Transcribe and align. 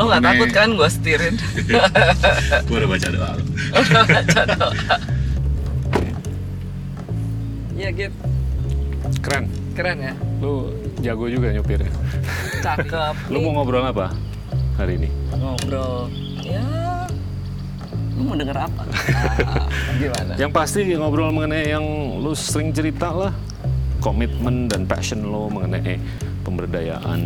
Lo 0.00 0.08
nggak 0.08 0.24
takut 0.24 0.48
kan 0.48 0.68
gue 0.72 0.88
setirin? 0.88 1.36
gue 2.66 2.76
udah 2.80 2.88
baca 2.88 3.08
doa 3.12 3.28
lo. 3.36 3.42
Udah 3.76 4.02
baca 4.08 4.40
doa. 4.48 4.72
Iya 7.76 7.88
gitu, 7.92 8.16
Keren. 9.20 9.44
keren 9.72 9.98
ya, 10.00 10.12
Lu 10.40 10.68
jago 11.00 11.28
juga 11.28 11.48
nyupirnya. 11.48 11.88
cakep. 12.60 13.14
Lu 13.28 13.40
mau 13.40 13.60
ngobrol 13.60 13.84
apa 13.84 14.12
hari 14.76 14.96
ini? 14.96 15.08
ngobrol? 15.32 16.08
Ya, 16.40 16.64
lu 18.16 18.24
mau 18.24 18.36
denger 18.36 18.56
apa? 18.68 18.82
Ah, 18.84 19.64
gimana? 20.00 20.32
Yang 20.36 20.50
pasti 20.52 20.80
ngobrol 20.92 21.32
mengenai 21.32 21.72
yang 21.72 21.84
lu 22.20 22.32
sering 22.32 22.72
cerita 22.72 23.08
lah. 23.12 23.32
Komitmen 24.00 24.64
dan 24.64 24.84
passion 24.84 25.24
lo 25.24 25.48
mengenai 25.48 26.00
pemberdayaan 26.40 27.20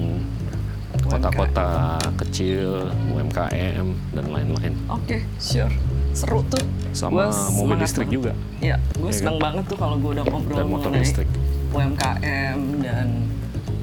kota-kota 1.04 2.00
kecil, 2.16 2.88
UMKM, 3.12 3.86
dan 4.16 4.24
lain-lain. 4.32 4.72
Oke, 4.88 5.20
sure. 5.36 5.70
Seru 6.14 6.40
tuh. 6.46 6.62
Sama 6.94 7.26
Gua 7.28 7.50
mobil 7.52 7.76
listrik 7.82 8.06
banget. 8.06 8.16
juga. 8.16 8.32
Iya, 8.62 8.76
gue 8.94 9.10
Iya 9.10 9.18
senang 9.18 9.38
banget 9.42 9.64
tuh 9.66 9.78
kalau 9.78 9.96
gue 9.98 10.10
udah 10.14 10.24
ngobrol 10.30 10.56
Dan 10.56 10.66
motor 10.70 10.90
mengenai 10.94 11.02
listrik. 11.02 11.28
UMKM 11.74 12.58
dan 12.86 13.08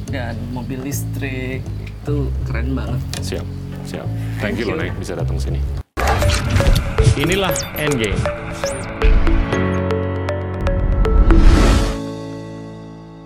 dan 0.08 0.36
mobil 0.56 0.80
listrik 0.80 1.60
itu 1.84 2.16
keren 2.48 2.72
banget. 2.72 3.02
Siap, 3.20 3.48
siap. 3.84 4.08
Thank 4.40 4.64
you 4.64 4.72
Thank 4.72 4.80
loh, 4.80 4.88
you. 4.88 4.92
Nek, 4.92 5.00
bisa 5.00 5.14
datang 5.20 5.38
sini. 5.38 5.60
Inilah 7.20 7.52
Endgame. 7.76 8.16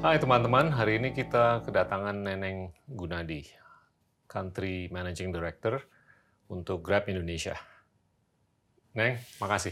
Hai 0.02 0.22
teman-teman, 0.22 0.70
hari 0.70 1.02
ini 1.02 1.14
kita 1.14 1.66
kedatangan 1.66 2.14
Neneng 2.14 2.70
Gunadi, 2.86 3.41
Country 4.35 4.91
Managing 4.91 5.31
Director 5.31 5.80
untuk 6.52 6.84
Grab 6.84 7.07
Indonesia. 7.07 7.55
Neng, 8.99 9.16
makasih 9.39 9.72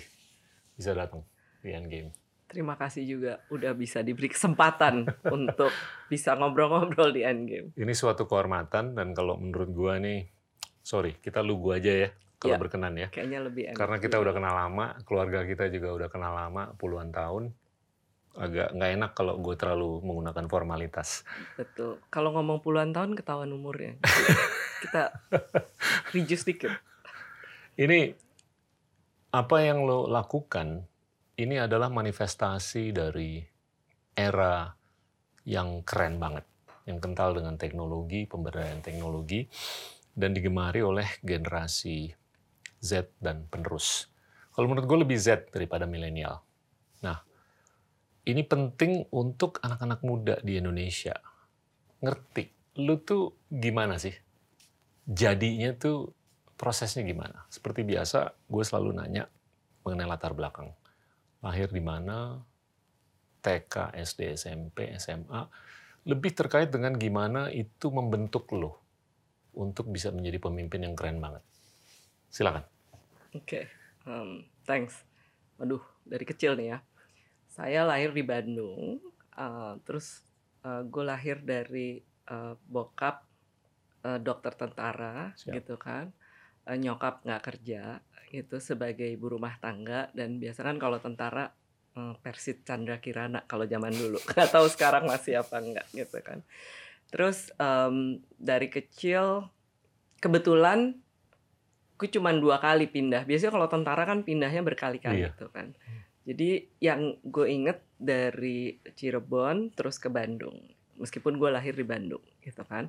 bisa 0.80 0.96
datang 0.96 1.28
di 1.60 1.76
Endgame. 1.76 2.16
Terima 2.48 2.80
kasih 2.80 3.04
juga 3.04 3.44
udah 3.52 3.76
bisa 3.76 4.00
diberi 4.00 4.32
kesempatan 4.32 5.04
untuk 5.36 5.74
bisa 6.08 6.40
ngobrol-ngobrol 6.40 7.12
di 7.12 7.28
Endgame. 7.28 7.76
Ini 7.76 7.92
suatu 7.92 8.24
kehormatan 8.24 8.96
dan 8.96 9.12
kalau 9.12 9.36
menurut 9.36 9.70
gua 9.76 10.00
nih, 10.00 10.32
sorry, 10.80 11.20
kita 11.20 11.44
lu 11.44 11.60
gua 11.60 11.84
aja 11.84 12.08
ya 12.08 12.10
kalau 12.40 12.56
Iya. 12.56 12.62
berkenan 12.62 12.94
ya. 12.96 13.08
Kayaknya 13.12 13.40
lebih 13.44 13.64
enak. 13.72 13.78
Karena 13.80 13.98
kita 14.00 14.16
udah 14.20 14.34
kenal 14.36 14.54
lama, 14.56 14.86
keluarga 15.04 15.40
kita 15.44 15.68
juga 15.68 15.90
udah 15.92 16.08
kenal 16.08 16.34
lama, 16.36 16.72
puluhan 16.80 17.12
tahun. 17.12 17.52
Agak 18.34 18.74
nggak 18.74 18.92
enak 18.98 19.12
kalau 19.14 19.38
gue 19.38 19.54
terlalu 19.54 20.02
menggunakan 20.02 20.46
formalitas. 20.50 21.22
Betul. 21.54 22.02
Kalau 22.10 22.34
ngomong 22.34 22.66
puluhan 22.66 22.90
tahun 22.90 23.14
ketahuan 23.14 23.54
umurnya. 23.54 23.98
kita 24.84 25.14
reduce 26.12 26.44
dikit. 26.44 26.74
Ini 27.80 28.14
apa 29.34 29.58
yang 29.66 29.86
lo 29.86 30.06
lakukan? 30.06 30.86
Ini 31.34 31.66
adalah 31.66 31.90
manifestasi 31.90 32.94
dari 32.94 33.42
era 34.14 34.70
yang 35.50 35.82
keren 35.82 36.22
banget, 36.22 36.46
yang 36.86 37.02
kental 37.02 37.34
dengan 37.34 37.58
teknologi, 37.58 38.30
pemberdayaan 38.30 38.86
teknologi, 38.86 39.50
dan 40.14 40.38
digemari 40.38 40.86
oleh 40.86 41.10
generasi 41.26 42.14
Z 42.78 43.18
dan 43.18 43.50
penerus. 43.50 44.06
Kalau 44.54 44.70
menurut 44.70 44.86
gue 44.86 45.00
lebih 45.02 45.18
Z 45.18 45.50
daripada 45.50 45.90
milenial. 45.90 46.46
Nah, 47.02 47.18
ini 48.24 48.44
penting 48.48 49.12
untuk 49.12 49.60
anak-anak 49.60 50.00
muda 50.08 50.36
di 50.40 50.56
Indonesia. 50.56 51.16
Ngerti, 52.00 52.78
lu 52.80 53.00
tuh 53.04 53.36
gimana 53.52 54.00
sih? 54.00 54.16
Jadinya 55.04 55.76
tuh 55.76 56.16
prosesnya 56.56 57.04
gimana? 57.04 57.44
Seperti 57.52 57.84
biasa, 57.84 58.32
gue 58.48 58.64
selalu 58.64 58.96
nanya 58.96 59.28
mengenai 59.84 60.08
latar 60.08 60.32
belakang. 60.32 60.72
Lahir 61.44 61.68
di 61.68 61.84
mana, 61.84 62.40
TK, 63.44 63.92
SD, 64.00 64.40
SMP, 64.40 64.96
SMA, 64.96 65.44
lebih 66.08 66.32
terkait 66.32 66.72
dengan 66.72 66.96
gimana 66.96 67.52
itu 67.52 67.92
membentuk 67.92 68.48
lo 68.56 68.80
untuk 69.52 69.92
bisa 69.92 70.12
menjadi 70.16 70.40
pemimpin 70.40 70.88
yang 70.88 70.96
keren 70.96 71.20
banget. 71.20 71.44
Silakan. 72.32 72.64
Oke, 73.36 73.68
um, 74.08 74.48
thanks. 74.64 75.04
Waduh, 75.60 75.84
dari 76.08 76.24
kecil 76.24 76.56
nih 76.56 76.68
ya. 76.76 76.78
Saya 77.54 77.86
lahir 77.86 78.10
di 78.18 78.26
Bandung, 78.26 78.98
uh, 79.38 79.78
terus 79.86 80.26
gue 80.64 81.04
lahir 81.04 81.44
dari 81.44 82.00
uh, 82.32 82.56
bokap 82.56 83.28
uh, 84.08 84.16
dokter 84.18 84.56
tentara, 84.56 85.36
Siap. 85.36 85.54
gitu 85.60 85.76
kan. 85.78 86.10
Uh, 86.64 86.80
nyokap 86.80 87.22
nggak 87.28 87.44
kerja, 87.44 88.00
gitu 88.34 88.58
sebagai 88.58 89.06
ibu 89.06 89.30
rumah 89.30 89.62
tangga 89.62 90.10
dan 90.18 90.42
biasa 90.42 90.66
kan 90.66 90.82
kalau 90.82 90.98
tentara 90.98 91.54
uh, 91.94 92.18
Persit 92.18 92.66
Chandra 92.66 92.98
Kirana 92.98 93.46
kalau 93.46 93.70
zaman 93.70 93.94
dulu. 93.94 94.18
Nggak 94.34 94.50
tahu 94.50 94.66
sekarang 94.74 95.06
masih 95.06 95.38
apa 95.38 95.62
enggak 95.62 95.86
gitu 95.94 96.18
kan. 96.26 96.42
Terus 97.14 97.54
um, 97.62 98.18
dari 98.42 98.74
kecil 98.74 99.46
kebetulan 100.18 100.98
gue 101.94 102.10
cuma 102.10 102.34
dua 102.34 102.58
kali 102.58 102.90
pindah. 102.90 103.22
Biasanya 103.30 103.54
kalau 103.54 103.70
tentara 103.70 104.04
kan 104.10 104.26
pindahnya 104.26 104.66
berkali-kali 104.66 105.22
Iya. 105.22 105.30
gitu 105.38 105.54
kan. 105.54 105.78
Jadi 106.24 106.64
yang 106.80 107.20
gue 107.24 107.48
inget 107.52 107.84
dari 108.00 108.80
Cirebon 108.96 109.76
terus 109.76 110.00
ke 110.00 110.08
Bandung. 110.08 110.56
Meskipun 110.96 111.36
gue 111.36 111.50
lahir 111.52 111.76
di 111.76 111.84
Bandung 111.84 112.24
gitu 112.40 112.64
kan. 112.64 112.88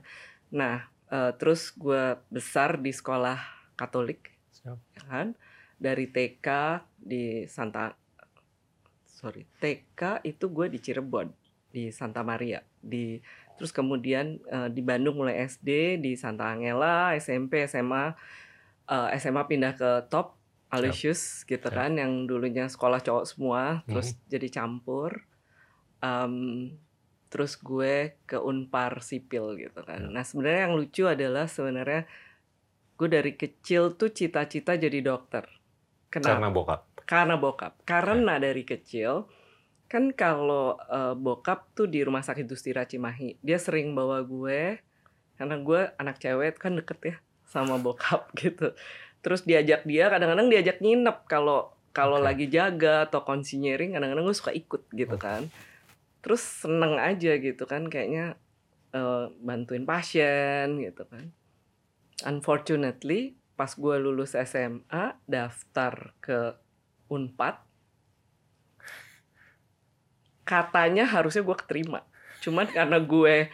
Nah 0.55 0.87
eh, 1.11 1.33
terus 1.35 1.75
gue 1.75 2.19
besar 2.31 2.79
di 2.79 2.95
sekolah 2.95 3.39
Katolik 3.75 4.31
Siap. 4.55 4.79
ya 4.95 5.03
kan. 5.11 5.29
Dari 5.75 6.07
TK 6.07 6.49
di 6.95 7.45
Santa 7.51 7.91
sorry 9.25 9.43
TK 9.59 10.21
itu 10.23 10.53
gue 10.53 10.69
di 10.69 10.79
Cirebon 10.79 11.33
di 11.73 11.91
Santa 11.91 12.23
Maria 12.23 12.63
di 12.79 13.19
terus 13.59 13.75
kemudian 13.75 14.39
eh, 14.47 14.69
di 14.71 14.85
Bandung 14.85 15.19
mulai 15.19 15.43
SD 15.49 15.99
di 15.99 16.15
Santa 16.15 16.53
Angela 16.53 17.17
SMP 17.19 17.67
SMA 17.67 18.15
eh, 18.87 19.09
SMA 19.19 19.43
pindah 19.49 19.73
ke 19.75 19.91
Top 20.07 20.44
Aloysius 20.75 21.23
gitu 21.45 21.63
Siap. 21.63 21.75
kan 21.75 21.93
yang 21.95 22.25
dulunya 22.25 22.67
sekolah 22.67 22.99
cowok 22.99 23.25
semua 23.25 23.63
terus 23.87 24.09
jadi 24.27 24.49
campur 24.51 25.23
Em, 25.99 26.69
terus 27.29 27.57
gue 27.57 28.21
ke 28.23 28.37
Unpar 28.37 29.01
sipil 29.01 29.57
gitu 29.57 29.81
kan 29.81 30.05
Ya. 30.05 30.11
nah 30.11 30.23
sebenarnya 30.23 30.69
yang 30.69 30.75
lucu 30.77 31.03
adalah 31.05 31.49
sebenarnya 31.49 32.05
gue 32.95 33.09
dari 33.09 33.33
kecil 33.35 33.97
tuh 33.97 34.09
cita-cita 34.09 34.77
jadi 34.77 35.01
dokter 35.01 35.49
kenapa 36.07 36.37
Karena 36.37 36.49
bokap. 36.49 36.81
karena 37.05 37.35
bokap. 37.35 37.73
Karena 37.83 38.35
dari 38.39 38.63
kecil 38.63 39.27
kan 39.85 40.13
kalau 40.13 40.77
eh, 40.79 41.15
bokap 41.15 41.73
tuh 41.73 41.85
di 41.85 42.01
rumah 42.01 42.21
sakit 42.21 42.45
Dustira 42.45 42.85
Cimahi, 42.85 43.41
dia 43.41 43.59
sering 43.59 43.93
bawa 43.93 44.23
gue 44.23 44.79
karena 45.35 45.57
gue 45.59 45.81
anak 45.97 46.17
cewek 46.17 46.57
kan 46.57 46.79
deket 46.79 46.99
ya 47.03 47.17
sama 47.45 47.77
bokap 47.77 48.31
gitu. 48.41 48.73
Terus 49.25 49.49
diajak 49.49 49.89
dia 49.89 50.13
kadang-kadang 50.13 50.53
diajak 50.53 50.85
nginep 50.85 51.25
kalau 51.25 51.73
kalau 51.97 52.21
Oke. 52.21 52.27
lagi 52.29 52.47
jaga 52.53 53.09
atau 53.09 53.25
konsinyering 53.25 53.97
kadang-kadang 53.97 54.29
gue 54.29 54.37
suka 54.37 54.53
ikut 54.53 54.93
gitu 54.93 55.17
kan. 55.17 55.49
Terus 56.21 56.45
seneng 56.45 57.01
aja 57.01 57.41
gitu 57.41 57.65
kan 57.65 57.89
kayaknya 57.89 58.37
eh, 58.93 59.25
bantuin 59.41 59.89
pasien 59.89 60.77
gitu 60.77 61.09
kan. 61.09 61.33
Unfortunately 62.29 63.41
pas 63.55 63.71
gue 63.71 63.97
lulus 64.03 64.35
SMA 64.35 65.17
daftar 65.31 66.13
ke 66.19 66.59
Unpad 67.07 67.63
katanya 70.45 71.09
harusnya 71.09 71.47
gue 71.47 71.57
keterima 71.57 72.05
cuman 72.45 72.69
karena 72.69 72.99
gue 73.01 73.49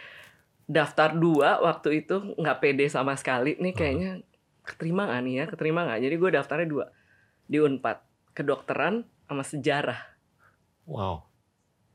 daftar 0.66 1.14
dua 1.14 1.62
waktu 1.62 2.02
itu 2.02 2.34
nggak 2.34 2.58
pede 2.58 2.86
sama 2.90 3.14
sekali 3.14 3.54
nih 3.60 3.74
kayaknya 3.74 4.12
keterima 4.70 5.04
nggak 5.04 5.20
nih 5.20 5.34
ya 5.34 5.44
keterima 5.46 5.80
nggak 5.82 6.00
jadi 6.00 6.14
gue 6.14 6.30
daftarnya 6.30 6.68
dua 6.68 6.86
di 7.44 7.58
Unpad 7.58 7.98
kedokteran 8.32 9.02
sama 9.26 9.42
sejarah 9.42 10.00
Wow. 10.86 11.26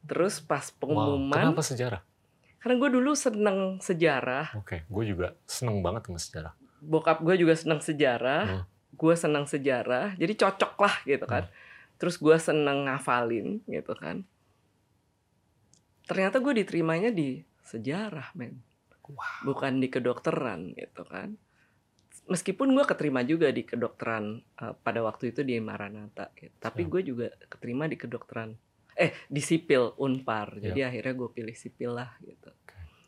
terus 0.03 0.39
pas 0.39 0.63
wow. 0.63 0.77
pengumuman 0.77 1.35
Kenapa 1.51 1.63
sejarah? 1.63 2.01
karena 2.59 2.75
gue 2.75 2.89
dulu 2.91 3.11
seneng 3.13 3.59
sejarah 3.79 4.55
Oke, 4.55 4.83
gue 4.85 5.03
juga 5.05 5.35
seneng 5.43 5.79
banget 5.79 6.07
sama 6.07 6.19
sejarah. 6.19 6.53
bokap 6.79 7.17
gue 7.21 7.35
juga 7.35 7.53
seneng 7.53 7.79
sejarah, 7.79 8.43
Hmm. 8.45 8.63
gue 8.93 9.13
seneng 9.15 9.45
sejarah, 9.45 10.13
jadi 10.15 10.33
cocok 10.35 10.73
lah 10.77 10.95
gitu 11.03 11.25
kan. 11.25 11.43
Terus 11.97 12.15
gue 12.15 12.35
seneng 12.37 12.85
ngafalin 12.85 13.59
gitu 13.65 13.93
kan. 13.93 14.21
Ternyata 16.05 16.37
gue 16.37 16.53
diterimanya 16.61 17.09
di 17.09 17.41
sejarah, 17.65 18.29
men. 18.37 18.61
Wow. 19.05 19.49
Bukan 19.53 19.81
di 19.81 19.89
kedokteran 19.89 20.73
gitu 20.73 21.05
kan. 21.05 21.37
Meskipun 22.25 22.73
gue 22.73 22.85
keterima 22.89 23.21
juga 23.21 23.53
di 23.53 23.61
kedokteran 23.61 24.41
eh, 24.41 24.73
pada 24.81 24.99
waktu 25.05 25.29
itu 25.29 25.45
di 25.45 25.61
Maranatha, 25.61 26.33
gitu. 26.33 26.53
tapi 26.57 26.89
gue 26.89 27.01
juga 27.05 27.27
keterima 27.45 27.85
di 27.85 27.97
kedokteran, 28.01 28.57
eh 28.97 29.13
di 29.29 29.41
sipil 29.43 29.93
Unpar. 30.01 30.57
Jadi 30.57 30.81
akhirnya 30.81 31.13
gue 31.13 31.29
pilih 31.29 31.53
sipil 31.53 31.93
lah 31.93 32.17
gitu. 32.25 32.49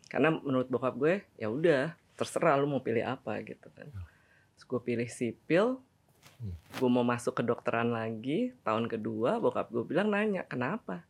Karena 0.08 0.32
menurut 0.32 0.70
bokap 0.70 0.96
gue 0.96 1.26
ya 1.36 1.50
udah 1.50 1.98
terserah 2.14 2.58
lu 2.62 2.70
mau 2.70 2.82
pilih 2.86 3.04
apa 3.04 3.42
gitu 3.42 3.68
kan. 3.74 3.90
Terus 4.56 4.64
gue 4.66 4.82
pilih 4.86 5.10
sipil. 5.10 5.66
Hmm. 6.38 6.54
Gue 6.78 6.90
mau 6.90 7.02
masuk 7.02 7.42
kedokteran 7.42 7.90
lagi 7.90 8.54
tahun 8.62 8.86
kedua. 8.86 9.42
Bokap 9.42 9.74
gue 9.74 9.82
bilang 9.82 10.14
nanya 10.14 10.46
kenapa? 10.46 11.02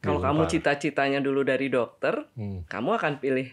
Kalau 0.00 0.16
kamu 0.16 0.48
cita-citanya 0.48 1.20
dulu 1.20 1.44
dari 1.44 1.68
dokter, 1.68 2.24
Hmm, 2.32 2.64
kamu 2.64 2.96
akan 2.96 3.12
pilih 3.20 3.52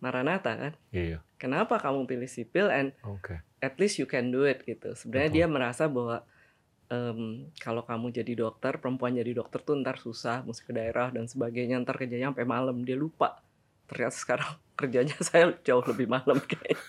Maranatha 0.00 0.52
kan? 0.56 0.72
iya, 0.92 1.20
Kenapa 1.36 1.80
kamu 1.80 2.08
pilih 2.08 2.28
sipil 2.28 2.68
and 2.68 2.92
oke. 3.04 3.40
at 3.60 3.74
least 3.80 4.00
you 4.00 4.08
can 4.08 4.32
do 4.32 4.44
it 4.44 4.64
gitu. 4.64 4.92
Sebenarnya 4.96 5.30
Betul. 5.32 5.38
dia 5.40 5.46
merasa 5.48 5.84
bahwa 5.88 6.24
em, 6.88 7.48
kalau 7.60 7.84
kamu 7.84 8.12
jadi 8.12 8.32
dokter, 8.36 8.80
perempuan 8.80 9.16
jadi 9.16 9.32
dokter 9.36 9.60
tuh 9.60 9.76
ntar 9.80 10.00
susah, 10.00 10.44
mesti 10.44 10.64
ke 10.64 10.72
daerah 10.72 11.12
dan 11.12 11.28
sebagainya, 11.28 11.80
ntar 11.84 12.00
kerjanya 12.00 12.32
sampai 12.32 12.48
malam. 12.48 12.84
Dia 12.84 12.96
lupa. 12.96 13.40
Ternyata 13.88 14.16
sekarang 14.16 14.52
kerjanya 14.80 15.16
saya 15.20 15.52
jauh 15.64 15.84
lebih 15.84 16.08
malam 16.08 16.40
kayaknya. 16.40 16.76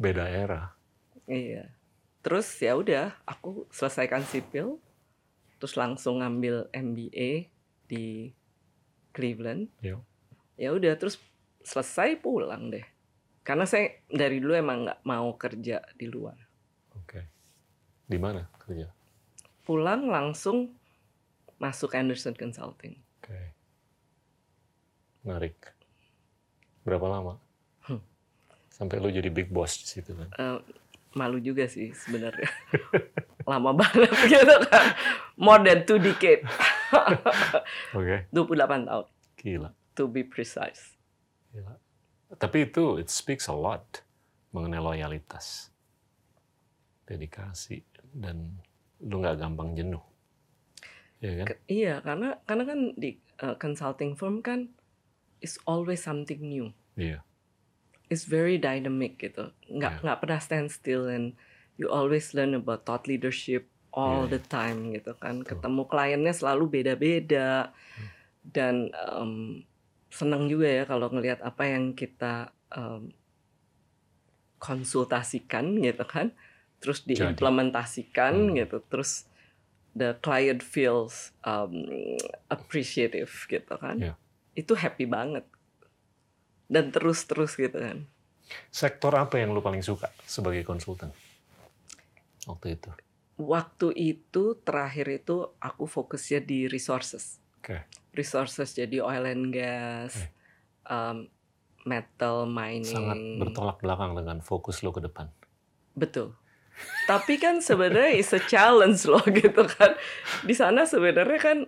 Beda 0.00 0.24
era. 0.28 0.72
Iya. 1.28 1.68
Terus 2.20 2.48
ya 2.60 2.76
udah, 2.76 3.16
aku 3.24 3.64
selesaikan 3.72 4.24
sipil, 4.28 4.76
terus 5.56 5.76
langsung 5.76 6.20
ngambil 6.20 6.68
MBA 6.72 7.48
di 7.88 8.32
Cleveland. 9.12 9.68
Iya. 9.80 10.00
Ya 10.60 10.76
udah, 10.76 10.92
terus 11.00 11.16
selesai 11.64 12.20
pulang 12.20 12.68
deh. 12.68 12.84
Karena 13.40 13.64
saya 13.64 13.96
dari 14.12 14.36
dulu 14.44 14.52
emang 14.52 14.84
nggak 14.84 15.00
mau 15.08 15.32
kerja 15.40 15.80
di 15.96 16.04
luar. 16.04 16.36
Oke. 17.00 17.20
Di 18.04 18.20
mana 18.20 18.44
kerja? 18.60 18.92
Pulang 19.64 20.12
langsung 20.12 20.76
masuk 21.56 21.96
Anderson 21.96 22.36
Consulting. 22.36 22.92
Oke. 23.24 23.40
Menarik. 25.24 25.56
Berapa 26.84 27.08
lama? 27.08 27.40
Hmm. 27.88 28.04
Sampai 28.68 29.00
lu 29.00 29.08
jadi 29.08 29.32
big 29.32 29.48
boss 29.48 29.80
di 29.80 29.86
situ 29.88 30.12
kan? 30.12 30.28
Eh, 30.36 30.60
malu 31.16 31.40
juga 31.40 31.64
sih 31.72 31.96
sebenarnya. 31.96 32.52
Lama 33.50 33.72
banget 33.72 34.12
gitu 34.32 34.56
kan. 34.68 34.92
More 35.40 35.64
than 35.64 35.88
two 35.88 35.96
decade. 35.96 36.44
Oke. 37.96 38.28
28 38.36 38.84
tahun 38.84 39.06
Gila. 39.40 39.70
To 40.00 40.08
be 40.08 40.24
precise. 40.24 40.96
Gila. 41.52 41.76
Tapi 42.40 42.64
itu 42.64 42.96
it 42.96 43.12
speaks 43.12 43.44
a 43.44 43.54
lot 43.54 44.00
mengenai 44.50 44.80
loyalitas, 44.80 45.68
dedikasi, 47.04 47.84
dan 48.10 48.56
lu 49.02 49.20
nggak 49.20 49.36
gampang 49.36 49.76
jenuh. 49.76 50.02
Iya 51.20 51.44
kan? 51.44 51.46
Ke- 51.52 51.62
Iya, 51.68 51.94
karena 52.00 52.28
karena 52.48 52.64
kan 52.64 52.78
di 52.96 53.10
uh, 53.42 53.56
consulting 53.60 54.16
firm 54.16 54.40
kan 54.40 54.72
is 55.40 55.60
always 55.66 56.00
something 56.00 56.40
new. 56.40 56.72
Iya. 56.96 57.20
It's 58.08 58.26
very 58.26 58.56
dynamic 58.58 59.20
gitu. 59.20 59.52
Nggak 59.68 60.00
Yeah. 60.00 60.02
nggak 60.02 60.18
pernah 60.24 60.40
stand 60.40 60.68
still 60.72 61.06
and 61.06 61.36
you 61.76 61.88
always 61.88 62.32
learn 62.32 62.56
about 62.56 62.84
thought 62.84 63.04
leadership 63.06 63.68
all 63.90 64.26
Yeah, 64.30 64.38
the 64.38 64.42
time 64.46 64.94
gitu 64.94 65.14
kan. 65.18 65.42
Betul. 65.42 65.58
Ketemu 65.58 65.82
kliennya 65.86 66.34
selalu 66.34 66.64
beda-beda 66.70 67.74
dan 68.46 68.88
em, 68.94 69.62
senang 70.10 70.50
juga 70.50 70.66
ya 70.66 70.84
kalau 70.84 71.06
ngelihat 71.08 71.40
apa 71.40 71.64
yang 71.70 71.94
kita 71.94 72.50
em, 72.74 73.14
konsultasikan 74.60 75.80
gitu 75.80 76.04
kan, 76.04 76.36
terus 76.84 77.00
Jadi. 77.02 77.16
diimplementasikan 77.16 78.52
Hmm. 78.52 78.56
gitu, 78.58 78.84
terus 78.92 79.24
the 79.96 80.14
client 80.20 80.60
feels 80.60 81.32
um, 81.42 81.88
appreciative 82.52 83.32
gitu 83.48 83.74
kan, 83.80 83.96
Yeah. 83.98 84.16
itu 84.54 84.76
happy 84.76 85.08
banget 85.08 85.48
dan 86.70 86.92
terus-terus 86.94 87.56
gitu 87.56 87.78
kan. 87.80 88.06
Sektor 88.70 89.14
apa 89.14 89.38
yang 89.38 89.54
lu 89.54 89.62
paling 89.62 89.82
suka 89.82 90.10
sebagai 90.26 90.62
konsultan 90.66 91.10
waktu 92.46 92.76
itu? 92.78 92.90
Waktu 93.40 93.88
itu 93.96 94.60
terakhir 94.60 95.08
itu 95.08 95.56
aku 95.56 95.88
fokusnya 95.88 96.44
di 96.44 96.68
resources, 96.68 97.40
Oke. 97.62 97.88
Resources 98.12 98.74
jadi 98.74 99.00
oil 99.00 99.24
and 99.26 99.50
gas, 99.50 100.14
Oke. 100.16 100.28
um, 100.86 101.16
metal 101.82 102.44
mining, 102.44 102.84
Sangat 102.84 103.18
bertolak 103.40 103.78
belakang 103.80 104.12
dengan 104.12 104.38
fokus 104.40 104.82
lu 104.82 104.90
ke 104.90 105.00
depan. 105.00 105.28
betul. 105.94 106.32
Tapi 107.04 107.36
kan 107.36 107.60
sebenarnya 107.60 108.16
is 108.16 108.32
a 108.32 108.40
challenge 108.40 109.04
loh 109.04 109.20
gitu 109.42 109.68
kan. 109.68 109.92
Di 110.40 110.54
sana 110.56 110.88
sebenarnya 110.88 111.36
kan 111.36 111.58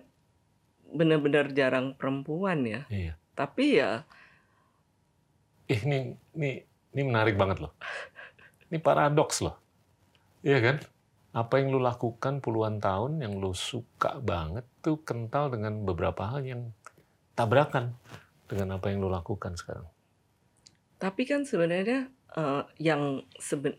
benar-benar 0.89 1.53
jarang 1.53 1.93
perempuan 1.93 2.65
ya. 2.65 2.81
Iya. 2.89 3.13
Tapi 3.33 3.77
ya 3.77 4.05
Ih, 5.69 5.79
ini, 5.85 6.17
ini, 6.35 6.49
ini 6.91 7.01
menarik 7.05 7.39
banget 7.39 7.63
loh. 7.63 7.71
Ini 8.67 8.81
paradoks 8.83 9.39
loh. 9.45 9.55
Iya 10.43 10.59
kan? 10.59 10.75
Apa 11.33 11.57
yang 11.57 11.73
lu 11.73 11.81
lakukan 11.81 12.39
puluhan 12.39 12.77
tahun, 12.77 13.17
yang 13.25 13.41
lu 13.41 13.57
suka 13.57 14.21
banget, 14.21 14.63
tuh 14.85 15.01
kental 15.01 15.49
dengan 15.49 15.81
beberapa 15.81 16.29
hal 16.29 16.45
yang 16.45 16.69
tabrakan 17.33 17.97
dengan 18.45 18.77
apa 18.77 18.93
yang 18.93 19.01
lu 19.01 19.09
lakukan 19.09 19.57
sekarang. 19.57 19.89
tapi 21.01 21.27
kan 21.27 21.43
sebenarnya 21.43 22.07
eh, 22.31 22.63
yang 22.79 23.27
seben 23.35 23.75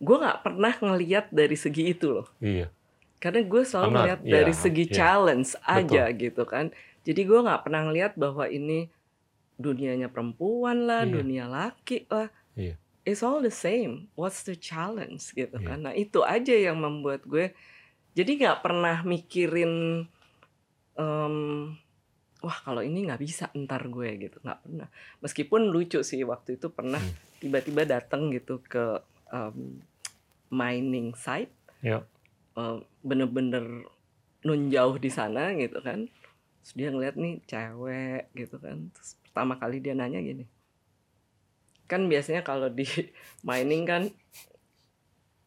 gue 0.00 0.16
nggak 0.18 0.42
pernah 0.42 0.74
ngeliat 0.82 1.30
dari 1.30 1.54
segi 1.54 1.94
itu 1.94 2.10
loh. 2.10 2.26
Iya. 2.42 2.72
Karena 3.20 3.44
gue 3.44 3.62
selalu 3.62 3.90
ngeliat 3.94 4.20
yeah, 4.24 4.32
dari 4.34 4.54
segi 4.56 4.84
yeah. 4.88 4.94
challenge 4.96 5.54
aja 5.62 6.08
gitu 6.10 6.42
kan. 6.48 6.72
Jadi 7.04 7.20
gue 7.22 7.38
nggak 7.38 7.68
pernah 7.68 7.86
ngeliat 7.86 8.18
bahwa 8.18 8.48
ini 8.48 8.88
dunianya 9.60 10.08
perempuan 10.08 10.88
lah, 10.88 11.04
Iya. 11.04 11.12
dunia 11.20 11.44
laki 11.46 12.08
lah. 12.08 12.32
It's 13.02 13.20
all 13.20 13.40
the 13.40 13.50
same. 13.50 14.12
What's 14.12 14.44
the 14.44 14.54
challenge 14.54 15.32
gitu 15.32 15.54
Iya. 15.54 15.66
kan? 15.66 15.78
Nah 15.82 15.94
itu 15.94 16.20
aja 16.20 16.52
yang 16.52 16.78
membuat 16.78 17.24
gue 17.24 17.52
jadi 18.12 18.30
nggak 18.36 18.60
pernah 18.60 19.00
mikirin 19.02 20.04
em, 20.94 21.36
wah 22.40 22.58
kalau 22.60 22.80
ini 22.80 23.06
nggak 23.06 23.20
bisa 23.20 23.48
ntar 23.54 23.86
gue 23.86 24.10
gitu 24.20 24.36
nggak 24.38 24.60
pernah. 24.60 24.88
Meskipun 25.18 25.68
lucu 25.68 26.00
sih 26.00 26.20
waktu 26.22 26.56
itu 26.56 26.68
pernah 26.68 27.00
Hmm. 27.00 27.16
tiba-tiba 27.38 27.88
datang 27.88 28.28
gitu 28.28 28.60
ke 28.60 29.00
em, 29.30 29.80
mining 30.48 31.14
site 31.14 31.54
Ya. 31.80 32.04
eh, 32.52 32.76
bener-bener 33.00 33.86
nun 34.40 34.68
jauh 34.68 34.96
di 34.96 35.08
sana 35.08 35.54
gitu 35.54 35.78
kan 35.78 36.04
terus 36.60 36.72
dia 36.74 36.88
ngeliat 36.88 37.14
nih 37.14 37.40
cewek 37.46 38.28
gitu 38.34 38.56
kan 38.56 38.90
terus 38.90 39.16
pertama 39.22 39.54
kali 39.54 39.78
dia 39.78 39.92
nanya 39.92 40.18
gini 40.18 40.44
kan 41.90 42.06
biasanya 42.06 42.40
kalau 42.40 42.70
di 42.70 42.86
mining 43.42 43.82
kan 43.82 44.02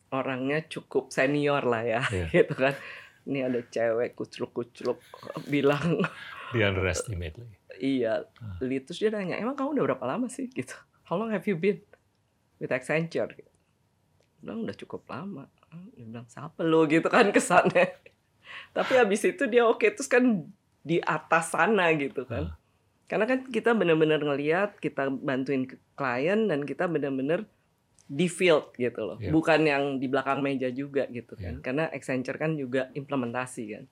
orangnya 0.09 0.61
cukup 0.67 1.09
senior 1.09 1.63
lah 1.63 1.81
ya 1.81 2.01
Iya. 2.05 2.25
gitu 2.35 2.53
kan 2.53 2.75
ini 3.23 3.39
ada 3.39 3.63
cewek 3.63 4.13
kucluk-kucluk 4.13 4.99
bilang 5.47 6.03
Di 6.51 6.59
underestimate 6.61 7.39
lagi. 7.39 7.55
iya 7.79 8.27
Ah. 8.37 8.59
Terus 8.59 8.99
dia 8.99 9.09
nanya 9.09 9.39
emang 9.39 9.55
kamu 9.55 9.73
udah 9.73 9.85
berapa 9.87 10.05
lama 10.05 10.27
sih 10.27 10.45
gitu 10.49 10.75
how 11.03 11.15
long 11.15 11.31
have 11.31 11.43
you 11.43 11.55
been 11.55 11.79
with 12.57 12.69
Accenture 12.69 13.31
gitu. 13.31 13.49
bilang 14.37 14.61
udah 14.61 14.75
cukup 14.75 15.07
lama 15.07 15.47
dia 15.91 16.03
bilang 16.03 16.27
siapa 16.27 16.61
lo 16.61 16.83
gitu 16.85 17.07
kan 17.07 17.31
kesannya 17.31 17.95
tapi 18.75 18.93
habis 18.93 19.23
itu 19.23 19.47
dia 19.47 19.63
oke 19.63 19.87
terus 19.89 20.05
kan 20.05 20.45
di 20.79 20.99
atas 20.99 21.49
sana 21.49 21.89
gitu 21.95 22.27
kan 22.27 22.51
Ah. 22.51 22.55
Karena 23.13 23.29
kan 23.29 23.45
kita 23.45 23.77
benar-benar 23.77 24.17
ngelihat 24.19 24.81
kita 24.81 25.13
bantuin 25.13 25.69
klien 25.93 26.49
dan 26.49 26.65
kita 26.65 26.89
benar-benar 26.89 27.45
di 28.03 28.25
field 28.25 28.73
gitu 28.75 29.05
loh 29.05 29.17
Iya. 29.21 29.29
bukan 29.29 29.61
yang 29.63 29.83
di 30.01 30.09
belakang 30.09 30.41
meja 30.41 30.73
juga 30.73 31.05
gitu 31.07 31.37
kan 31.37 31.61
Iya. 31.61 31.61
karena 31.61 31.83
Accenture 31.87 32.41
kan 32.41 32.57
juga 32.57 32.89
implementasi 32.91 33.63
kan 33.69 33.85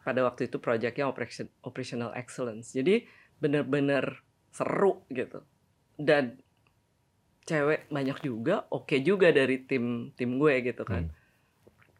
pada 0.00 0.24
waktu 0.24 0.48
itu 0.48 0.56
proyeknya 0.56 1.04
operation 1.04 1.52
operational 1.60 2.16
excellence 2.16 2.72
jadi 2.72 3.04
benar-benar 3.36 4.24
seru 4.48 5.04
gitu 5.12 5.44
dan 5.94 6.40
cewek 7.44 7.84
banyak 7.86 8.18
juga 8.20 8.64
oke 8.68 8.96
juga 9.00 9.28
dari 9.28 9.60
tim 9.60 10.08
tim 10.16 10.40
gue 10.40 10.54
gitu 10.64 10.82
kan 10.82 11.04
Hmm. 11.04 11.14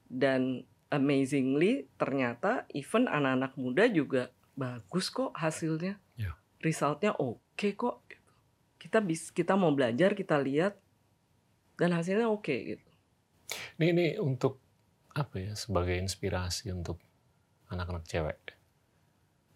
dan 0.09 0.41
amazingly 0.91 1.87
ternyata 1.95 2.67
even 2.73 3.07
anak-anak 3.07 3.55
muda 3.55 3.85
juga 3.87 4.33
bagus 4.61 5.09
kok 5.09 5.33
hasilnya 5.33 5.97
Ya. 6.21 6.37
resultnya 6.61 7.17
oke 7.17 7.69
kok 7.73 8.05
gitu. 8.05 8.33
kita 8.77 9.01
bis 9.01 9.33
kita 9.33 9.57
mau 9.57 9.73
belajar 9.73 10.13
kita 10.13 10.37
lihat 10.37 10.77
dan 11.81 11.97
hasilnya 11.97 12.29
oke 12.29 12.53
gitu 12.53 12.85
Ini, 13.81 13.87
ini 13.91 14.07
untuk 14.21 14.61
apa 15.11 15.41
ya 15.41 15.57
sebagai 15.57 15.97
inspirasi 15.97 16.71
untuk 16.71 17.01
anak-anak 17.67 18.07
cewek 18.07 18.39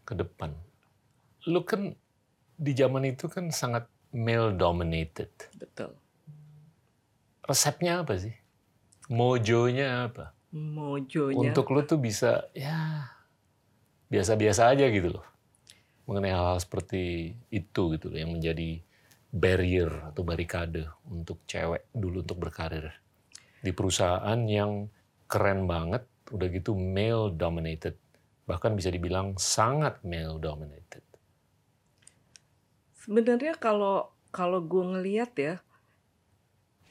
ke 0.02 0.18
depan. 0.18 0.50
Lu 1.46 1.62
kan 1.62 1.94
di 2.58 2.72
zaman 2.74 3.06
itu 3.06 3.30
kan 3.30 3.54
sangat 3.54 3.86
male 4.10 4.50
dominated. 4.58 5.30
betul 5.54 5.94
Resepnya 7.44 8.02
apa 8.02 8.18
sih? 8.18 8.34
Mojonya 9.12 10.08
apa? 10.08 10.32
mojonya 10.50 11.50
Untuk 11.50 11.70
lu 11.70 11.82
tuh 11.82 11.98
bisa 11.98 12.46
ya 12.50 13.10
biasa-biasa 14.14 14.70
aja 14.70 14.86
gitu 14.94 15.18
loh. 15.18 15.26
Mengenai 16.06 16.30
hal-hal 16.30 16.60
seperti 16.62 17.34
itu 17.50 17.82
gitu 17.98 18.06
loh 18.12 18.18
yang 18.18 18.30
menjadi 18.30 18.78
barrier 19.34 19.90
atau 20.14 20.22
barikade 20.22 20.86
untuk 21.10 21.42
cewek 21.50 21.90
dulu 21.90 22.22
untuk 22.22 22.38
berkarir 22.38 22.94
di 23.64 23.72
perusahaan 23.72 24.40
yang 24.44 24.92
keren 25.24 25.64
banget, 25.64 26.04
udah 26.28 26.46
gitu 26.52 26.76
male 26.76 27.32
dominated, 27.32 27.96
bahkan 28.44 28.76
bisa 28.76 28.92
dibilang 28.92 29.40
sangat 29.40 30.04
male 30.04 30.36
dominated. 30.36 31.00
Sebenarnya 32.92 33.56
kalau 33.56 34.12
kalau 34.28 34.60
gue 34.60 34.84
ngeliat 34.84 35.32
ya, 35.40 35.54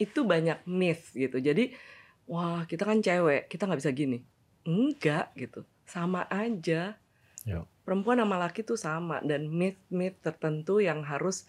itu 0.02 0.26
banyak 0.26 0.66
myth 0.66 1.14
gitu. 1.14 1.38
Jadi, 1.38 1.78
wah 2.26 2.66
kita 2.66 2.90
kan 2.90 3.06
cewek, 3.06 3.46
kita 3.54 3.70
nggak 3.70 3.82
bisa 3.86 3.94
gini. 3.94 4.26
Enggak 4.66 5.30
gitu, 5.38 5.62
sama 5.86 6.26
aja. 6.34 6.98
Ya. 7.44 7.68
Perempuan 7.84 8.24
sama 8.24 8.40
laki 8.40 8.64
tuh 8.64 8.80
sama 8.80 9.20
dan 9.24 9.52
myth-myth 9.52 10.20
tertentu 10.24 10.80
yang 10.80 11.04
harus 11.04 11.48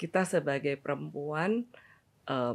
kita 0.00 0.24
sebagai 0.24 0.80
perempuan 0.80 1.68
eh, 2.28 2.54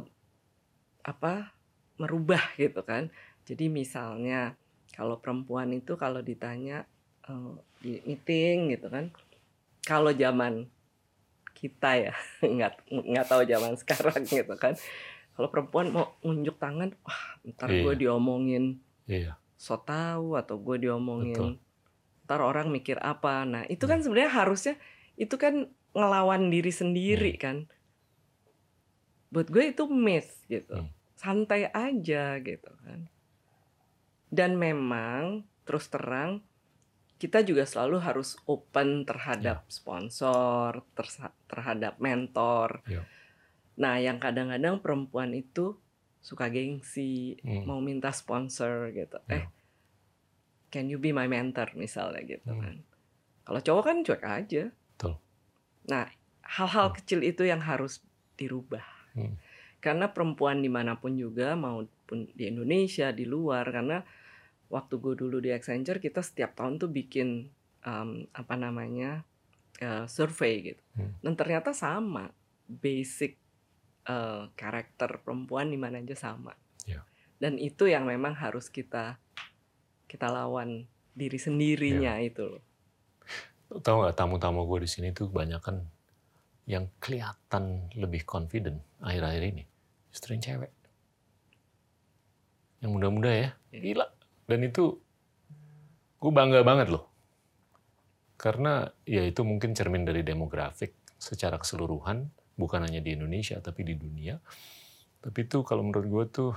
apa 1.02 1.54
merubah 1.98 2.42
gitu 2.58 2.82
kan. 2.82 3.10
Jadi 3.46 3.70
misalnya 3.70 4.54
kalau 4.94 5.18
perempuan 5.18 5.70
itu 5.74 5.94
kalau 5.94 6.18
ditanya 6.22 6.86
eh, 7.30 7.54
di 7.82 8.02
meeting 8.06 8.74
gitu 8.74 8.90
kan, 8.90 9.10
kalau 9.86 10.10
zaman 10.10 10.66
kita 11.54 12.10
ya 12.10 12.14
nggak 12.42 12.90
nggak 12.90 13.26
tahu 13.30 13.42
zaman 13.46 13.74
sekarang 13.78 14.26
gitu 14.30 14.54
kan. 14.58 14.74
Kalau 15.32 15.48
perempuan 15.48 15.88
mau 15.94 16.12
nunjuk 16.20 16.60
tangan, 16.60 16.92
wah 17.06 17.24
ntar 17.54 17.72
gue 17.72 17.92
Iya. 17.96 18.00
diomongin 18.04 18.82
Iya, 19.08 19.34
so 19.58 19.74
tahu 19.80 20.38
atau 20.38 20.60
gue 20.62 20.76
diomongin 20.86 21.58
Betul. 21.58 21.71
Ntar 22.32 22.40
orang 22.40 22.72
mikir 22.72 22.96
apa. 22.96 23.44
Nah 23.44 23.68
itu 23.68 23.84
kan 23.84 24.00
sebenarnya 24.00 24.32
harusnya 24.32 24.74
itu 25.14 25.36
kan 25.36 25.68
ngelawan 25.92 26.48
diri 26.48 26.72
sendiri 26.72 27.36
kan. 27.36 27.68
Buat 29.28 29.52
gue 29.52 29.68
itu 29.68 29.84
myth 29.86 30.32
gitu. 30.48 30.72
Hmm. 30.72 30.88
santai 31.12 31.68
aja 31.68 32.40
gitu 32.40 32.72
kan. 32.82 33.06
Dan 34.26 34.56
memang 34.56 35.44
terus 35.62 35.86
terang 35.86 36.40
kita 37.14 37.44
juga 37.44 37.62
selalu 37.62 38.02
harus 38.02 38.34
open 38.42 39.06
terhadap 39.06 39.62
sponsor 39.68 40.82
tersa- 40.92 41.36
terhadap 41.44 42.00
mentor. 42.00 42.80
Ya. 42.88 43.04
nah 43.72 43.96
yang 43.96 44.18
kadang-kadang 44.18 44.80
perempuan 44.80 45.32
itu 45.32 45.78
suka 46.18 46.48
gengsi 46.48 47.36
Hmm. 47.40 47.64
mau 47.64 47.78
minta 47.78 48.10
sponsor 48.10 48.90
gitu. 48.90 49.20
Ya. 49.28 49.36
eh 49.36 49.44
can 50.72 50.88
you 50.88 50.96
be 50.96 51.12
my 51.12 51.28
mentor 51.28 51.68
misalnya 51.76 52.24
gitu 52.24 52.48
Hmm. 52.48 52.60
kan 52.60 52.74
kalau 53.44 53.60
cowok 53.60 53.84
kan 53.84 53.96
cuek 54.00 54.24
aja 54.24 54.62
Betul. 54.96 55.14
nah 55.86 56.08
hal-hal 56.42 56.90
kecil 56.92 57.20
itu 57.20 57.44
yang 57.44 57.60
harus 57.60 58.00
dirubah 58.34 58.82
Hmm. 59.12 59.36
karena 59.78 60.08
perempuan 60.08 60.58
di 60.58 60.66
mana 60.66 60.96
pun 60.96 61.12
juga 61.14 61.52
maupun 61.52 62.32
di 62.32 62.48
Indonesia 62.48 63.12
di 63.12 63.22
luar 63.22 63.68
karena 63.68 64.00
waktu 64.66 64.96
gue 64.96 65.14
dulu 65.14 65.36
di 65.36 65.52
Accenture 65.52 66.00
kita 66.00 66.24
setiap 66.24 66.56
tahun 66.56 66.80
tuh 66.80 66.88
bikin 66.88 67.52
um, 67.84 68.24
apa 68.32 68.54
namanya 68.56 69.20
uh, 69.78 70.08
survei 70.08 70.72
gitu 70.72 70.82
Hmm. 70.96 71.12
dan 71.20 71.32
ternyata 71.36 71.76
sama 71.76 72.32
basic 72.64 73.36
uh, 74.08 74.48
karakter 74.54 75.20
perempuan 75.20 75.68
di 75.68 75.76
mana 75.76 76.00
aja 76.00 76.16
sama 76.16 76.56
Ya. 76.82 77.04
dan 77.36 77.60
itu 77.60 77.84
yang 77.84 78.08
memang 78.08 78.32
harus 78.32 78.66
kita 78.66 79.20
kita 80.12 80.28
lawan 80.28 80.84
diri 81.16 81.40
sendirinya 81.40 82.20
Ya. 82.20 82.28
itu 82.28 82.44
loh. 82.44 82.62
Tahu 83.72 84.04
nggak 84.04 84.16
tamu-tamu 84.20 84.68
gue 84.68 84.84
di 84.84 84.88
sini 84.92 85.16
tuh 85.16 85.32
kebanyakan 85.32 85.80
yang 86.68 86.92
kelihatan 87.00 87.88
lebih 87.96 88.28
confident 88.28 88.84
akhir-akhir 89.00 89.42
ini? 89.56 89.64
Justru 90.12 90.36
yang 90.36 90.44
cewek. 90.44 90.72
Yang 92.84 92.90
muda-muda 92.92 93.30
ya. 93.32 93.48
Iya. 93.72 93.80
gila. 93.80 94.06
Dan 94.44 94.60
itu 94.68 95.00
gue 96.20 96.32
bangga 96.36 96.60
banget 96.60 96.92
loh. 96.92 97.08
Karena 98.36 98.84
ya 99.08 99.24
itu 99.24 99.40
mungkin 99.40 99.72
cermin 99.72 100.04
dari 100.04 100.20
demografik 100.20 100.92
secara 101.16 101.56
keseluruhan 101.56 102.28
bukan 102.60 102.84
hanya 102.84 103.00
di 103.00 103.16
Indonesia 103.16 103.56
tapi 103.64 103.88
di 103.88 103.96
dunia. 103.96 104.36
Tapi 105.24 105.38
itu 105.48 105.64
kalau 105.64 105.80
menurut 105.86 106.04
gue 106.04 106.24
tuh 106.28 106.52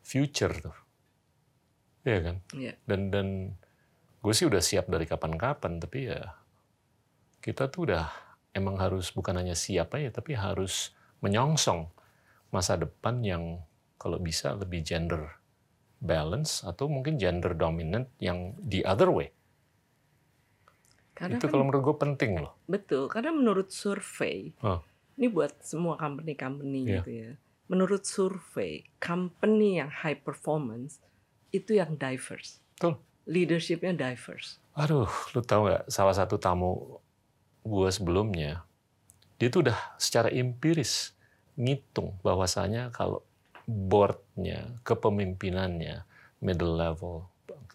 future 0.00 0.56
tuh 0.64 0.87
Iya 2.08 2.18
kan 2.24 2.36
Iya. 2.56 2.72
dan 2.88 3.00
dan 3.12 3.26
gue 4.18 4.32
sih 4.32 4.48
udah 4.48 4.64
siap 4.64 4.88
dari 4.88 5.04
kapan-kapan 5.04 5.76
tapi 5.76 6.08
ya 6.08 6.32
kita 7.38 7.68
tuh 7.68 7.92
udah 7.92 8.08
emang 8.50 8.80
harus 8.80 9.12
bukan 9.12 9.36
hanya 9.36 9.52
siap 9.52 9.92
aja 9.92 10.08
tapi 10.10 10.32
harus 10.32 10.96
menyongsong 11.20 11.84
masa 12.48 12.80
depan 12.80 13.20
yang 13.20 13.60
kalau 14.00 14.16
bisa 14.16 14.56
lebih 14.56 14.80
gender 14.80 15.36
balance 16.00 16.64
atau 16.64 16.88
mungkin 16.88 17.20
gender 17.20 17.52
dominant 17.52 18.08
yang 18.18 18.56
the 18.58 18.80
other 18.88 19.12
way 19.12 19.28
karena 21.12 21.36
itu 21.36 21.46
kan 21.46 21.52
kalau 21.52 21.64
menurut 21.66 21.82
gue 21.84 21.96
penting 21.98 22.32
loh 22.38 22.54
Betul, 22.64 23.10
karena 23.10 23.34
menurut 23.34 23.74
survei, 23.74 24.54
Oh. 24.62 24.78
ini 25.18 25.26
buat 25.26 25.58
semua 25.60 25.98
company-company 25.98 26.80
Iya. 26.86 26.94
gitu 27.02 27.10
ya. 27.10 27.30
Menurut 27.66 28.06
survei, 28.06 28.86
company 28.96 29.82
yang 29.82 29.90
high 29.90 30.14
performance 30.14 31.02
itu 31.54 31.76
yang 31.76 31.96
diverse. 31.96 32.60
Betul. 32.76 33.00
Leadershipnya 33.28 33.92
diverse. 33.92 34.60
Aduh, 34.78 35.10
lu 35.34 35.40
tahu 35.42 35.68
nggak 35.68 35.90
salah 35.90 36.14
satu 36.16 36.38
tamu 36.40 37.00
gue 37.66 37.88
sebelumnya, 37.92 38.64
dia 39.36 39.48
tuh 39.52 39.68
udah 39.68 39.78
secara 40.00 40.32
empiris 40.32 41.12
ngitung 41.58 42.16
bahwasanya 42.24 42.88
kalau 42.94 43.20
boardnya, 43.68 44.80
kepemimpinannya, 44.86 46.06
middle 46.40 46.78
level, 46.78 47.28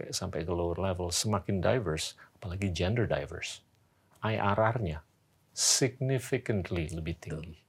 sampai 0.09 0.41
ke 0.41 0.49
lower 0.49 0.79
level, 0.81 1.13
semakin 1.13 1.61
diverse, 1.61 2.17
apalagi 2.39 2.73
gender 2.73 3.05
diverse, 3.05 3.61
IRR-nya 4.25 5.05
significantly 5.53 6.89
lebih 6.89 7.13
tinggi. 7.21 7.61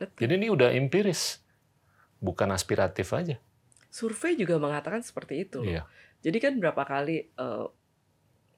Betul. 0.00 0.16
Jadi 0.24 0.32
ini 0.40 0.48
udah 0.48 0.72
empiris, 0.72 1.44
bukan 2.16 2.48
aspiratif 2.56 3.12
aja. 3.12 3.36
Survei 3.90 4.34
juga 4.34 4.56
mengatakan 4.56 5.02
seperti 5.02 5.44
itu. 5.44 5.60
loh. 5.60 5.68
Iya, 5.68 5.82
Jadi 6.20 6.38
kan 6.38 6.54
berapa 6.56 6.82
kali 6.82 7.28
eh, 7.28 7.66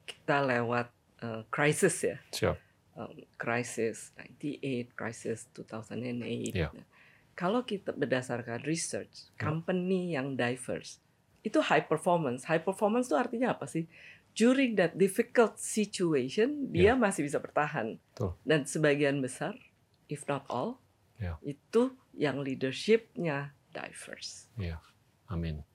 kita 0.05 0.45
lewat 0.45 0.87
eh, 1.19 1.41
crisis 1.49 1.95
ya. 2.03 2.17
siap. 2.29 2.57
um, 2.93 3.09
crisis 3.35 4.13
98, 4.37 4.93
crisis 4.93 5.49
2008. 5.51 6.53
Iya. 6.53 6.69
Nah, 6.71 6.85
Kalau 7.33 7.65
kita 7.65 7.89
berdasarkan 7.91 8.61
research, 8.61 9.33
Ya. 9.33 9.41
company 9.41 10.13
yang 10.13 10.37
diverse 10.37 11.01
itu 11.41 11.57
high 11.59 11.81
performance. 11.83 12.45
High 12.45 12.61
performance 12.61 13.09
itu 13.09 13.17
artinya 13.17 13.51
apa 13.51 13.65
sih? 13.65 13.89
During 14.31 14.77
that 14.77 14.93
difficult 14.93 15.57
situation, 15.57 16.69
dia 16.69 16.93
Ya. 16.93 16.93
masih 16.95 17.25
bisa 17.25 17.37
bertahan. 17.37 17.97
Betul. 18.13 18.37
Dan 18.43 18.63
sebagian 18.63 19.17
besar, 19.19 19.57
if 20.07 20.23
not 20.25 20.45
all, 20.47 20.77
Ya. 21.17 21.41
itu 21.41 21.97
yang 22.13 22.37
leadershipnya 22.39 23.57
diverse. 23.71 24.45
Amin. 25.33 25.65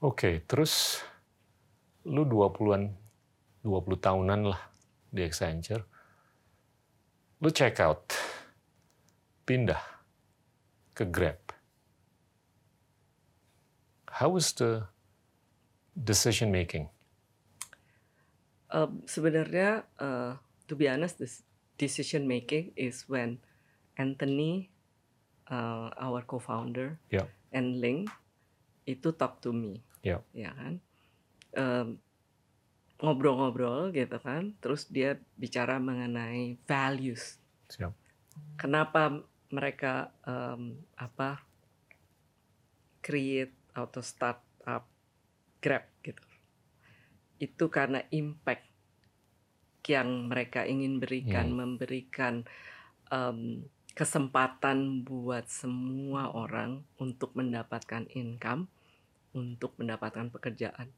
Oke, 0.00 0.40
terus 0.48 1.04
lu 2.08 2.24
20-an 2.24 2.88
20 3.60 4.00
tahunan 4.00 4.40
lah 4.48 4.60
di 5.12 5.20
Accenture. 5.20 5.84
Lu 7.44 7.52
check 7.52 7.76
out. 7.84 8.08
Pindah 9.44 9.80
ke 10.96 11.04
Grab. 11.04 11.36
How 14.08 14.32
was 14.32 14.56
the 14.56 14.88
decision 15.92 16.48
making? 16.48 16.88
Um, 18.72 19.04
sebenarnya, 19.04 19.84
uh, 20.00 20.40
to 20.64 20.74
be 20.78 20.88
honest, 20.88 21.20
this 21.20 21.44
decision 21.76 22.24
making 22.24 22.72
is 22.72 23.04
when 23.04 23.42
Anthony, 24.00 24.72
uh, 25.50 25.92
our 26.00 26.24
co-founder, 26.24 26.96
Ya. 27.12 27.28
and 27.52 27.84
Ling 27.84 28.08
itu 28.96 29.14
talk 29.14 29.38
to 29.38 29.54
me, 29.54 29.78
Ya. 30.02 30.18
ya 30.34 30.50
kan, 30.56 30.80
ngobrol-ngobrol 33.00 33.90
gitu 33.96 34.20
kan, 34.20 34.52
terus 34.60 34.88
dia 34.92 35.16
bicara 35.40 35.80
mengenai 35.80 36.60
values, 36.68 37.40
Siap. 37.72 37.92
kenapa 38.60 39.24
mereka 39.50 40.12
em, 40.22 40.78
apa 40.94 41.42
create 43.00 43.56
atau 43.72 44.02
start 44.04 44.40
up 44.68 44.84
Grab 45.60 45.84
gitu. 46.04 46.24
Itu 47.40 47.68
karena 47.68 48.04
impact 48.12 48.68
yang 49.88 50.28
mereka 50.28 50.64
ingin 50.68 51.00
berikan, 51.00 51.52
Hmm. 51.52 51.56
memberikan 51.64 52.34
em, 53.10 53.64
kesempatan 53.92 55.02
buat 55.02 55.50
semua 55.50 56.30
orang 56.30 56.86
untuk 56.96 57.34
mendapatkan 57.34 58.06
income, 58.14 58.70
untuk 59.32 59.76
mendapatkan 59.76 60.28
pekerjaan. 60.28 60.90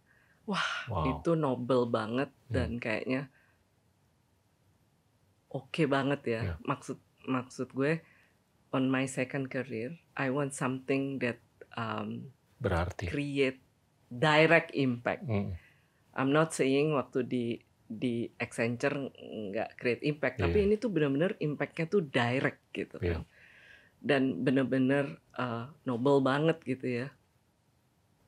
Wow. 0.43 1.19
Itu 1.19 1.35
noble 1.35 1.87
banget 1.87 2.31
Hmm. 2.49 2.51
dan 2.51 2.71
kayaknya 2.77 3.23
oke 5.49 5.83
banget 5.87 6.21
ya. 6.27 6.41
Ya. 6.43 6.55
Maksud 6.63 6.99
maksud 7.25 7.71
gue 7.71 8.03
on 8.73 8.89
my 8.89 9.05
second 9.05 9.47
career, 9.47 9.95
I 10.15 10.33
want 10.33 10.53
something 10.53 11.21
that 11.21 11.39
um, 11.73 12.33
Berarti. 12.59 13.07
create 13.07 13.61
direct 14.09 14.73
impact. 14.73 15.25
Hmm. 15.25 15.53
I'm 16.13 16.31
not 16.31 16.53
saying 16.53 16.93
waktu 16.93 17.25
di 17.25 17.45
di 17.85 18.25
Accenture 18.35 19.13
nggak 19.13 19.77
create 19.77 20.03
impact, 20.03 20.41
tapi 20.41 20.59
Iya. 20.59 20.67
ini 20.67 20.75
tuh 20.77 20.89
bener-bener 20.89 21.37
impactnya 21.39 21.87
tuh 21.87 22.03
direct 22.03 22.61
gitu 22.73 22.97
Iya. 22.99 23.21
kan. 23.21 23.23
Dan 24.03 24.23
bener-bener 24.43 25.07
uh, 25.37 25.69
noble 25.85 26.21
banget 26.21 26.59
gitu 26.65 27.05
ya. 27.05 27.09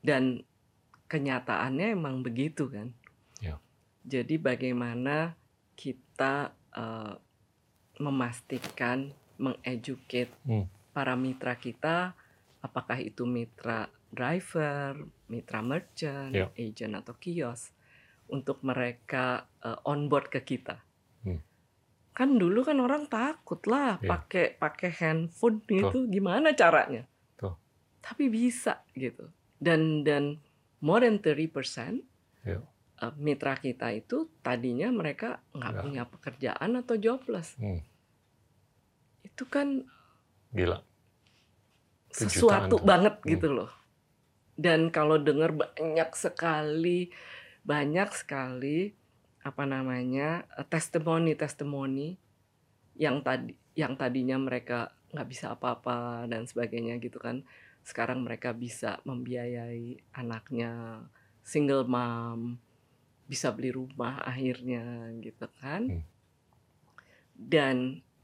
Dan 0.05 0.45
kenyataannya 1.09 1.97
emang 1.97 2.21
begitu 2.21 2.69
kan. 2.69 2.93
Iya. 3.41 3.57
Jadi 4.05 4.37
bagaimana 4.37 5.33
kita 5.73 6.53
uh, 6.77 7.13
memastikan 7.97 9.09
mengeducate 9.35 10.31
Hmm. 10.45 10.69
para 10.93 11.17
mitra 11.17 11.57
kita, 11.57 12.15
apakah 12.61 13.01
itu 13.01 13.27
mitra 13.27 13.89
driver, 14.13 14.95
mitra 15.27 15.59
merchant, 15.59 16.31
Iya. 16.31 16.47
agent 16.55 16.93
atau 16.95 17.13
kios, 17.19 17.75
untuk 18.31 18.63
mereka 18.63 19.45
uh, 19.59 19.77
onboard 19.83 20.31
ke 20.31 20.41
kita. 20.41 20.79
Hmm. 21.27 21.43
Kan 22.15 22.39
dulu 22.39 22.63
kan 22.63 22.79
orang 22.79 23.11
takut 23.11 23.59
lah 23.67 23.99
Iya. 23.99 24.07
pakai 24.07 24.45
pakai 24.55 24.89
handphone 24.95 25.59
gitu, 25.67 26.07
gimana 26.07 26.55
caranya? 26.55 27.03
Tuh. 27.35 27.59
Tapi 27.99 28.31
bisa 28.31 28.81
gitu. 28.95 29.27
Dan 29.57 30.03
dan 30.03 30.39
more 30.79 31.03
than 31.03 31.17
30% 31.19 32.03
Iya. 32.45 32.61
uh, 33.01 33.13
mitra 33.17 33.57
kita 33.57 33.89
itu 33.91 34.29
tadinya 34.39 34.87
mereka 34.89 35.41
nggak 35.51 35.71
Nggak. 35.71 35.83
punya 35.83 36.03
pekerjaan 36.05 36.71
atau 36.77 36.95
jobless. 36.95 37.57
Hmm. 37.57 37.81
Itu 39.21 39.45
kan 39.45 39.83
Gila. 40.55 40.79
Sesuatu 42.09 42.79
jutaan 42.79 42.87
banget 42.87 43.15
Hmm. 43.19 43.27
gitu 43.27 43.47
loh. 43.51 43.71
Dan 44.55 44.87
kalau 44.87 45.19
dengar 45.19 45.51
banyak 45.51 46.09
sekali, 46.15 47.11
banyak 47.67 48.07
sekali 48.15 48.95
apa 49.43 49.67
namanya 49.67 50.47
eh, 50.55 50.63
testimoni 50.63 51.35
testimoni 51.35 52.15
yang 52.95 53.19
tadi 53.19 53.51
yang 53.75 53.99
tadinya 53.99 54.39
mereka 54.39 54.95
nggak 55.11 55.27
bisa 55.27 55.51
apa-apa 55.51 56.23
dan 56.31 56.47
sebagainya 56.47 56.95
gitu 57.03 57.19
kan. 57.19 57.43
Sekarang 57.85 58.25
mereka 58.25 58.51
bisa 58.51 58.97
membiayai 59.05 60.01
anaknya, 60.17 61.05
single 61.45 61.85
mom, 61.85 62.57
bisa 63.29 63.53
beli 63.53 63.69
rumah 63.69 64.25
akhirnya 64.25 65.13
gitu 65.21 65.45
kan. 65.61 66.01
Hmm. 66.01 66.03
Dan 67.35 67.77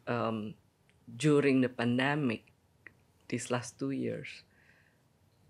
um, 0.09 0.57
during 1.05 1.61
the 1.61 1.69
pandemic 1.69 2.49
these 3.31 3.47
last 3.53 3.79
two 3.79 3.95
years 3.95 4.43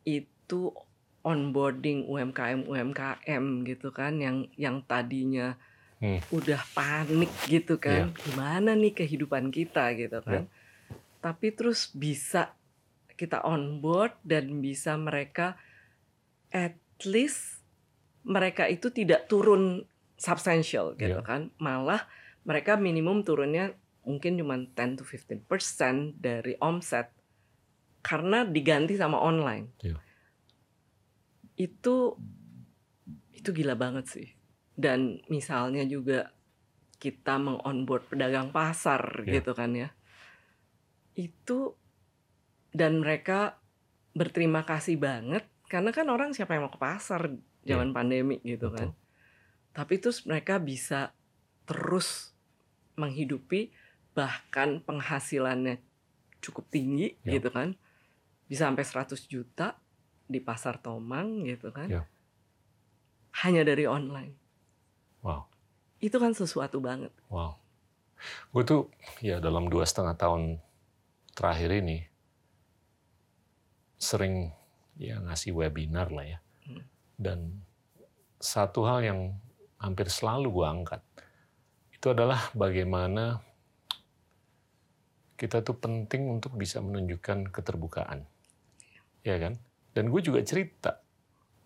itu 0.05 0.73
onboarding 1.21 2.09
UMKM 2.09 2.65
UMKM 2.65 3.45
gitu 3.65 3.93
kan 3.93 4.17
yang 4.17 4.49
yang 4.57 4.81
tadinya 4.85 5.57
Hmm. 6.01 6.17
udah 6.33 6.57
panik 6.73 7.29
gitu 7.45 7.77
kan 7.77 8.09
gimana 8.25 8.73
nih 8.73 8.89
kehidupan 8.89 9.53
kita 9.53 9.93
gitu 9.93 10.17
kan 10.25 10.49
tapi 11.21 11.53
terus 11.53 11.93
bisa 11.93 12.57
kita 13.21 13.45
onboard 13.45 14.17
dan 14.25 14.57
bisa 14.57 14.97
mereka 14.97 15.53
at 16.49 16.81
least 17.05 17.61
mereka 18.25 18.65
itu 18.65 18.89
tidak 18.89 19.29
turun 19.29 19.85
substantial 20.17 20.97
gitu 20.97 21.21
Iya. 21.21 21.25
kan 21.25 21.53
malah 21.57 22.09
mereka 22.41 22.77
minimum 22.77 23.21
turunnya 23.21 23.77
mungkin 24.01 24.37
cuma 24.37 24.57
10 24.57 24.97
to 24.97 25.05
15% 25.05 25.45
dari 26.17 26.57
omset 26.57 27.13
karena 28.01 28.41
diganti 28.41 28.97
sama 28.97 29.21
online. 29.21 29.77
Iya. 29.85 30.01
Itu 31.53 32.17
itu 33.31 33.49
gila 33.53 33.77
banget 33.77 34.05
sih. 34.09 34.27
Dan 34.73 35.21
misalnya 35.29 35.85
juga 35.85 36.33
kita 36.97 37.37
mengonboard 37.37 38.09
pedagang 38.09 38.49
pasar 38.49 39.21
Iya. 39.21 39.41
gitu 39.41 39.53
kan 39.53 39.73
ya. 39.73 39.89
Itu 41.13 41.77
dan 42.71 42.99
mereka 42.99 43.59
berterima 44.11 44.63
kasih 44.63 44.99
banget 44.99 45.47
karena 45.67 45.91
kan 45.91 46.07
orang 46.07 46.35
siapa 46.35 46.55
yang 46.55 46.67
mau 46.67 46.73
ke 46.73 46.79
pasar 46.79 47.31
zaman 47.63 47.91
pandemi 47.91 48.39
gitu 48.43 48.67
Iya. 48.67 48.73
Betul. 48.73 48.75
kan. 48.75 48.89
Tapi 49.71 49.93
terus 50.03 50.19
mereka 50.27 50.59
bisa 50.59 51.15
terus 51.63 52.35
menghidupi 52.99 53.71
bahkan 54.11 54.83
penghasilannya 54.83 55.79
cukup 56.43 56.67
tinggi 56.67 57.15
Ya. 57.23 57.39
gitu 57.39 57.47
kan. 57.49 57.79
Bisa 58.51 58.67
sampai 58.67 58.83
100 58.83 59.31
juta 59.31 59.79
di 60.27 60.43
pasar 60.43 60.75
Tomang 60.75 61.47
gitu 61.47 61.71
kan. 61.71 61.87
Ya. 61.87 62.03
Hanya 63.47 63.63
dari 63.63 63.87
online. 63.87 64.35
Wow. 65.23 65.47
Itu 66.03 66.19
kan 66.19 66.35
sesuatu 66.35 66.83
banget. 66.83 67.15
Wow. 67.31 67.55
Gue 68.51 68.63
tuh 68.67 68.81
ya 69.23 69.39
dalam 69.39 69.71
dua 69.71 69.87
setengah 69.87 70.19
tahun 70.19 70.59
terakhir 71.31 71.79
ini 71.79 72.10
sering 74.01 74.49
ya 74.97 75.21
ngasih 75.21 75.53
webinar 75.53 76.09
lah 76.09 76.25
ya. 76.25 76.39
Hmm. 76.65 76.83
Dan 77.21 77.39
satu 78.41 78.89
hal 78.89 79.05
yang 79.05 79.19
hampir 79.77 80.09
selalu 80.09 80.49
gue 80.49 80.65
angkat 80.65 81.01
itu 81.93 82.09
adalah 82.09 82.49
bagaimana 82.57 83.37
kita 85.37 85.61
tuh 85.61 85.77
penting 85.77 86.41
untuk 86.41 86.57
bisa 86.57 86.81
menunjukkan 86.81 87.53
keterbukaan. 87.53 88.25
Ya 89.21 89.37
kan? 89.37 89.61
Dan 89.93 90.09
gue 90.09 90.21
juga 90.25 90.41
cerita 90.41 90.97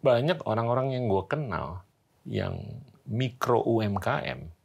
banyak 0.03 0.43
orang-orang 0.43 0.99
yang 0.99 1.07
gue 1.07 1.23
kenal 1.31 1.87
yang 2.27 2.83
mikro 3.07 3.63
UMKM 3.63 4.55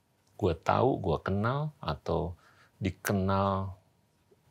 gue 0.40 0.54
tahu, 0.56 0.96
gue 1.04 1.18
kenal, 1.20 1.76
atau 1.84 2.32
dikenal, 2.80 3.76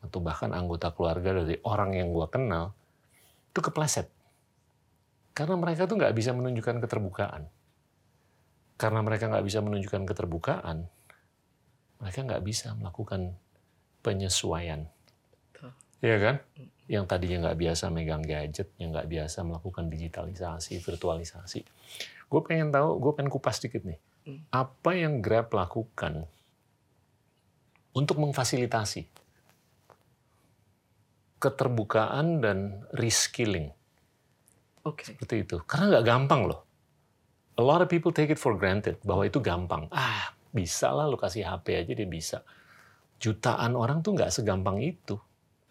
atau 0.06 0.18
bahkan 0.22 0.54
anggota 0.54 0.94
keluarga 0.94 1.42
dari 1.42 1.58
orang 1.66 1.98
yang 1.98 2.14
gue 2.14 2.26
kenal, 2.30 2.78
itu 3.50 3.60
kepleset. 3.60 4.06
Karena 5.34 5.54
mereka 5.58 5.86
tuh 5.86 5.98
nggak 5.98 6.14
bisa 6.14 6.30
menunjukkan 6.34 6.82
keterbukaan. 6.82 7.46
Karena 8.80 9.00
mereka 9.04 9.28
nggak 9.28 9.44
bisa 9.44 9.60
menunjukkan 9.60 10.02
keterbukaan, 10.08 10.88
mereka 12.00 12.18
nggak 12.24 12.42
bisa 12.46 12.72
melakukan 12.78 13.36
penyesuaian. 14.00 14.88
Iya 16.00 16.16
kan? 16.16 16.36
Yang 16.88 17.04
tadinya 17.12 17.36
nggak 17.44 17.58
biasa 17.60 17.84
megang 17.92 18.24
gadget, 18.24 18.72
yang 18.80 18.96
nggak 18.96 19.04
biasa 19.04 19.44
melakukan 19.44 19.92
digitalisasi, 19.92 20.80
virtualisasi. 20.80 21.60
Gue 22.32 22.40
pengen 22.40 22.72
tahu, 22.72 22.96
gue 22.96 23.12
pengen 23.12 23.28
kupas 23.28 23.60
dikit 23.60 23.84
nih 23.84 24.00
Hmm. 24.20 24.44
apa 24.52 24.92
yang 24.92 25.24
Grab 25.24 25.48
lakukan 25.48 26.28
untuk 27.96 28.20
memfasilitasi 28.20 29.08
keterbukaan 31.40 32.44
dan 32.44 32.84
reskilling. 32.92 33.72
Oke. 34.84 35.04
seperti 35.04 35.44
itu. 35.44 35.56
Karena 35.68 35.96
nggak 35.96 36.06
gampang 36.06 36.40
loh. 36.48 36.60
A 37.60 37.62
lot 37.64 37.84
of 37.84 37.88
people 37.92 38.12
take 38.12 38.32
it 38.32 38.40
for 38.40 38.56
granted 38.56 38.96
bahwa 39.04 39.28
itu 39.28 39.40
gampang. 39.40 39.88
Ah 39.92 40.32
bisa 40.50 40.90
lah 40.90 41.06
lo 41.06 41.20
kasih 41.20 41.44
HP 41.44 41.84
aja 41.84 41.92
dia 41.92 42.08
bisa. 42.08 42.38
Jutaan 43.20 43.76
orang 43.76 44.00
tuh 44.00 44.16
nggak 44.16 44.32
segampang 44.32 44.80
itu. 44.80 45.20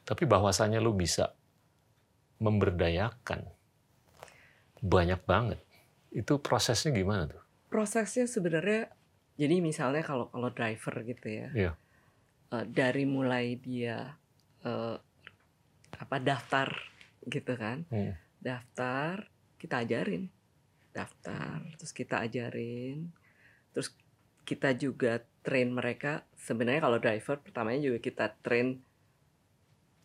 Tapi 0.05 0.23
bahwasanya 0.29 0.77
lo 0.77 0.93
bisa 0.93 1.33
memberdayakan. 2.37 3.49
Banyak 4.79 5.21
banget. 5.25 5.59
Itu 6.13 6.37
prosesnya 6.37 6.93
gimana 6.93 7.29
tuh? 7.29 7.41
Prosesnya 7.69 8.25
sebenarnya 8.29 8.89
jadi 9.37 9.61
misalnya 9.61 10.05
kalau 10.05 10.29
kalau 10.29 10.49
driver 10.53 11.01
gitu 11.05 11.27
ya. 11.29 11.49
Iya. 11.53 11.71
eh, 12.49 12.65
dari 12.65 13.05
mulai 13.05 13.57
dia 13.57 14.13
eh, 14.65 14.97
apa 15.99 16.17
daftar 16.17 16.71
gitu 17.27 17.53
kan. 17.59 17.83
Hmm. 17.91 18.15
Daftar, 18.39 19.27
kita 19.59 19.83
ajarin. 19.83 20.31
Daftar, 20.95 21.59
terus 21.75 21.91
kita 21.91 22.23
ajarin. 22.23 23.11
Terus 23.75 23.91
kita 24.47 24.73
juga 24.73 25.21
train 25.43 25.69
mereka. 25.69 26.23
Sebenarnya 26.39 26.81
kalau 26.81 26.97
driver 26.97 27.37
pertamanya 27.43 27.91
juga 27.91 27.99
kita 27.99 28.25
train 28.41 28.79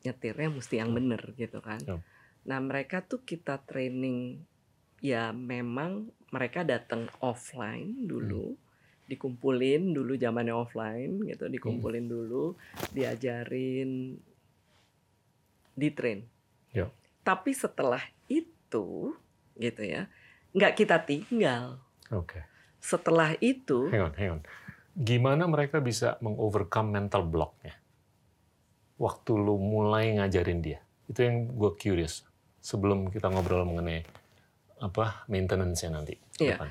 nyetirnya 0.04 0.52
mesti 0.52 0.74
yang 0.76 0.92
bener 0.92 1.22
gitu 1.38 1.64
kan. 1.64 1.80
Nah 2.44 2.58
mereka 2.60 3.00
tuh 3.00 3.24
kita 3.24 3.64
training 3.64 4.44
ya 5.00 5.32
memang 5.32 6.12
mereka 6.28 6.60
datang 6.60 7.08
offline 7.24 8.04
dulu, 8.04 8.52
dikumpulin 9.08 9.96
dulu 9.96 10.12
zamannya 10.16 10.52
offline 10.52 11.24
gitu, 11.24 11.48
dikumpulin 11.48 12.04
dulu, 12.04 12.52
diajarin, 12.92 14.20
ditrain. 15.74 16.26
Yap. 16.72 16.90
Tapi 17.22 17.50
setelah 17.52 18.02
itu 18.26 19.14
gitu 19.54 19.82
ya, 19.82 20.10
nggak 20.50 20.74
kita 20.74 20.98
tinggal. 21.02 21.78
oke 22.10 22.42
Setelah 22.78 23.32
itu 23.40 23.88
hang 23.88 24.10
on 24.10 24.14
hang 24.14 24.30
on 24.38 24.42
gimana 24.94 25.48
mereka 25.48 25.80
bisa 25.80 26.14
mengovercome 26.22 26.94
mental 26.94 27.26
blocknya 27.26 27.74
waktu 28.94 29.34
lu 29.34 29.58
mulai 29.58 30.14
ngajarin 30.14 30.62
dia? 30.62 30.78
Itu 31.10 31.26
yang 31.26 31.50
gue 31.50 31.74
curious. 31.74 32.22
Sebelum 32.62 33.10
kita 33.10 33.26
ngobrol 33.28 33.66
mengenai 33.66 34.06
apa 34.78 35.26
maintenance-nya 35.26 35.90
nanti. 35.90 36.14
Iya. 36.38 36.56
depan. 36.56 36.68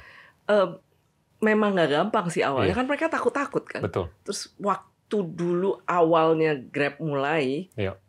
Memang 1.43 1.75
nggak 1.75 1.91
gampang 1.91 2.31
sih 2.31 2.39
awalnya 2.39 2.71
Iya. 2.71 2.79
kan 2.79 2.87
mereka 2.87 3.05
takut-takut 3.11 3.63
kan. 3.67 3.81
Betul. 3.83 4.07
Terus 4.23 4.55
waktu 4.55 5.17
dulu 5.19 5.83
awalnya 5.83 6.55
Grab 6.55 7.03
mulai, 7.03 7.67
Iya. 7.75 7.99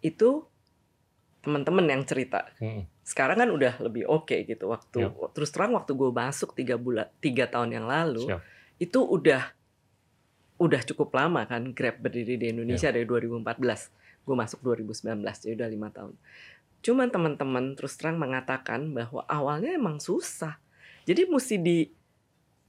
Itu 0.00 0.44
teman-teman 1.40 1.86
yang 1.86 2.02
cerita. 2.02 2.50
Mm-mm. 2.58 2.84
Sekarang 3.00 3.38
kan 3.38 3.48
udah 3.48 3.78
lebih 3.78 4.02
oke 4.04 4.34
gitu 4.42 4.66
waktu 4.66 5.06
Iya. 5.06 5.30
terus 5.30 5.48
terang 5.48 5.72
waktu 5.72 5.94
gue 5.94 6.10
masuk 6.10 6.52
tiga 6.52 6.74
bulan 6.74 7.06
tiga 7.16 7.46
tahun 7.46 7.70
yang 7.72 7.86
lalu 7.86 8.26
Siap. 8.26 8.42
itu 8.78 8.98
udah 8.98 9.54
udah 10.56 10.80
cukup 10.84 11.12
lama 11.12 11.44
kan 11.44 11.70
Grab 11.70 12.00
berdiri 12.00 12.34
di. 12.34 12.50
Indonesia 12.50 12.88
dari 12.88 13.04
2014. 13.04 13.92
Gue 14.24 14.34
masuk 14.34 14.58
2019 14.60 15.22
jadi 15.38 15.54
udah 15.54 15.68
lima 15.68 15.88
tahun. 15.88 16.14
Cuman 16.80 17.08
teman-teman 17.08 17.64
terus 17.72 17.94
terang 17.94 18.16
mengatakan 18.16 18.90
bahwa 18.90 19.22
awalnya 19.26 19.70
emang 19.70 19.98
susah. 19.98 20.58
Jadi 21.04 21.26
mesti 21.26 21.56
di 21.56 21.78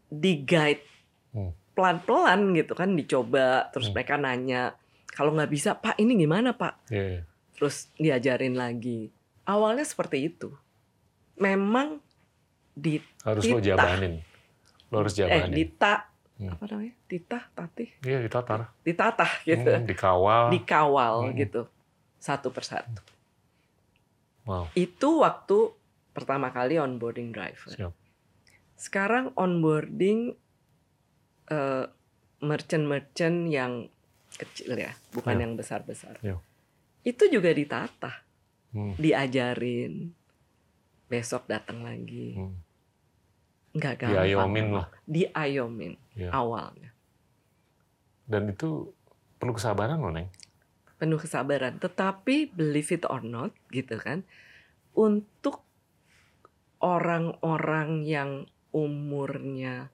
di 0.05 0.33
guide 0.39 0.85
Hmm. 1.27 1.51
pelan-pelan 1.73 2.53
gitu 2.53 2.71
kan 2.71 2.89
dicoba 2.91 3.67
terus 3.69 3.89
Hmm. 3.89 3.93
mereka 3.93 4.15
nanya 4.15 4.73
kalau 5.17 5.33
nggak 5.33 5.49
bisa 5.49 5.73
Pak 5.73 5.97
ini 5.97 6.13
gimana 6.15 6.53
Pak 6.53 6.87
Iya, 6.87 7.05
iya. 7.11 7.21
terus 7.51 7.89
diajarin 7.95 8.53
lagi 8.53 9.09
awalnya 9.43 9.81
seperti 9.81 10.29
itu 10.29 10.53
memang 11.35 11.97
di 12.71 13.01
Harus 13.23 13.43
lo 13.43 13.57
jabanin. 13.57 14.21
Lo 14.87 15.01
harus 15.01 15.13
eh 15.15 15.19
jabanin. 15.19 15.51
dita 15.51 16.13
Hmm. 16.37 16.53
apa 16.53 16.69
namanya 16.69 16.93
ditah 17.09 17.43
tatih 17.49 17.89
Iya, 17.99 18.21
ditatar. 18.21 18.69
ditatah 18.85 19.31
gitu 19.41 19.65
Hmm, 19.67 19.83
dikawal. 19.83 20.53
dikawal 20.53 21.15
Hmm. 21.25 21.33
gitu 21.35 21.61
satu 22.19 22.53
persatu 22.53 23.01
Wow. 24.45 24.69
itu 24.73 25.09
waktu 25.17 25.73
pertama 26.13 26.47
kali 26.49 26.77
onboarding 26.77 27.33
driver 27.33 27.73
Siap. 27.73 27.93
sekarang 28.75 29.33
onboarding 29.33 30.37
eh, 31.47 31.85
merchant-merchant 32.39 33.49
yang 33.49 33.89
kecil 34.33 34.75
ya 34.75 34.91
bukan 35.09 35.35
Ya. 35.35 35.41
yang 35.43 35.53
besar-besar 35.55 36.19
Ya. 36.19 36.35
itu 37.01 37.23
juga 37.27 37.49
ditata 37.49 38.27
Hmm. 38.67 38.93
diajarin 38.99 40.11
besok 41.07 41.47
datang 41.47 41.81
lagi 41.81 42.35
Hmm. 42.35 42.59
nggak 43.71 43.95
gampang 43.97 44.27
Diayomin 44.27 44.67
lah. 44.75 44.87
diayomin 45.05 45.93
Iya. 46.13 46.29
awalnya 46.31 46.91
Dan 48.27 48.51
itu 48.51 48.91
perlu 49.39 49.55
kesabaran 49.55 50.03
loh, 50.03 50.11
Neng. 50.11 50.27
penuh 50.97 51.15
kesabaran 51.15 51.79
tetapi 51.79 52.51
believe 52.51 52.89
it 52.89 53.05
or 53.05 53.21
not 53.21 53.55
gitu 53.69 53.95
kan 53.95 54.27
untuk 54.91 55.61
orang-orang 56.79 58.03
yang 58.03 58.31
umurnya 58.69 59.89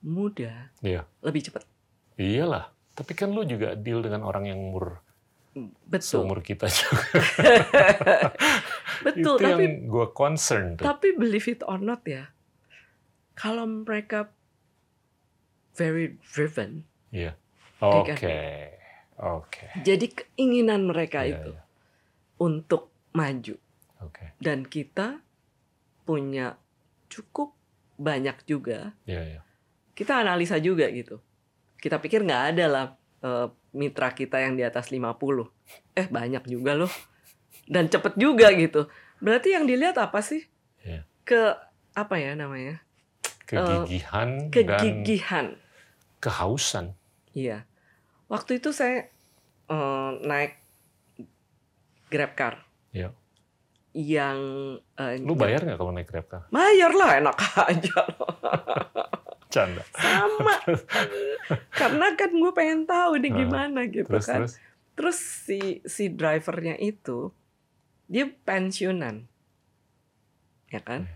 muda 0.00 0.72
Iya. 0.80 1.04
lebih 1.20 1.44
cepat 1.44 1.64
Iyalah. 2.18 2.74
Tapi 2.98 3.12
kan 3.14 3.30
lu 3.30 3.46
juga 3.46 3.72
deal 3.72 4.02
dengan 4.02 4.22
orang 4.22 4.44
yang 4.44 4.58
umur 4.58 4.98
betul 5.84 6.22
seumur 6.22 6.38
kita 6.40 6.66
juga. 6.78 7.02
betul 9.00 9.34
itu 9.36 9.42
tapi 9.42 9.64
yang 9.64 9.74
gue 9.86 10.06
concern 10.12 10.64
tuh. 10.74 10.84
tapi 10.84 11.14
believe 11.14 11.46
it 11.46 11.62
or 11.62 11.78
not 11.78 12.02
ya 12.04 12.30
kalau 13.34 13.66
mereka 13.66 14.30
very 15.72 16.18
driven 16.28 16.82
Iya. 17.08 17.34
Iya 17.78 18.02
Oke. 18.04 18.14
kan? 18.14 18.30
Oke. 19.38 19.64
jadi 19.80 20.06
keinginan 20.06 20.86
mereka 20.86 21.22
Iya, 21.22 21.38
itu 21.38 21.50
iya. 21.50 21.62
untuk 22.36 22.90
maju 23.10 23.56
Oke. 24.00 24.24
dan 24.38 24.62
kita 24.62 25.22
punya 26.04 26.54
cukup 27.08 27.50
banyak 27.96 28.36
juga 28.44 28.94
Iya, 29.04 29.22
iya. 29.28 29.40
kita 29.94 30.22
analisa 30.22 30.58
juga 30.58 30.86
gitu 30.88 31.18
kita 31.78 31.98
pikir 31.98 32.22
nggak 32.22 32.44
ada 32.54 32.64
lah 32.66 32.86
eh, 33.20 33.46
mitra 33.70 34.10
kita 34.10 34.38
yang 34.38 34.54
di 34.54 34.62
atas 34.62 34.90
50 34.90 35.06
eh 35.94 36.06
banyak 36.08 36.44
juga 36.44 36.74
loh. 36.74 36.90
Dan 37.68 37.86
cepet 37.86 38.16
juga 38.16 38.48
gitu. 38.50 38.88
Berarti 39.18 39.52
yang 39.52 39.64
dilihat 39.64 39.96
apa 39.96 40.18
sih? 40.20 40.42
Iya. 40.80 41.04
ke 41.22 41.52
apa 41.92 42.14
ya 42.16 42.32
namanya? 42.32 42.80
Kegigihan 43.44 44.48
dan 44.48 44.52
kegigihan. 44.52 45.46
kehausan. 46.18 46.96
iya. 47.32 47.64
Waktu 48.26 48.58
itu 48.58 48.70
saya 48.70 49.08
eh, 49.68 50.10
naik 50.22 50.56
grab 52.08 52.32
car. 52.34 52.64
Iya. 52.90 53.12
yang 53.92 54.38
eh, 54.94 55.18
Lu 55.20 55.34
bayar 55.34 55.60
nggak 55.60 55.76
kalau 55.76 55.90
naik 55.90 56.06
Grab 56.06 56.26
car? 56.26 56.42
bayar 56.48 56.92
lah 56.92 57.10
enak 57.18 57.36
aja. 57.72 57.98
loh 58.06 58.32
Canda. 59.58 59.82
sama. 59.92 60.54
Karena 61.70 62.06
kan 62.14 62.30
gue 62.30 62.52
pengen 62.52 62.82
tahu 62.84 63.18
nih 63.18 63.28
Nah, 63.28 63.36
gimana 63.36 63.80
gitu 63.84 64.06
Terus 64.08 64.24
kan. 64.24 64.38
terus. 64.40 64.54
terus 64.94 65.18
si 65.18 65.60
si 65.84 66.08
drivernya 66.08 66.74
itu 66.76 67.30
dia 68.06 68.30
pensiunan. 68.42 69.26
Ya 70.66 70.80
kan? 70.80 71.10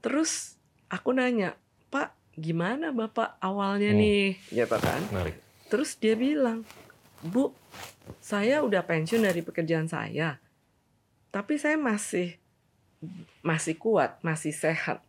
Terus 0.00 0.56
aku 0.86 1.12
nanya 1.12 1.56
pak 1.88 2.10
gimana 2.34 2.90
bapak 2.90 3.36
awalnya 3.38 3.90
Hmm. 3.90 4.00
nih? 4.00 4.26
Gitu 4.48 4.76
kan. 4.76 5.00
Menarik. 5.10 5.36
terus 5.64 5.96
dia 5.96 6.14
bilang 6.14 6.62
bu 7.20 7.50
saya 8.20 8.60
udah 8.60 8.80
pensiun 8.80 9.22
dari 9.22 9.40
pekerjaan 9.40 9.88
saya 9.88 10.38
tapi 11.28 11.56
saya 11.56 11.74
masih 11.74 12.36
masih 13.40 13.74
kuat 13.74 14.20
masih 14.20 14.50
sehat. 14.50 15.02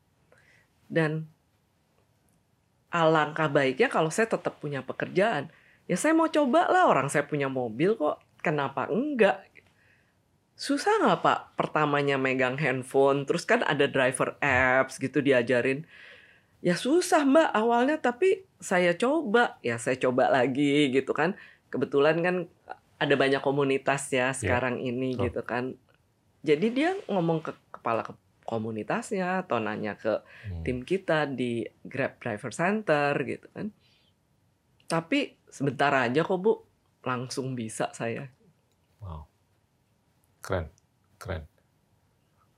Dan 0.85 1.27
alangkah 2.95 3.51
baiknya 3.51 3.91
kalau 3.91 4.07
saya 4.07 4.31
tetap 4.31 4.63
punya 4.63 4.79
pekerjaan. 4.79 5.51
Ya 5.85 5.99
saya 5.99 6.15
mau 6.15 6.31
coba 6.31 6.71
lah 6.71 6.87
orang 6.87 7.11
saya 7.11 7.27
punya 7.27 7.51
mobil 7.51 7.99
kok 7.99 8.23
kenapa 8.39 8.87
enggak? 8.87 9.43
Susah 10.55 11.03
nggak 11.03 11.19
pak? 11.19 11.39
Pertamanya 11.59 12.15
megang 12.15 12.55
handphone 12.55 13.27
terus 13.27 13.43
kan 13.43 13.59
ada 13.67 13.85
driver 13.91 14.39
apps 14.39 14.95
gitu 14.97 15.19
diajarin. 15.19 15.83
Ya 16.63 16.79
susah 16.79 17.27
mbak 17.27 17.51
awalnya 17.51 17.99
tapi 17.99 18.47
saya 18.63 18.95
coba. 18.95 19.59
Ya 19.59 19.75
saya 19.75 19.99
coba 19.99 20.31
lagi 20.31 20.89
gitu 20.95 21.11
kan. 21.11 21.35
Kebetulan 21.67 22.23
kan 22.23 22.35
ada 22.95 23.15
banyak 23.19 23.43
komunitas 23.43 24.07
ya 24.07 24.31
sekarang 24.31 24.79
ini 24.79 25.13
betul. 25.13 25.23
gitu 25.27 25.41
kan. 25.43 25.63
Jadi 26.47 26.67
dia 26.71 26.95
ngomong 27.11 27.43
ke 27.43 27.51
kepala 27.75 28.07
ke- 28.07 28.24
komunitasnya 28.45 29.41
atau 29.41 29.57
nanya 29.57 29.93
ke 29.93 30.21
Hmm. 30.45 30.61
tim 30.61 30.81
kita 30.81 31.25
di 31.25 31.65
Grab 31.81 32.17
Driver 32.17 32.49
Center 32.49 33.11
gitu 33.19 33.49
kan. 33.51 33.73
Tapi 34.85 35.19
sebentar 35.47 35.89
aja 35.91 36.21
kok 36.21 36.37
Bu, 36.37 36.53
langsung 37.01 37.53
bisa 37.53 37.89
saya. 37.91 38.29
Wow. 38.97 39.25
Keren. 40.39 40.69
Keren. 41.17 41.43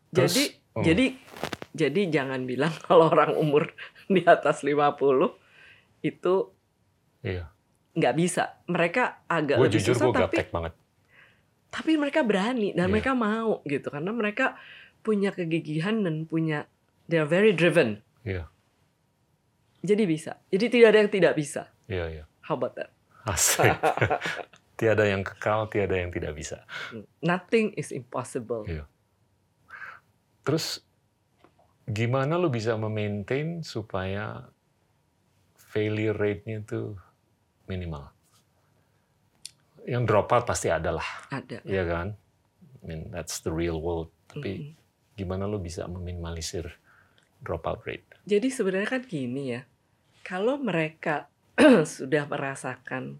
Terus, 0.09 0.27
jadi 0.29 0.43
hmm. 0.45 0.83
jadi 0.83 1.05
jadi 1.73 2.01
jangan 2.09 2.41
bilang 2.43 2.73
kalau 2.87 3.07
orang 3.07 3.33
umur 3.33 3.71
di 4.05 4.21
atas 4.21 4.61
50 4.61 4.95
itu 6.01 6.35
Iya. 7.19 7.47
nggak 7.93 8.15
bisa. 8.15 8.59
Mereka 8.65 9.25
agak 9.25 9.55
Gue 9.55 9.67
lebih 9.67 9.79
jujur 9.79 9.95
susah 9.95 10.05
gue 10.05 10.15
tapi 10.17 10.37
banget. 10.47 10.73
tapi 11.67 11.91
mereka 11.95 12.23
berani 12.23 12.71
dan 12.71 12.87
Iya. 12.87 12.93
mereka 12.93 13.11
mau 13.13 13.59
gitu 13.63 13.87
karena 13.87 14.11
mereka 14.11 14.55
punya 15.07 15.31
kegigihan 15.31 16.03
dan 16.03 16.27
punya 16.27 16.67
they 17.07 17.15
are 17.15 17.29
very 17.29 17.55
driven. 17.55 18.03
Iya. 18.27 18.51
Jadi 19.79 20.03
bisa. 20.03 20.35
Jadi 20.51 20.65
tidak 20.67 20.87
ada 20.91 20.99
yang 21.07 21.11
tidak 21.15 21.33
bisa. 21.39 21.71
Iya, 21.87 22.05
iya. 22.11 22.23
How 22.43 22.59
about 22.59 22.75
that? 22.75 22.91
Asik. 23.23 23.71
tiada 24.79 25.07
yang 25.07 25.23
kekal, 25.23 25.71
tiada 25.71 25.95
yang 25.95 26.11
tidak 26.11 26.35
bisa. 26.35 26.67
Nothing 27.23 27.71
is 27.79 27.95
impossible. 27.95 28.67
Iya. 28.67 28.83
Terus 30.43 30.83
gimana 31.87 32.35
lu 32.35 32.51
bisa 32.51 32.75
memaintain 32.75 33.63
supaya 33.63 34.51
failure 35.55 36.15
rate-nya 36.15 36.59
itu 36.63 36.99
minimal? 37.65 38.11
Yang 39.87 40.03
drop 40.03 40.27
out 40.35 40.43
pasti 40.43 40.67
ada 40.67 40.99
lah, 40.99 41.07
Ada. 41.31 41.63
ya 41.63 41.83
kan? 41.87 42.11
I 42.11 42.83
mean, 42.83 43.07
that's 43.07 43.39
the 43.39 43.51
real 43.51 43.79
world. 43.79 44.11
Tapi 44.27 44.75
Mm. 44.75 44.86
Gimana 45.17 45.49
lu 45.49 45.57
bisa 45.57 45.89
meminimalisir 45.89 46.69
dropout 47.41 47.81
rate? 47.89 48.05
Jadi 48.29 48.47
sebenarnya 48.53 48.85
kan 48.85 49.03
gini 49.03 49.57
ya, 49.57 49.65
kalau 50.21 50.61
mereka 50.61 51.27
sudah 51.97 52.29
merasakan, 52.29 53.17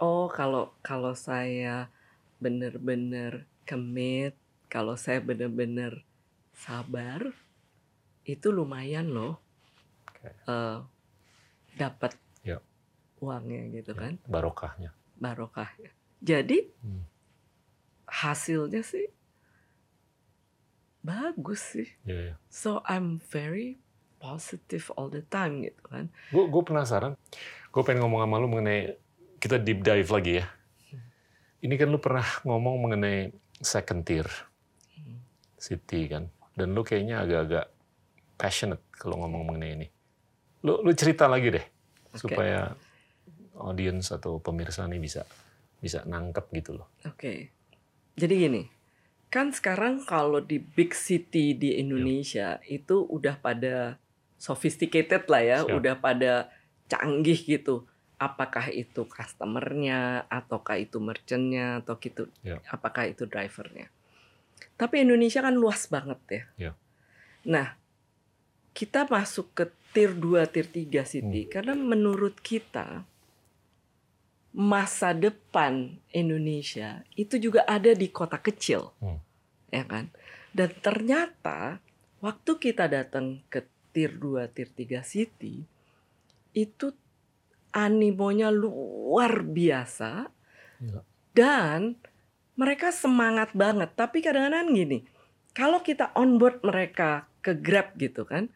oh 0.00 0.32
kalau 0.32 0.72
kalau 0.80 1.12
saya 1.12 1.92
benar-benar 2.40 3.44
commit, 3.68 4.32
kalau 4.72 4.96
saya 4.96 5.20
benar-benar 5.20 6.00
sabar, 6.56 7.36
itu 8.24 8.48
lumayan 8.48 9.12
loh 9.12 9.44
Oke. 10.08 10.32
eh, 10.48 10.78
dapat 11.76 12.16
Ya. 12.40 12.56
uangnya 13.20 13.68
gitu 13.76 13.92
kan. 13.92 14.16
Barokahnya. 14.24 14.96
barokah. 15.20 15.68
Jadi 16.24 16.72
Hmm. 16.80 17.04
hasilnya 18.08 18.80
sih 18.80 19.04
bagus 21.00 21.60
sih. 21.76 21.88
Iya, 22.04 22.32
iya. 22.32 22.34
So 22.52 22.84
I'm 22.84 23.20
very 23.32 23.80
positive 24.20 24.92
all 24.94 25.08
the 25.08 25.24
time 25.24 25.64
gitu 25.64 25.80
kan. 25.88 26.12
Gue 26.28 26.44
gue 26.46 26.62
penasaran. 26.62 27.16
Gue 27.72 27.82
pengen 27.82 28.04
ngomong 28.04 28.20
sama 28.24 28.36
lu 28.36 28.48
mengenai 28.52 28.96
kita 29.40 29.56
deep 29.56 29.80
dive 29.80 30.10
lagi 30.12 30.32
ya. 30.44 30.46
Ini 31.60 31.74
kan 31.76 31.88
lu 31.92 32.00
pernah 32.00 32.24
ngomong 32.44 32.76
mengenai 32.88 33.32
second 33.60 34.04
tier 34.04 34.28
city 35.60 36.08
kan, 36.08 36.24
dan 36.56 36.72
lu 36.72 36.80
kayaknya 36.80 37.20
agak-agak 37.20 37.68
passionate 38.40 38.80
kalau 38.96 39.20
ngomong 39.20 39.52
mengenai 39.52 39.76
ini. 39.76 39.86
Lu 40.64 40.80
lu 40.80 40.92
cerita 40.96 41.28
lagi 41.28 41.52
deh 41.52 41.66
Oke. 42.16 42.32
supaya 42.32 42.72
audience 43.60 44.08
atau 44.08 44.40
pemirsa 44.40 44.88
nih 44.88 44.96
bisa 44.96 45.28
bisa 45.84 46.00
nangkep 46.08 46.48
gitu 46.56 46.80
loh. 46.80 46.88
Oke. 47.04 47.52
Jadi 48.16 48.34
gini, 48.36 48.62
kan 49.30 49.54
sekarang 49.54 50.02
kalau 50.02 50.42
di 50.42 50.58
big 50.58 50.90
city 50.90 51.54
di 51.54 51.78
Indonesia 51.78 52.58
itu 52.66 53.06
udah 53.06 53.38
pada 53.38 53.94
sophisticated 54.36 55.30
lah 55.30 55.42
ya, 55.42 55.58
Siap. 55.62 55.70
udah 55.78 55.94
pada 56.02 56.32
canggih 56.90 57.38
gitu. 57.38 57.86
Apakah 58.20 58.68
itu 58.74 59.06
customernya, 59.08 60.28
ataukah 60.28 60.76
itu 60.76 61.00
merchantnya, 61.00 61.80
atau 61.80 61.96
gitu, 62.02 62.28
Ya. 62.44 62.60
apakah 62.68 63.08
itu 63.08 63.24
drivernya. 63.24 63.88
Tapi 64.76 65.06
Indonesia 65.06 65.40
kan 65.40 65.56
luas 65.56 65.88
banget 65.88 66.20
ya. 66.28 66.42
Ya. 66.58 66.72
Nah, 67.48 67.80
kita 68.76 69.08
masuk 69.08 69.54
ke 69.56 69.64
tier 69.96 70.12
2, 70.12 70.44
tier 70.52 70.68
3 70.68 71.06
city 71.06 71.48
karena 71.48 71.72
menurut 71.72 72.36
kita 72.44 73.06
masa 74.50 75.14
depan 75.14 75.94
Indonesia 76.10 77.06
itu 77.14 77.38
juga 77.38 77.62
ada 77.66 77.94
di 77.94 78.10
kota 78.10 78.38
kecil. 78.42 78.90
Hmm. 78.98 79.22
Ya 79.70 79.86
kan? 79.86 80.10
Dan 80.50 80.74
ternyata 80.82 81.78
waktu 82.18 82.58
kita 82.58 82.90
datang 82.90 83.46
ke 83.46 83.62
tier 83.94 84.18
2, 84.18 84.50
tier 84.50 84.70
3 84.74 85.06
city 85.06 85.62
itu 86.50 86.90
animonya 87.70 88.50
luar 88.50 89.46
biasa 89.46 90.26
Gila. 90.82 91.02
dan 91.30 91.94
mereka 92.58 92.90
semangat 92.90 93.54
banget. 93.54 93.94
Tapi 93.94 94.18
kadang-kadang 94.18 94.74
gini, 94.74 95.06
kalau 95.54 95.78
kita 95.80 96.10
onboard 96.18 96.66
mereka 96.66 97.30
ke 97.40 97.54
Grab 97.54 97.94
gitu 97.96 98.26
kan, 98.26 98.50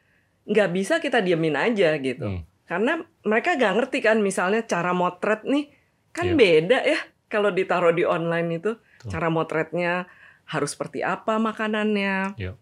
nggak 0.44 0.70
bisa 0.74 0.98
kita 0.98 1.22
diemin 1.22 1.54
aja 1.54 1.94
gitu. 2.02 2.26
Hmm. 2.26 2.42
Karena 2.66 3.00
mereka 3.22 3.54
nggak 3.54 3.74
ngerti 3.78 3.98
kan 4.02 4.18
misalnya 4.18 4.66
cara 4.66 4.90
motret 4.90 5.46
nih 5.46 5.70
kan 6.14 6.30
Iya. 6.30 6.36
beda 6.38 6.78
ya 6.86 7.00
kalau 7.26 7.50
ditaruh 7.50 7.90
di 7.90 8.06
online 8.06 8.62
itu. 8.62 8.78
Betul. 8.78 9.10
Cara 9.10 9.28
motretnya 9.28 10.06
harus 10.46 10.72
seperti 10.72 11.02
apa 11.02 11.36
makanannya. 11.36 12.38
Iya. 12.38 12.54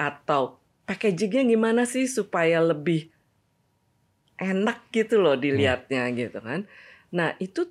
Atau 0.00 0.58
packagingnya 0.88 1.44
gimana 1.44 1.84
sih 1.84 2.08
supaya 2.08 2.64
lebih 2.64 3.12
enak 4.34 4.90
gitu 4.90 5.22
loh 5.22 5.38
dilihatnya 5.38 6.10
gitu 6.16 6.42
kan. 6.42 6.66
Nah 7.14 7.38
itu 7.38 7.70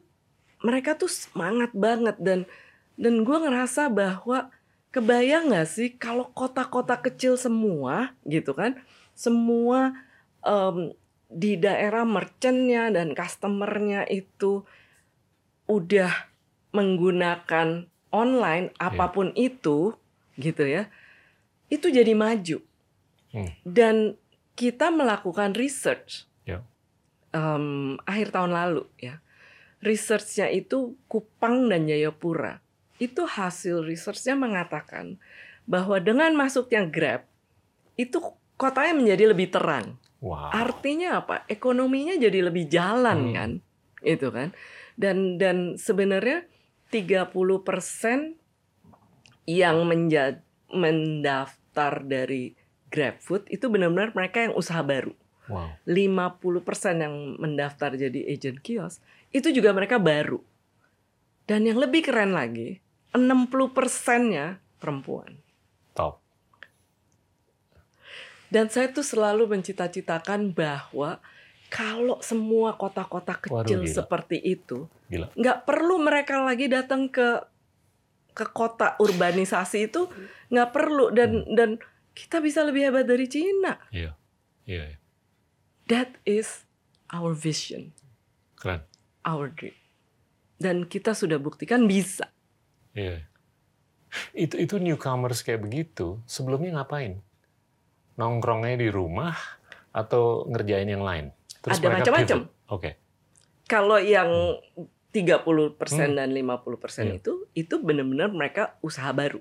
mereka 0.64 0.96
tuh 0.96 1.12
semangat 1.12 1.76
banget 1.76 2.16
dan 2.24 2.48
dan 2.96 3.28
gue 3.28 3.38
ngerasa 3.38 3.92
bahwa 3.92 4.48
kebayang 4.94 5.52
nggak 5.52 5.68
sih 5.68 5.90
kalau 5.98 6.30
kota-kota 6.32 6.96
kecil 7.02 7.36
semua 7.36 8.14
gitu 8.24 8.54
kan 8.56 8.78
semua 9.12 9.98
em, 10.46 10.94
di 11.28 11.58
daerah 11.58 12.06
merchantnya 12.06 12.94
dan 12.94 13.18
customernya 13.18 14.06
itu 14.08 14.64
udah 15.66 16.12
menggunakan 16.74 17.88
online 18.10 18.70
apa 18.78 19.10
pun 19.10 19.32
itu 19.34 19.94
gitu 20.36 20.64
ya 20.66 20.90
itu 21.70 21.90
jadi 21.90 22.14
maju 22.14 22.60
Hmm. 23.34 23.50
dan 23.66 24.14
kita 24.54 24.94
melakukan 24.94 25.58
research 25.58 26.30
Ya. 26.46 26.62
em, 27.34 27.98
akhir 28.06 28.30
tahun 28.30 28.54
lalu 28.54 28.86
ya 29.02 29.26
researchnya 29.82 30.54
itu 30.54 30.94
Kupang 31.10 31.66
dan 31.66 31.90
Jayapura 31.90 32.62
itu 33.02 33.26
hasil 33.26 33.82
researchnya 33.82 34.38
mengatakan 34.38 35.18
bahwa 35.66 35.98
dengan 35.98 36.38
masuknya 36.38 36.86
Grab 36.86 37.26
itu 37.98 38.22
kotanya 38.54 38.94
menjadi 38.94 39.34
lebih 39.34 39.50
terang 39.50 39.98
Wow. 40.24 40.56
Artinya 40.56 41.20
apa? 41.20 41.44
Ekonominya 41.52 42.16
jadi 42.16 42.48
lebih 42.48 42.72
jalan 42.72 43.28
Hmm. 43.28 43.36
kan? 43.36 43.52
Itu 44.08 44.32
kan. 44.32 44.56
Dan 44.94 45.42
dan 45.42 45.76
sebenarnya 45.76 46.46
30% 46.94 48.38
yang 49.50 49.78
menja- 49.90 50.44
mendaftar 50.70 52.06
dari 52.06 52.54
GrabFood 52.94 53.50
itu 53.50 53.66
benar-benar 53.68 54.14
mereka 54.14 54.46
yang 54.46 54.54
usaha 54.54 54.86
baru. 54.86 55.18
Wow. 55.50 55.76
50% 55.84 57.04
yang 57.04 57.36
mendaftar 57.36 58.00
jadi 58.00 58.32
agent 58.32 58.64
kios 58.64 59.04
itu 59.36 59.52
juga 59.52 59.76
mereka 59.76 60.00
baru. 60.00 60.40
Dan 61.44 61.68
yang 61.68 61.76
lebih 61.76 62.08
keren 62.08 62.32
lagi, 62.32 62.80
60%-nya 63.12 64.64
perempuan. 64.80 65.36
Top. 65.92 66.24
Dan 68.48 68.70
saya 68.70 68.94
tuh 68.94 69.04
selalu 69.04 69.50
mencita-citakan 69.50 70.54
bahwa 70.54 71.20
kalau 71.74 72.22
semua 72.22 72.78
kota-kota 72.78 73.34
kecil 73.34 73.82
Waduh, 73.82 73.82
gila. 73.82 73.98
seperti 73.98 74.38
itu, 74.38 74.86
Gila. 75.10 75.34
nggak 75.34 75.66
perlu 75.66 75.98
mereka 75.98 76.46
lagi 76.46 76.70
datang 76.70 77.10
ke 77.10 77.42
ke 78.34 78.46
kota 78.50 78.94
urbanisasi 78.98 79.90
itu 79.90 80.06
nggak 80.50 80.70
perlu 80.70 81.10
dan 81.10 81.42
Hmm. 81.42 81.54
dan 81.54 81.70
kita 82.14 82.38
bisa 82.38 82.62
lebih 82.62 82.86
hebat 82.86 83.10
dari 83.10 83.26
Cina. 83.26 83.82
Iya. 83.90 84.14
Iya. 84.64 84.84
iya. 84.86 84.98
That 85.90 86.22
is 86.24 86.70
our 87.10 87.34
vision, 87.34 87.90
Keren. 88.54 88.86
our 89.26 89.50
dream. 89.50 89.74
Dan 90.56 90.86
kita 90.86 91.12
sudah 91.12 91.38
buktikan 91.38 91.90
bisa. 91.90 92.30
Iya. 92.94 93.26
Itu 94.46 94.56
itu 94.56 94.78
newcomers 94.78 95.42
kayak 95.42 95.66
begitu, 95.66 96.22
sebelumnya 96.24 96.78
ngapain? 96.78 97.18
Nongkrongnya 98.14 98.78
di 98.78 98.88
rumah 98.88 99.34
atau 99.90 100.46
ngerjain 100.46 100.86
yang 100.86 101.02
lain? 101.02 101.34
Ada 101.64 101.80
mereka 101.80 102.00
macam-macam. 102.04 102.40
Oke. 102.68 102.90
Kalau 103.64 103.98
yang 103.98 104.60
30% 105.14 106.12
Hmm. 106.12 106.18
dan 106.18 106.30
50% 106.30 107.06
Iya. 107.08 107.22
itu 107.22 107.34
itu 107.54 107.76
benar-benar 107.80 108.30
mereka 108.30 108.76
usaha 108.82 109.14
baru. 109.14 109.40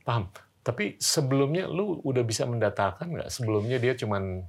Paham. 0.00 0.30
Tapi 0.60 0.96
sebelumnya 0.96 1.66
lu 1.66 1.98
udah 2.00 2.22
bisa 2.22 2.44
mendatakan 2.44 3.10
nggak? 3.10 3.28
Sebelumnya 3.28 3.76
dia 3.76 3.92
cuman 3.92 4.44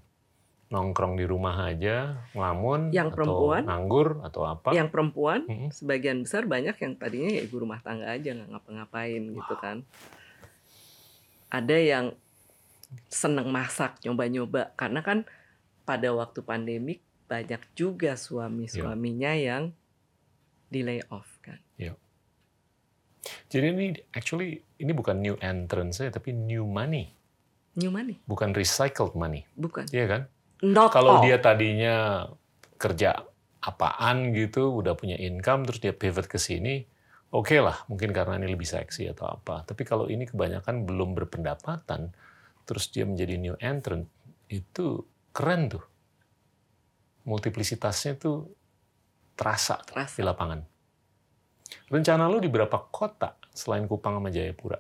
nongkrong 0.70 1.20
di 1.20 1.28
rumah 1.28 1.68
aja, 1.68 2.24
ngelamun, 2.32 2.96
Yang 2.96 3.12
atau 3.12 3.16
perempuan? 3.18 3.62
nganggur, 3.68 4.08
atau 4.24 4.42
apa? 4.46 4.70
Yang 4.72 4.88
perempuan 4.88 5.40
Mm-mm. 5.44 5.70
sebagian 5.70 6.24
besar 6.24 6.48
banyak 6.48 6.80
yang 6.80 6.96
tadinya 6.96 7.28
ya 7.30 7.42
ibu 7.44 7.60
rumah 7.60 7.84
tangga 7.84 8.08
aja 8.08 8.32
nggak 8.32 8.48
ngapa-ngapain 8.48 9.24
gitu 9.26 9.56
kan. 9.60 9.84
Ada 11.52 11.76
yang 11.76 12.06
seneng 13.08 13.52
masak, 13.52 14.00
nyoba-nyoba 14.02 14.72
karena 14.76 15.04
kan 15.04 15.28
pada 15.84 16.14
waktu 16.14 16.40
pandemik 16.46 17.00
banyak 17.26 17.62
juga 17.76 18.20
suami-suaminya 18.20 19.34
yang 19.40 19.72
di 20.72 20.82
lay 20.84 21.00
off 21.12 21.28
kan. 21.44 21.60
Jadi 23.52 23.66
ini 23.70 23.86
actually 24.16 24.64
ini 24.82 24.92
bukan 24.96 25.22
new 25.22 25.38
entrance 25.44 26.02
ya, 26.02 26.10
tapi 26.10 26.34
new 26.34 26.66
money, 26.66 27.12
New 27.78 27.94
money, 27.94 28.18
bukan 28.26 28.52
recycled 28.52 29.14
money, 29.14 29.46
bukan. 29.54 29.86
iya 29.94 30.06
kan? 30.10 30.22
Not 30.66 30.92
Kalau 30.96 31.22
all. 31.22 31.24
dia 31.26 31.38
tadinya 31.38 32.26
kerja 32.82 33.22
apaan 33.62 34.34
gitu, 34.34 34.82
udah 34.82 34.98
punya 34.98 35.20
income, 35.22 35.70
terus 35.70 35.80
dia 35.84 35.94
pivot 35.94 36.26
ke 36.26 36.42
sini, 36.42 36.82
oke 37.30 37.54
lah, 37.62 37.86
mungkin 37.86 38.10
karena 38.10 38.42
ini 38.42 38.50
lebih 38.58 38.66
seksi 38.66 39.14
atau 39.14 39.30
apa. 39.30 39.62
Tapi 39.70 39.86
kalau 39.86 40.10
ini 40.10 40.26
kebanyakan 40.26 40.90
belum 40.90 41.14
berpendapatan, 41.14 42.10
terus 42.66 42.90
dia 42.90 43.06
menjadi 43.06 43.38
new 43.38 43.56
entrant, 43.62 44.10
itu 44.50 45.06
keren 45.32 45.72
tuh. 45.72 45.84
Multiplisitasnya 47.26 48.18
tuh 48.18 48.50
terasa 49.36 49.82
di 49.84 49.94
terasa. 49.94 50.22
lapangan. 50.22 50.60
Rencana 51.88 52.28
lu 52.28 52.40
di 52.42 52.50
berapa 52.52 52.78
kota 52.92 53.38
selain 53.54 53.88
Kupang 53.88 54.20
sama 54.20 54.30
Jayapura? 54.30 54.80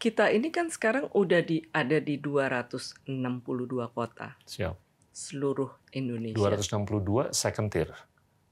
Kita 0.00 0.32
ini 0.32 0.48
kan 0.48 0.72
sekarang 0.72 1.12
udah 1.12 1.44
di 1.44 1.60
ada 1.76 2.00
di 2.00 2.16
262 2.16 3.04
kota 3.92 4.32
Siap. 4.48 4.72
seluruh 5.12 5.68
Indonesia 5.92 6.40
262 6.40 7.36
second 7.36 7.68
tier 7.68 7.92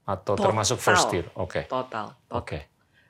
atau 0.05 0.37
Total. 0.37 0.45
termasuk 0.45 0.77
first 0.77 1.09
tier. 1.09 1.25
Oke. 1.33 1.65
total. 1.65 2.13
total. 2.29 2.37
Oke. 2.37 2.59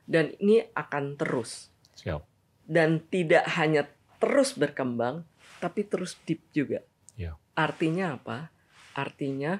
Dan 0.08 0.32
ini 0.40 0.64
akan 0.72 1.20
terus. 1.20 1.68
Siap. 2.00 2.24
dan 2.70 3.02
tidak 3.12 3.44
hanya 3.60 3.90
terus 4.24 4.54
berkembang, 4.56 5.26
tapi 5.60 5.84
terus 5.84 6.16
deep 6.24 6.40
juga. 6.56 6.86
Iya. 7.20 7.36
Artinya 7.60 8.16
apa? 8.16 8.56
Artinya 8.96 9.60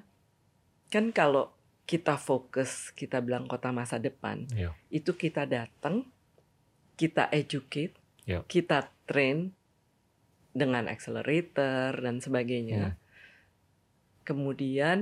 kan 0.88 1.12
kalau 1.12 1.52
kita 1.84 2.16
fokus, 2.16 2.94
kita 2.96 3.20
bilang 3.20 3.50
kota 3.50 3.74
masa 3.76 4.00
depan, 4.00 4.48
Iya. 4.56 4.78
itu 4.88 5.12
kita 5.18 5.44
datang, 5.44 6.08
kita 6.96 7.28
educate, 7.36 7.98
Iya. 8.24 8.46
kita 8.48 8.94
train 9.04 9.52
dengan 10.56 10.88
accelerator 10.88 11.98
dan 11.98 12.22
sebagainya. 12.24 12.94
Hmm. 12.94 12.98
Kemudian 14.24 14.98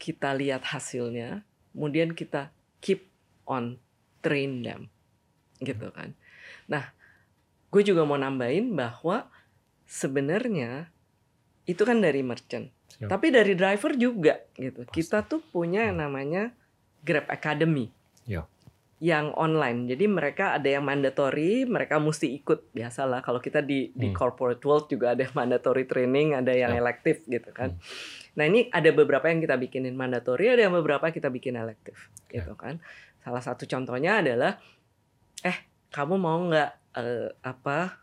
kita 0.00 0.32
lihat 0.32 0.64
hasilnya, 0.64 1.44
kemudian 1.76 2.16
kita 2.16 2.56
keep 2.80 3.08
on 3.44 3.76
train 4.24 4.64
them, 4.64 4.88
gitu 5.60 5.92
kan. 5.92 6.16
Nah, 6.72 6.96
gue 7.68 7.82
juga 7.84 8.08
mau 8.08 8.16
nambahin 8.16 8.72
bahwa 8.72 9.28
sebenarnya 9.84 10.88
itu 11.68 11.84
kan 11.84 12.00
dari 12.00 12.24
merchant, 12.24 12.72
Siap. 12.88 13.12
tapi 13.12 13.28
dari 13.28 13.52
driver 13.52 13.92
juga 13.92 14.40
gitu. 14.56 14.88
Pasti. 14.88 14.94
Kita 14.96 15.20
tuh 15.22 15.44
punya 15.44 15.84
yang 15.84 16.00
namanya 16.00 16.48
Grab 17.04 17.28
Academy. 17.28 17.92
Ya. 18.24 18.48
Yang 18.98 19.30
online. 19.36 19.86
Jadi 19.86 20.10
mereka 20.10 20.56
ada 20.56 20.66
yang 20.66 20.82
mandatory, 20.82 21.62
mereka 21.62 22.00
mesti 22.00 22.34
ikut 22.34 22.72
biasalah. 22.72 23.22
Kalau 23.22 23.38
kita 23.38 23.60
di 23.60 23.92
di 23.92 24.10
Hmm. 24.10 24.16
corporate 24.16 24.64
world 24.64 24.88
juga 24.88 25.12
ada 25.14 25.22
yang 25.22 25.36
mandatory 25.36 25.84
training, 25.84 26.34
ada 26.34 26.50
yang 26.50 26.72
Ya. 26.74 26.80
elektif 26.80 27.22
gitu 27.28 27.52
kan. 27.52 27.76
Hmm. 27.76 28.34
Nah, 28.34 28.44
ini 28.46 28.66
ada 28.70 28.90
beberapa 28.90 29.28
yang 29.28 29.38
kita 29.38 29.54
bikinin 29.54 29.94
mandatory, 29.94 30.50
ada 30.50 30.66
yang 30.66 30.74
beberapa 30.74 31.10
kita 31.10 31.28
bikin 31.28 31.54
elektif 31.54 32.08
gitu 32.26 32.56
kan. 32.56 32.80
Salah 33.20 33.44
satu 33.44 33.68
contohnya 33.68 34.18
adalah 34.18 34.56
eh 35.44 35.58
kamu 35.92 36.14
mau 36.16 36.38
nggak 36.42 36.70
eh, 36.96 37.30
apa 37.44 37.94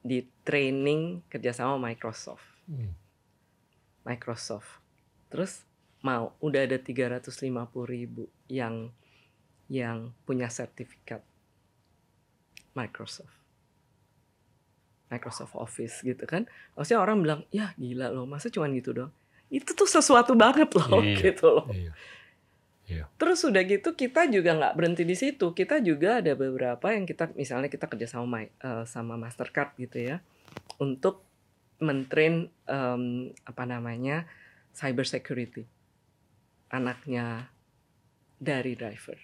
di 0.00 0.24
training 0.40 1.28
kerjasama 1.28 1.76
Microsoft. 1.76 2.44
Hmm. 2.64 2.96
Microsoft. 4.04 4.80
Terus 5.28 5.64
mau 6.00 6.32
udah 6.40 6.64
ada 6.64 6.80
350 6.80 7.44
ribu 7.84 8.26
yang 8.48 8.90
yang 9.70 10.10
punya 10.26 10.50
sertifikat 10.50 11.22
Microsoft. 12.74 13.30
Microsoft 15.10 15.54
Office 15.58 16.02
gitu 16.06 16.22
kan. 16.26 16.46
Maksudnya 16.78 17.02
orang 17.02 17.18
bilang, 17.22 17.40
ya 17.50 17.74
gila 17.74 18.10
loh, 18.14 18.26
masa 18.30 18.46
cuman 18.46 18.70
gitu 18.78 18.94
doang. 18.94 19.12
Itu 19.50 19.74
tuh 19.74 19.90
sesuatu 19.90 20.38
banget 20.38 20.70
loh 20.70 21.02
Iya. 21.02 21.18
gitu 21.26 21.46
loh. 21.50 21.66
Iya. 22.90 23.06
Terus 23.18 23.46
udah 23.46 23.62
gitu 23.62 23.94
kita 23.94 24.26
juga 24.26 24.50
nggak 24.58 24.74
berhenti 24.74 25.06
di 25.06 25.14
situ. 25.14 25.54
Kita 25.54 25.78
juga 25.78 26.18
ada 26.18 26.34
beberapa 26.34 26.90
yang 26.90 27.06
kita 27.06 27.30
misalnya 27.38 27.70
kita 27.70 27.86
kerja 27.86 28.10
sama 28.10 28.42
eh, 28.46 28.84
sama 28.86 29.14
Mastercard 29.14 29.78
gitu 29.78 30.02
ya 30.02 30.18
untuk 30.82 31.22
mentrain 31.80 32.34
em, 32.64 33.02
apa 33.42 33.64
namanya 33.64 34.28
cyber 34.70 35.02
security 35.02 35.64
anaknya 36.68 37.50
dari 38.36 38.72
driver. 38.72 39.18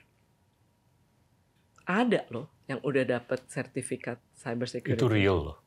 Ada 1.86 2.26
loh 2.28 2.50
yang 2.66 2.82
udah 2.82 3.04
dapat 3.06 3.46
sertifikat 3.46 4.18
cyber 4.34 4.66
security. 4.66 4.98
Itu 4.98 5.06
real 5.06 5.38
loh. 5.40 5.58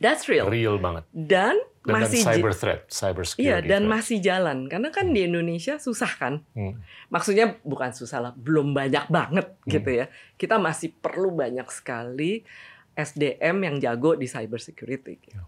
That's 0.00 0.26
real. 0.26 0.48
Real 0.48 0.80
banget. 0.80 1.04
Dan, 1.12 1.60
Dan, 1.84 1.84
dan 1.84 1.94
masih 2.00 2.18
ji- 2.18 2.26
cyber 2.26 2.52
threat, 2.52 2.80
cyber 2.88 3.22
security. 3.22 3.46
Iya, 3.46 3.60
dan 3.60 3.84
threat. 3.84 3.92
masih 3.92 4.18
jalan. 4.18 4.58
Karena 4.66 4.88
kan 4.88 5.06
di 5.06 5.20
Indonesia 5.22 5.76
susah 5.76 6.12
kan. 6.12 6.34
Hmm. 6.52 6.80
Maksudnya 7.06 7.60
bukan 7.60 7.92
susah 7.92 8.18
lah, 8.20 8.32
belum 8.32 8.72
banyak 8.72 9.06
banget 9.08 9.46
Hmm. 9.52 9.68
gitu 9.68 9.90
ya. 9.92 10.06
Kita 10.34 10.56
masih 10.56 10.90
perlu 10.90 11.30
banyak 11.30 11.68
sekali 11.68 12.42
SDM 12.92 13.56
yang 13.62 13.76
jago 13.78 14.16
di 14.16 14.24
cyber 14.24 14.58
security. 14.58 15.20
gitu. 15.20 15.36
Ya. 15.36 15.44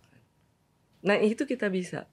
Nah 1.04 1.16
itu 1.16 1.44
kita 1.44 1.68
bisa. 1.68 2.08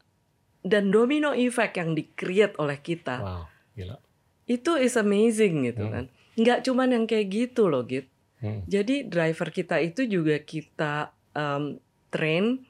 Dan 0.62 0.92
domino 0.92 1.34
effect 1.34 1.74
yang 1.74 1.92
di-create 1.92 2.54
oleh 2.56 2.78
kita, 2.78 3.18
Wow, 3.18 3.44
gila. 3.74 3.98
itu 4.46 4.72
is 4.78 4.94
amazing 4.94 5.66
gitu 5.66 5.82
Hmm. 5.82 5.92
kan. 5.92 6.06
Nggak 6.36 6.60
cuman 6.62 6.90
yang 6.92 7.06
kayak 7.06 7.28
gitu 7.28 7.66
loh 7.66 7.82
Git. 7.82 8.06
Hmm. 8.38 8.62
Jadi 8.66 9.04
driver 9.04 9.50
kita 9.50 9.80
itu 9.80 10.06
juga 10.06 10.38
kita 10.38 11.10
em, 11.32 11.80
train 12.10 12.62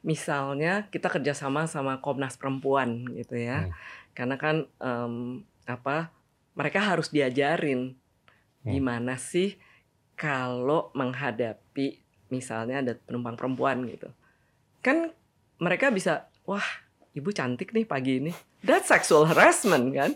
misalnya 0.00 0.86
kita 0.86 1.10
kerjasama 1.10 1.66
sama 1.66 1.98
Komnas 1.98 2.36
Perempuan 2.36 3.02
gitu 3.10 3.34
ya. 3.34 3.66
Hmm. 3.66 3.72
Karena 4.12 4.36
kan 4.36 4.56
em, 4.78 5.14
apa 5.64 6.14
mereka 6.54 6.80
harus 6.80 7.10
diajarin 7.10 7.98
Hmm. 8.62 8.72
gimana 8.72 9.14
sih 9.14 9.58
kalau 10.14 10.90
menghadapi 10.92 12.00
misalnya 12.28 12.80
ada 12.80 12.92
penumpang 12.96 13.34
perempuan 13.34 13.86
gitu. 13.86 14.10
Kan 14.80 15.12
mereka 15.56 15.88
bisa 15.88 16.28
wah 16.44 16.64
ibu 17.16 17.32
cantik 17.32 17.72
nih 17.72 17.88
pagi 17.88 18.20
ini. 18.20 18.32
That's 18.60 18.92
sexual 18.92 19.24
harassment 19.24 19.92
kan. 19.96 20.12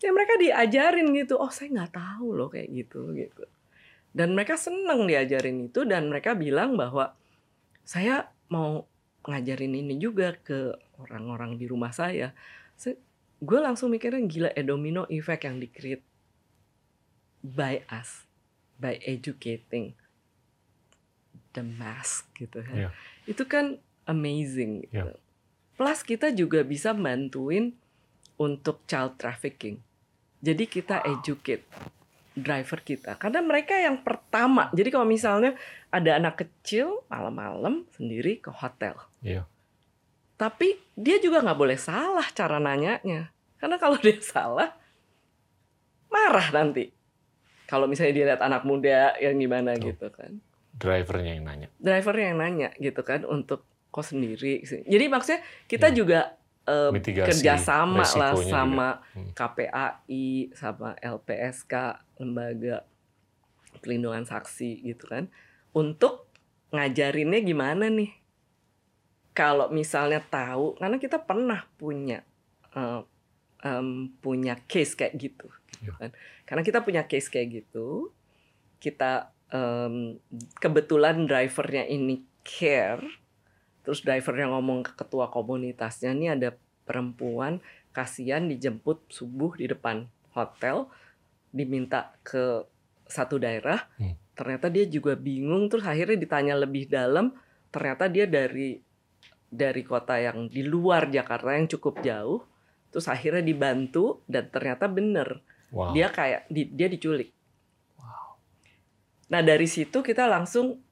Ya 0.00 0.10
mereka 0.16 0.40
diajarin 0.40 1.12
gitu. 1.12 1.36
Oh 1.36 1.52
saya 1.52 1.68
nggak 1.68 1.92
tahu 1.92 2.32
loh 2.32 2.48
kayak 2.48 2.68
gitu 2.72 3.12
gitu. 3.12 3.44
Dan 4.10 4.34
mereka 4.34 4.56
seneng 4.56 5.06
diajarin 5.06 5.70
itu 5.70 5.84
dan 5.86 6.08
mereka 6.10 6.34
bilang 6.34 6.74
bahwa 6.74 7.14
saya 7.84 8.32
mau 8.50 8.88
ngajarin 9.28 9.76
ini 9.76 10.00
juga 10.00 10.34
ke 10.40 10.74
orang-orang 10.98 11.60
di 11.60 11.68
rumah 11.68 11.92
saya. 11.92 12.32
gue 13.40 13.56
langsung 13.56 13.88
mikirnya 13.88 14.20
gila 14.28 14.50
eh 14.52 14.60
domino 14.60 15.08
effect 15.08 15.48
yang 15.48 15.56
di-create 15.56 16.04
by 17.40 17.80
us, 17.88 18.28
by 18.76 19.00
educating 19.00 19.96
the 21.56 21.64
mass 21.64 22.28
gitu 22.36 22.60
kan. 22.60 22.76
Iya. 22.76 22.90
Itu 23.24 23.48
kan 23.48 23.80
amazing 24.10 24.90
gitu. 24.90 25.06
Iya. 25.06 25.14
Plus 25.78 26.00
kita 26.02 26.34
juga 26.34 26.66
bisa 26.66 26.90
bantuin 26.92 27.72
untuk 28.36 28.82
child 28.90 29.16
trafficking. 29.16 29.78
Jadi 30.42 30.64
kita 30.66 31.04
educate 31.06 31.64
driver 32.36 32.80
kita 32.80 33.16
karena 33.20 33.40
mereka 33.44 33.76
yang 33.76 34.00
pertama. 34.00 34.72
Jadi 34.74 34.88
kalau 34.90 35.06
misalnya 35.06 35.54
ada 35.92 36.16
anak 36.18 36.42
kecil 36.42 37.04
malam-malam 37.06 37.86
sendiri 37.94 38.40
ke 38.40 38.50
hotel. 38.50 38.96
Iya. 39.20 39.44
Tapi 40.40 40.80
dia 40.96 41.20
juga 41.20 41.44
nggak 41.44 41.60
boleh 41.60 41.76
salah 41.76 42.24
cara 42.32 42.56
nanyanya. 42.56 43.28
Karena 43.60 43.76
kalau 43.76 44.00
dia 44.00 44.16
salah, 44.24 44.72
marah 46.08 46.48
nanti. 46.48 46.88
Kalau 47.68 47.84
misalnya 47.84 48.14
dia 48.16 48.26
lihat 48.34 48.42
anak 48.42 48.64
muda 48.64 49.14
yang 49.20 49.36
gimana 49.36 49.76
Betul. 49.76 49.94
gitu 49.94 50.08
kan. 50.10 50.32
Drivernya 50.80 51.32
yang 51.36 51.44
nanya. 51.44 51.68
Drivernya 51.76 52.26
yang 52.32 52.38
nanya 52.40 52.68
gitu 52.80 53.04
kan 53.04 53.28
untuk 53.28 53.68
kok 53.90 54.06
sendiri. 54.06 54.62
sih. 54.62 54.82
Jadi 54.82 55.04
maksudnya 55.06 55.40
kita 55.66 55.90
Iya. 55.90 55.96
juga 55.96 56.20
Mitigasi 56.94 57.42
kerjasama 57.42 58.06
lah 58.06 58.38
sama 58.38 58.88
Hmm. 59.10 59.34
KPAI, 59.34 60.26
sama 60.54 60.94
LPSK, 60.96 61.74
lembaga 62.16 62.86
pelindungan 63.78 64.22
saksi 64.22 64.84
gitu 64.84 65.10
kan. 65.10 65.26
Untuk 65.72 66.30
ngajarinnya 66.70 67.42
gimana 67.42 67.90
nih 67.90 68.14
kalau 69.32 69.66
misalnya 69.68 70.22
tahu 70.22 70.74
karena 70.76 70.96
kita 70.96 71.18
pernah 71.18 71.66
punya 71.74 72.22
eh, 72.70 73.02
em, 73.60 74.14
punya 74.16 74.54
case 74.64 74.94
kayak 74.94 75.18
gitu, 75.18 75.50
gitu 75.74 75.90
Ya. 75.90 75.98
kan 75.98 76.10
karena 76.44 76.62
kita 76.62 76.78
punya 76.80 77.02
case 77.04 77.26
kayak 77.26 77.50
gitu 77.62 78.14
kita 78.78 79.34
em, 79.50 80.22
kebetulan 80.56 81.26
drivernya 81.26 81.82
ini 81.84 82.22
care 82.40 83.02
terus 83.82 84.04
drivernya 84.04 84.52
ngomong 84.52 84.84
ke 84.84 84.92
ketua 84.94 85.32
komunitasnya 85.32 86.12
nih 86.12 86.30
ada 86.36 86.48
perempuan 86.84 87.62
kasihan 87.90 88.46
dijemput 88.46 89.06
subuh 89.10 89.54
di 89.58 89.70
depan 89.70 90.06
hotel 90.34 90.86
diminta 91.50 92.14
ke 92.22 92.64
satu 93.06 93.38
daerah. 93.42 93.86
Hmm. 93.98 94.14
ternyata 94.40 94.72
dia 94.72 94.88
juga 94.88 95.20
bingung 95.20 95.68
terus 95.68 95.84
akhirnya 95.84 96.16
ditanya 96.16 96.56
lebih 96.56 96.88
dalam. 96.88 97.36
Ternyata 97.68 98.08
dia 98.08 98.24
dari 98.24 98.80
dari 99.52 99.82
kota 99.84 100.16
yang 100.16 100.48
di 100.48 100.64
luar 100.64 101.12
Jakarta 101.12 101.52
yang 101.52 101.68
cukup 101.68 102.00
jauh 102.00 102.40
terus 102.88 103.06
akhirnya 103.06 103.44
dibantu 103.44 104.24
dan 104.24 104.48
ternyata 104.48 104.88
bener. 104.88 105.44
Wow. 105.70 105.92
dia 105.92 106.08
kayak 106.10 106.48
di- 106.50 106.72
dia 106.72 106.88
diculik. 106.88 107.30
Nah 109.30 109.40
dari 109.44 109.68
situ 109.70 110.02
kita 110.02 110.26
langsung 110.26 110.82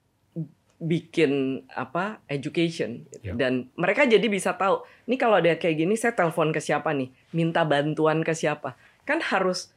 bikin 0.79 1.31
apa 1.69 2.23
education 2.25 3.03
Ya. 3.19 3.35
dan 3.35 3.67
mereka 3.75 4.03
jadi 4.03 4.23
bisa 4.25 4.55
tahu 4.55 4.79
ini 5.05 5.15
kalau 5.15 5.37
ada 5.37 5.51
kayak 5.53 5.75
gini 5.77 5.93
saya 5.93 6.15
telepon 6.15 6.49
ke 6.49 6.57
siapa 6.57 6.95
nih 6.95 7.11
minta 7.29 7.61
bantuan 7.61 8.23
ke 8.23 8.31
siapa 8.31 8.73
kan 9.03 9.19
harus 9.21 9.75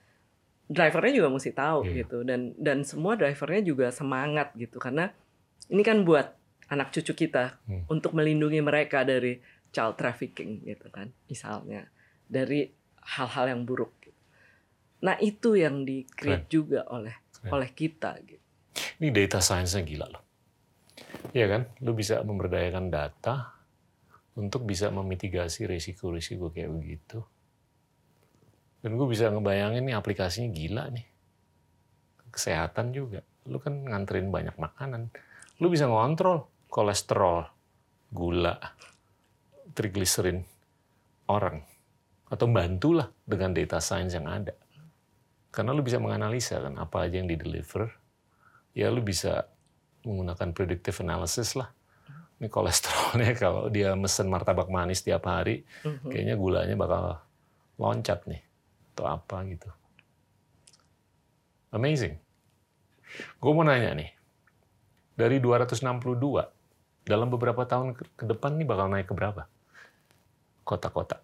drivernya 0.64 1.18
juga 1.18 1.28
mesti 1.28 1.50
tahu 1.50 1.84
Iya. 1.84 1.94
gitu 2.00 2.22
dan 2.22 2.55
dan 2.57 2.82
semua 2.82 3.12
drivernya 3.12 3.66
juga 3.66 3.90
semangat 3.90 4.55
gitu 4.55 4.78
karena 4.78 5.11
ini 5.66 5.82
kan 5.82 6.07
buat 6.07 6.38
anak 6.68 6.88
cucu 6.90 7.12
kita 7.18 7.59
Hmm. 7.66 7.82
untuk 7.88 8.14
melindungi 8.14 8.62
mereka 8.62 9.03
dari 9.03 9.42
child 9.68 9.98
trafficking 9.98 10.62
gitu 10.62 10.86
kan 10.88 11.11
misalnya 11.26 11.90
dari 12.24 12.70
hal-hal 13.11 13.50
yang 13.50 13.66
buruk 13.66 13.90
gitu. 14.00 14.14
nah 15.00 15.18
itu 15.18 15.59
yang 15.59 15.82
di 15.82 16.07
create 16.07 16.46
juga 16.46 16.86
oleh 16.86 17.12
Keren. 17.34 17.53
oleh 17.53 17.70
kita 17.72 18.14
gitu 18.22 18.38
Ini 18.96 19.11
data 19.11 19.36
science-nya 19.36 19.82
gila 19.82 20.07
loh. 20.09 20.22
Iya 21.33 21.47
kan? 21.49 21.63
Lu 21.81 21.97
bisa 21.97 22.21
memberdayakan 22.21 22.93
data 22.93 23.57
untuk 24.37 24.65
bisa 24.65 24.89
memitigasi 24.89 25.69
risiko-risiko 25.69 26.53
kayak 26.53 26.73
begitu. 26.73 27.21
Dan 28.83 28.99
gue 28.99 29.07
bisa 29.07 29.31
ngebayangin 29.31 29.87
nih 29.87 29.97
aplikasinya 29.97 30.51
gila 30.51 30.85
nih. 30.91 31.07
Kesehatan 32.33 32.91
juga. 32.91 33.23
Lu 33.47 33.63
kan 33.63 33.87
nganterin 33.87 34.33
banyak 34.33 34.57
makanan. 34.59 35.13
Lu 35.63 35.71
bisa 35.71 35.87
ngontrol 35.87 36.67
kolesterol, 36.73 37.47
gula, 38.11 38.57
trigliserin 39.77 40.43
orang. 41.29 41.63
Atau 42.33 42.49
bantulah 42.49 43.13
dengan 43.29 43.53
data 43.53 43.79
science 43.79 44.17
yang 44.17 44.27
ada. 44.27 44.57
Karena 45.53 45.77
lu 45.77 45.85
bisa 45.85 46.01
menganalisa 46.01 46.65
kan 46.65 46.81
apa 46.81 47.05
aja 47.05 47.21
yang 47.21 47.29
di-deliver. 47.29 47.93
Ya 48.73 48.89
lu 48.89 49.05
bisa 49.05 49.51
menggunakan 50.03 50.50
predictive 50.53 50.98
analysis 51.03 51.55
lah. 51.55 51.70
Ini 52.38 52.50
kolesterolnya 52.50 53.32
kalau 53.42 53.70
dia 53.70 53.94
mesen 53.94 54.26
martabak 54.26 54.66
manis 54.66 55.03
tiap 55.03 55.26
hari, 55.26 55.62
Mhm. 55.86 56.11
kayaknya 56.11 56.34
gulanya 56.34 56.74
bakal 56.74 57.05
loncat 57.78 58.26
nih 58.26 58.42
atau 58.94 59.07
apa 59.09 59.36
gitu. 59.48 59.70
Amazing. 61.72 62.20
Gue 63.40 63.53
mau 63.53 63.64
nanya 63.64 63.96
nih, 63.96 64.11
dari 65.16 65.40
262 65.40 66.48
dalam 67.03 67.28
beberapa 67.32 67.64
tahun 67.64 67.96
ke 67.96 68.05
ke 68.14 68.24
depan 68.28 68.61
nih 68.61 68.68
bakal 68.68 68.86
naik 68.92 69.09
ke 69.09 69.14
berapa? 69.16 69.48
Kota-kota. 70.62 71.18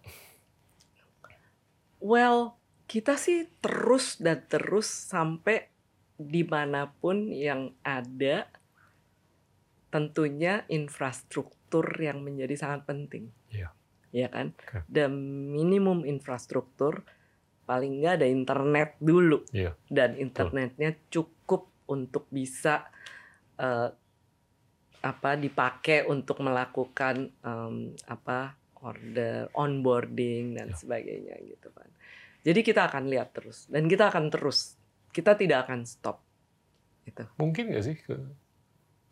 Well, 1.99 2.55
kita 2.87 3.19
sih 3.19 3.51
terus 3.61 4.17
dan 4.17 4.47
terus 4.49 4.87
sampai 4.89 5.69
di 6.19 6.43
mana 6.43 6.91
pun 6.99 7.31
yang 7.31 7.75
ada 7.83 8.49
tentunya 9.89 10.65
infrastruktur 10.69 11.85
yang 11.97 12.21
menjadi 12.21 12.55
sangat 12.57 12.85
penting. 12.85 13.33
Iya. 13.49 13.73
Ya 14.13 14.29
kan? 14.29 14.57
Oke. 14.57 14.85
Dan 14.89 15.13
minimum 15.53 16.05
infrastruktur 16.05 17.05
paling 17.65 18.01
nggak 18.01 18.25
ada 18.25 18.29
internet 18.29 18.97
dulu. 19.01 19.45
Iya. 19.53 19.77
Dan 19.89 20.17
internetnya 20.17 20.97
cukup 21.09 21.69
untuk 21.89 22.29
bisa 22.29 22.89
eh, 23.57 23.91
apa 24.99 25.39
dipakai 25.39 26.05
untuk 26.05 26.43
melakukan 26.43 27.31
em, 27.39 27.95
apa 28.11 28.59
order 28.83 29.47
onboarding 29.55 30.59
dan 30.59 30.71
Ya. 30.71 30.77
sebagainya 30.77 31.39
gitu 31.47 31.71
kan. 31.71 31.87
Jadi 32.43 32.61
kita 32.63 32.87
akan 32.91 33.07
lihat 33.11 33.35
terus 33.35 33.67
dan 33.71 33.87
kita 33.87 34.11
akan 34.11 34.31
terus. 34.31 34.75
Kita 35.09 35.35
tidak 35.35 35.67
akan 35.67 35.87
stop. 35.87 36.23
Gitu. 37.07 37.25
Mungkin 37.41 37.73
nggak 37.73 37.85
sih 37.85 37.97
ke 37.97 38.15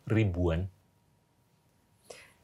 ribuan? 0.07 0.70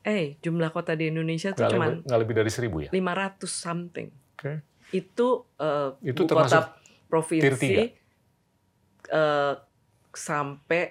Eh, 0.02 0.34
jumlah 0.42 0.74
kota 0.74 0.92
di 0.92 1.06
Indonesia 1.08 1.54
tuh 1.54 1.62
Nggak 1.62 1.72
cuma 1.72 1.86
nggak 2.02 2.20
lebih 2.20 2.34
dari 2.34 2.50
seribu 2.50 2.76
ya? 2.82 2.90
500 2.90 3.46
something. 3.46 4.08
Oke. 4.34 4.52
Itu 4.90 5.46
eh, 5.56 5.90
Itu 6.02 6.26
ibu 6.26 6.28
termasuk 6.28 6.58
kota 6.58 6.74
provinsi 7.06 7.70
eh, 9.08 9.54
sampai 10.10 10.82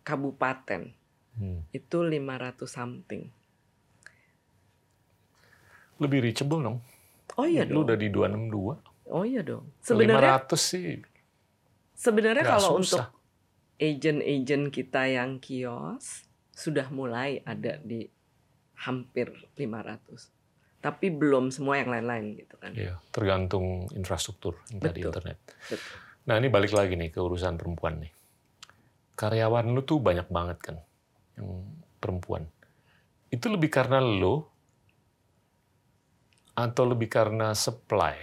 kabupaten 0.00 0.82
Hmm. 1.30 1.64
itu 1.72 2.04
500 2.04 2.68
something. 2.68 3.32
Lebih 5.96 6.20
reachable 6.22 6.60
dong. 6.60 6.78
Oh 7.36 7.48
iya 7.48 7.64
Lu 7.64 7.80
dong. 7.80 7.88
udah 7.88 7.96
di 7.96 8.08
262. 8.12 8.76
Oh 9.08 9.24
iya 9.24 9.40
dong. 9.40 9.72
Sebenarnya 9.80 10.36
500 10.36 10.60
sih 10.60 11.00
sebenarnya 11.94 12.44
kalau 12.44 12.76
susah. 12.76 13.08
untuk 13.08 13.19
agent-agent 13.80 14.68
kita 14.68 15.08
yang 15.08 15.40
kios 15.40 16.28
sudah 16.52 16.92
mulai 16.92 17.40
ada 17.48 17.80
di 17.80 18.04
hampir 18.84 19.32
500. 19.56 20.28
Tapi 20.80 21.12
belum 21.12 21.48
semua 21.52 21.80
yang 21.80 21.92
lain-lain 21.92 22.36
gitu 22.36 22.56
kan. 22.60 22.72
Iya, 22.76 23.00
tergantung 23.12 23.88
infrastruktur 23.96 24.60
yang 24.72 24.80
tadi 24.84 25.00
internet. 25.04 25.36
Betul. 25.68 25.80
Nah 26.28 26.34
ini 26.36 26.48
balik 26.52 26.72
lagi 26.76 26.96
nih 26.96 27.08
ke 27.12 27.20
urusan 27.20 27.56
perempuan 27.56 28.04
nih. 28.04 28.12
Karyawan 29.16 29.72
lu 29.72 29.84
tuh 29.84 30.00
banyak 30.00 30.28
banget 30.28 30.58
kan 30.60 30.76
yang 31.36 31.64
perempuan. 32.00 32.48
Itu 33.28 33.52
lebih 33.52 33.68
karena 33.68 34.00
lo 34.00 34.48
atau 36.56 36.84
lebih 36.88 37.08
karena 37.08 37.52
supply? 37.52 38.16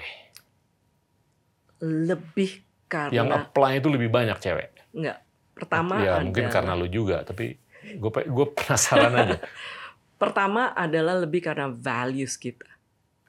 Lebih 1.81 2.65
karena 2.89 3.13
Yang 3.13 3.29
apply 3.37 3.71
itu 3.81 3.87
lebih 3.93 4.09
banyak 4.09 4.37
cewek. 4.41 4.69
enggak. 4.97 5.26
Pertama 5.57 5.99
ya 6.05 6.21
ada 6.21 6.25
mungkin 6.25 6.47
karena 6.53 6.77
lo 6.77 6.85
juga, 6.85 7.25
tapi 7.25 7.57
gue 7.83 8.11
gue 8.11 8.47
penasaran 8.53 9.13
aja. 9.13 9.37
pertama 10.21 10.73
adalah 10.73 11.17
lebih 11.17 11.45
karena 11.45 11.69
values 11.69 12.37
kita. 12.37 12.65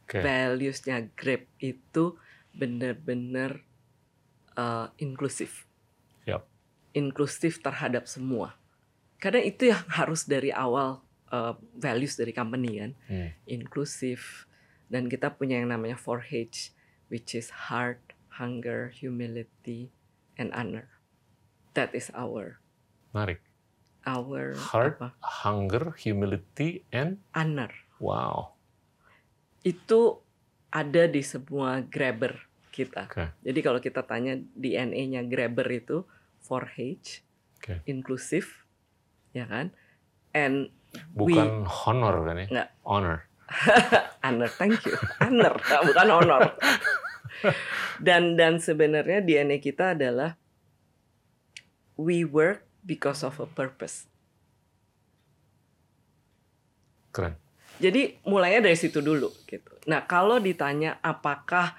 Oke. 0.08 0.24
Valuesnya 0.24 1.04
Grab 1.12 1.44
itu 1.60 2.16
benar-benar 2.56 3.60
uh, 4.56 4.88
inklusif. 4.96 5.68
Yap. 6.24 6.48
Inklusif 6.96 7.60
terhadap 7.60 8.08
semua. 8.08 8.56
Karena 9.20 9.44
itu 9.44 9.68
yang 9.68 9.84
harus 9.92 10.24
dari 10.24 10.48
awal 10.48 11.04
uh, 11.28 11.54
values 11.76 12.16
dari 12.16 12.32
company 12.32 12.80
kan. 12.80 12.92
Hmm. 13.04 13.30
Inklusif. 13.44 14.48
Dan 14.88 15.12
kita 15.12 15.36
punya 15.36 15.60
yang 15.60 15.68
namanya 15.68 16.00
4H, 16.00 16.72
which 17.12 17.36
is 17.36 17.68
heart, 17.68 18.16
hunger, 18.40 18.88
humility, 18.88 19.92
and 20.40 20.48
honor. 20.56 20.88
That 21.78 21.94
is 21.94 22.10
our 22.10 22.58
Menarik. 23.14 23.38
our 24.02 24.58
Heart, 24.58 24.98
apa? 24.98 25.08
hunger, 25.22 25.94
humility, 25.94 26.82
and 26.90 27.22
honor. 27.30 27.70
wow. 28.02 28.58
Itu 29.62 30.18
ada 30.68 31.06
di 31.06 31.22
semua 31.22 31.78
grabber 31.80 32.34
kita. 32.68 33.06
Oke. 33.06 33.30
Jadi 33.46 33.60
kalau 33.62 33.78
kita 33.78 34.02
tanya 34.02 34.34
DNA-nya 34.54 35.22
grabber 35.22 35.66
itu 35.70 36.02
4H, 36.42 37.22
Oke. 37.58 37.74
inklusif, 37.86 38.64
ya 39.30 39.46
kan? 39.46 39.70
And 40.34 40.74
Bukan 41.12 41.68
honor 41.68 42.24
kan 42.24 42.36
ya? 42.38 42.46
Nggak. 42.48 42.68
Honor. 42.82 43.18
honor, 44.26 44.48
thank 44.50 44.80
you. 44.88 44.96
Honor, 45.20 45.54
bukan 45.88 46.08
honor. 46.08 46.42
dan 48.06 48.34
dan 48.40 48.56
sebenarnya 48.58 49.20
DNA 49.20 49.60
kita 49.60 49.92
adalah 49.92 50.34
we 51.98 52.22
work 52.22 52.62
because 52.86 53.20
of 53.20 53.36
a 53.36 53.46
purpose. 53.46 54.06
Keren. 57.10 57.34
Jadi 57.78 58.18
mulainya 58.26 58.64
dari 58.64 58.78
situ 58.78 58.98
dulu 58.98 59.30
gitu. 59.46 59.70
Nah, 59.86 60.02
kalau 60.04 60.38
ditanya 60.38 60.98
apakah 60.98 61.74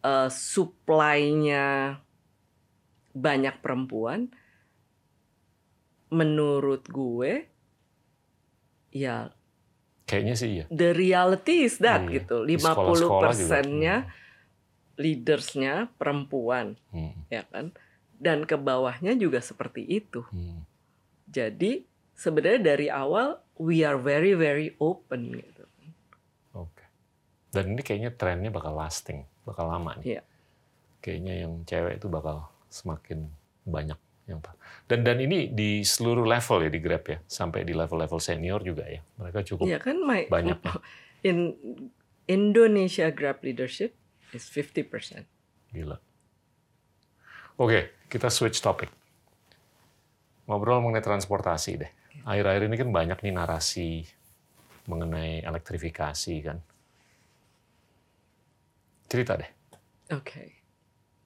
eh, 0.00 0.30
supply-nya 0.30 1.98
banyak 3.14 3.54
perempuan, 3.62 4.30
menurut 6.10 6.86
gue 6.86 7.46
ya 8.90 9.30
Kayaknya 10.04 10.34
sih 10.36 10.50
iya. 10.60 10.64
the 10.68 10.92
reality 10.92 11.64
is 11.64 11.80
that 11.80 12.04
Iya. 12.06 12.22
gitu. 12.22 12.44
Di 12.44 12.54
50 12.60 12.62
sekolah-sekolah 12.62 13.00
juga. 13.00 13.22
persennya 13.24 13.96
leadersnya 14.94 15.74
perempuan, 15.98 16.78
Hmm. 16.94 17.16
ya 17.26 17.42
kan? 17.50 17.74
Dan 18.24 18.48
ke 18.48 18.56
bawahnya 18.56 19.12
juga 19.20 19.44
seperti 19.44 19.84
itu. 19.84 20.24
Hmm. 20.32 20.64
Jadi 21.28 21.84
sebenarnya 22.16 22.60
dari 22.64 22.88
awal 22.88 23.36
we 23.60 23.84
are 23.84 24.00
very 24.00 24.32
very 24.32 24.72
open 24.80 25.36
gitu. 25.36 25.64
Oke. 26.56 26.84
Dan 27.52 27.76
ini 27.76 27.84
kayaknya 27.84 28.16
trennya 28.16 28.48
bakal 28.48 28.72
lasting, 28.72 29.28
bakal 29.44 29.68
lama 29.68 30.00
nih. 30.00 30.16
Iya. 30.16 30.22
Kayaknya 31.04 31.34
yang 31.44 31.52
cewek 31.68 32.00
itu 32.00 32.08
bakal 32.08 32.48
semakin 32.72 33.28
banyak 33.68 34.00
yang 34.24 34.40
dan 34.88 35.04
dan 35.04 35.20
ini 35.20 35.52
di 35.52 35.84
seluruh 35.84 36.24
level 36.24 36.64
ya 36.64 36.70
di 36.72 36.80
Grab 36.80 37.04
ya, 37.04 37.20
sampai 37.28 37.60
di 37.60 37.76
level-level 37.76 38.16
senior 38.16 38.64
juga 38.64 38.88
ya. 38.88 39.04
Mereka 39.20 39.44
cukup 39.44 39.68
Iya 39.68 39.78
kan 39.80 40.00
my, 40.00 40.32
banyak 40.32 40.58
ya. 40.64 40.72
in 41.28 41.52
Indonesia 42.24 43.12
Grab 43.12 43.44
leadership 43.44 43.92
is 44.32 44.48
50%. 44.48 45.28
gila. 45.76 46.00
Oke, 47.60 47.92
kita 48.14 48.30
switch 48.30 48.62
topik. 48.62 48.86
Ngobrol 50.46 50.78
mengenai 50.78 51.02
transportasi 51.02 51.70
deh. 51.74 51.90
Akhir-akhir 52.22 52.70
ini 52.70 52.76
kan 52.78 52.88
banyak 52.88 53.18
nih 53.18 53.34
narasi 53.34 54.06
mengenai 54.86 55.42
elektrifikasi 55.42 56.34
kan. 56.40 56.62
Cerita 59.10 59.34
deh. 59.34 59.50
Oke. 60.14 60.54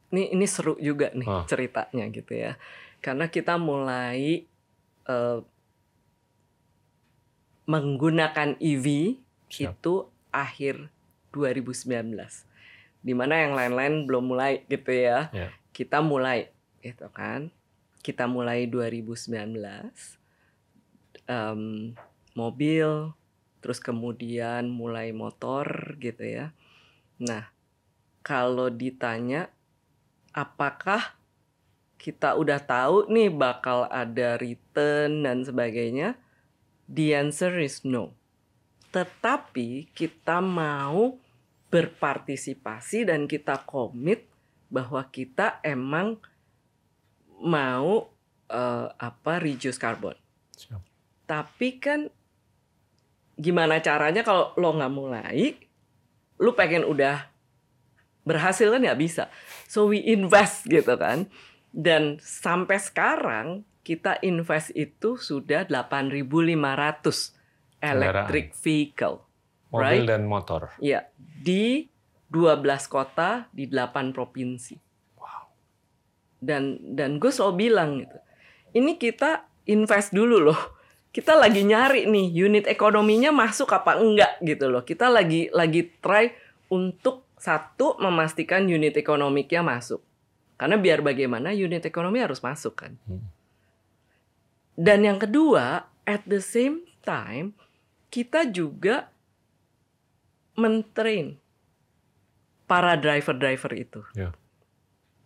Ini 0.09 0.33
ini 0.33 0.47
seru 0.49 0.81
juga 0.81 1.13
nih 1.13 1.29
Ah. 1.29 1.45
ceritanya 1.45 2.09
gitu 2.09 2.33
ya. 2.33 2.57
Karena 3.05 3.29
kita 3.29 3.61
mulai 3.61 4.49
eh, 5.05 5.39
menggunakan 7.65 8.57
EV 8.61 9.17
Siap. 9.49 9.77
itu 9.77 9.95
akhir 10.31 10.89
2019. 11.33 12.45
Di 13.01 13.13
mana 13.13 13.41
yang 13.41 13.53
lain-lain 13.53 14.05
belum 14.05 14.25
mulai 14.27 14.65
gitu 14.67 14.93
ya. 14.93 15.29
Ya. 15.33 15.49
Kita 15.73 16.01
mulai 16.01 16.49
gitu 16.83 17.11
kan. 17.11 17.51
Kita 18.01 18.31
mulai 18.31 18.71
2019 18.71 20.19
Em, 21.29 21.93
mobil, 22.33 23.13
terus 23.61 23.85
kemudian 23.85 24.73
mulai 24.73 25.13
motor 25.13 25.93
gitu 26.01 26.25
ya. 26.25 26.57
Nah, 27.21 27.53
kalau 28.25 28.73
ditanya 28.73 29.53
apakah 30.33 31.21
kita 32.01 32.33
udah 32.33 32.65
tahu 32.65 33.13
nih 33.13 33.29
bakal 33.29 33.85
ada 33.93 34.41
return 34.41 35.29
dan 35.29 35.45
sebagainya, 35.45 36.17
the 36.89 37.13
answer 37.13 37.61
is 37.61 37.85
no. 37.85 38.17
Tetapi 38.89 39.93
kita 39.93 40.41
mau 40.41 41.21
berpartisipasi 41.69 43.05
dan 43.05 43.29
kita 43.29 43.69
komit 43.69 44.25
bahwa 44.73 45.05
kita 45.13 45.61
emang 45.61 46.17
mau 47.43 48.11
eh, 48.49 48.87
apa 48.93 49.33
reduce 49.39 49.79
carbon. 49.79 50.15
Siap. 50.57 50.81
Tapi 51.29 51.69
kan 51.79 52.09
gimana 53.39 53.79
caranya 53.79 54.27
kalau 54.27 54.51
lo 54.59 54.75
nggak 54.75 54.95
mulai, 54.95 55.55
lu 56.43 56.51
pengen 56.55 56.83
udah 56.83 57.31
berhasil 58.27 58.69
kan 58.69 58.83
nggak 58.83 59.01
bisa. 59.01 59.31
So 59.71 59.89
we 59.89 60.03
invest 60.03 60.67
gitu 60.67 60.99
kan. 60.99 61.31
Dan 61.69 62.19
sampai 62.19 62.81
sekarang 62.81 63.63
kita 63.85 64.21
invest 64.21 64.73
itu 64.75 65.17
sudah 65.17 65.65
8.500 65.65 67.33
electric 67.81 68.53
vehicle. 68.59 69.25
Mobil 69.69 70.05
Right. 70.05 70.09
dan 70.09 70.25
motor. 70.25 70.73
Ya, 70.81 71.13
di 71.17 71.93
12 72.33 72.89
kota 72.89 73.49
di 73.53 73.69
8 73.69 74.13
provinsi. 74.17 74.81
Dan 76.39 76.79
dan 76.95 77.19
gue 77.19 77.31
selalu 77.31 77.55
bilang 77.69 77.91
gitu. 78.03 78.19
Ini 78.79 78.95
kita 78.97 79.47
invest 79.67 80.15
dulu 80.15 80.51
loh. 80.51 80.61
Kita 81.09 81.35
lagi 81.35 81.65
nyari 81.65 82.07
nih 82.07 82.31
unit 82.31 82.65
ekonominya 82.69 83.35
masuk 83.35 83.73
apa 83.75 83.99
enggak 83.99 84.39
gitu 84.45 84.71
loh. 84.71 84.85
Kita 84.87 85.11
lagi 85.11 85.51
lagi 85.51 85.89
try 85.99 86.31
untuk 86.69 87.27
satu 87.39 87.97
memastikan 87.99 88.67
unit 88.69 88.95
ekonomiknya 88.95 89.65
masuk. 89.65 90.05
Karena 90.59 90.75
biar 90.75 91.01
bagaimana 91.07 91.55
unit 91.55 91.87
ekonomi 91.87 92.19
harus 92.19 92.43
masuk 92.43 92.75
kan. 92.87 92.93
Hmm. 93.07 93.25
Dan 94.79 95.07
yang 95.07 95.19
kedua, 95.19 95.91
at 96.07 96.23
the 96.27 96.43
same 96.43 96.87
time 97.03 97.55
kita 98.15 98.47
juga 98.47 99.11
mentrain 100.59 101.39
para 102.67 102.99
driver-driver 102.99 103.73
itu. 103.75 104.01
Ya. 104.19 104.35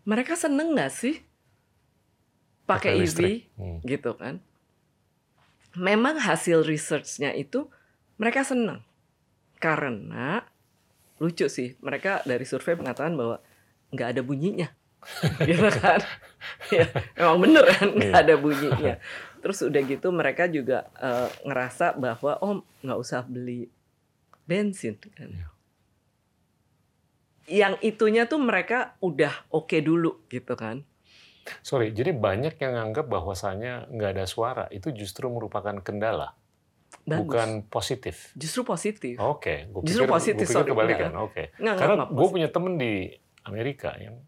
Mereka 0.03 0.34
seneng 0.34 0.72
nggak 0.72 0.90
sih 0.90 1.16
pakai 2.64 2.96
EV 2.96 3.00
listrik. 3.00 3.38
Hmm. 3.55 3.78
gitu 3.82 4.12
kan? 4.14 4.42
Memang 5.72 6.18
hasil 6.18 6.62
research-nya 6.62 7.32
itu 7.32 7.64
mereka 8.16 8.42
senang 8.42 8.84
karena 9.57 10.42
lucu 11.16 11.46
sih 11.46 11.78
mereka 11.78 12.18
dari 12.22 12.42
survei 12.42 12.74
mengatakan 12.74 13.14
bahwa 13.14 13.38
nggak 13.88 14.09
ada 14.11 14.22
bunyinya 14.22 14.68
gitu 15.48 15.70
kan 15.72 16.03
ya 16.68 16.86
memang 17.14 17.38
bener 17.40 17.64
kan 17.68 17.88
nggak 17.88 18.11
Iya. 18.11 18.22
ada 18.22 18.34
bunyinya 18.36 18.94
terus 19.38 19.62
udah 19.62 19.82
gitu 19.82 20.11
mereka 20.11 20.44
juga 20.44 20.90
eh, 20.98 21.30
ngerasa 21.42 21.94
bahwa 21.94 22.42
oh 22.42 22.53
nggak 22.80 22.98
usah 22.98 23.22
beli 23.22 23.70
bensin 24.44 24.98
kan 24.98 25.30
Iya. 25.30 25.46
Yang 27.51 27.74
itunya 27.82 28.26
tuh 28.30 28.38
mereka 28.38 28.95
udah 29.03 29.32
oke 29.51 29.78
dulu 29.82 30.26
gitu 30.30 30.55
kan 30.55 30.86
Sorry, 31.59 31.90
jadi 31.90 32.14
banyak 32.14 32.55
yang 32.62 32.78
anggap 32.78 33.11
bahwasanya 33.11 33.90
nggak 33.90 34.11
ada 34.14 34.24
suara 34.30 34.64
itu 34.70 34.95
justru 34.95 35.26
merupakan 35.26 35.74
kendala, 35.82 36.38
bagus 37.03 37.18
bukan 37.18 37.49
positif. 37.66 38.30
justru 38.38 38.62
positif 38.62 39.18
Oke, 39.18 39.66
gue 39.66 39.82
Justru 39.82 40.07
pikir, 40.07 40.14
positif, 40.14 40.47
gua 40.47 40.55
pikir 40.55 40.62
sorry. 40.62 40.70
kebalikan. 40.70 41.11
Oke, 41.18 41.51
nggak, 41.59 41.76
karena 41.82 41.95
gue 42.07 42.26
punya 42.30 42.49
temen 42.49 42.78
di 42.78 43.11
Amerika 43.43 43.90
yang 43.99 44.22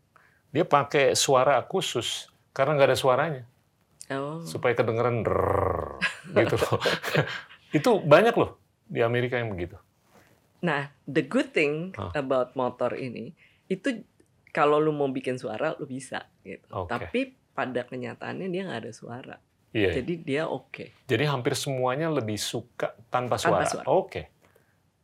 dia 0.51 0.67
pakai 0.67 1.15
suara 1.15 1.63
khusus 1.67 2.31
karena 2.51 2.79
nggak 2.79 2.89
ada 2.91 2.99
suaranya 2.99 3.43
oh. 4.11 4.43
supaya 4.43 4.75
kedengeran 4.75 5.23
drrrr, 5.23 6.03
gitu 6.35 6.57
loh. 6.59 6.79
itu 7.79 7.91
banyak 8.03 8.35
loh 8.35 8.59
di 8.91 9.07
Amerika 9.07 9.39
yang 9.39 9.55
begitu. 9.55 9.79
Nah, 10.65 10.83
the 11.05 11.21
good 11.23 11.53
thing 11.53 11.93
Ah. 11.95 12.09
about 12.15 12.53
motor 12.55 12.97
ini 12.97 13.37
itu 13.67 14.01
kalau 14.49 14.79
lu 14.79 14.91
mau 14.91 15.07
bikin 15.07 15.37
suara 15.37 15.77
lu 15.77 15.85
bisa 15.85 16.25
gitu. 16.41 16.65
Oke. 16.73 16.89
Tapi 16.89 17.21
pada 17.53 17.85
kenyataannya 17.85 18.49
dia 18.49 18.65
nggak 18.65 18.81
ada 18.81 18.93
suara. 18.93 19.37
Iya. 19.71 19.91
Jadi, 19.93 20.15
Jadi 20.17 20.25
dia 20.25 20.43
oke. 20.47 20.85
jadi 21.05 21.25
hampir 21.27 21.53
semuanya 21.53 22.07
lebih 22.09 22.39
suka 22.39 22.95
tanpa 23.09 23.35
Tanpa 23.35 23.67
suara. 23.67 23.67
suara. 23.67 23.87
Oke, 23.89 24.23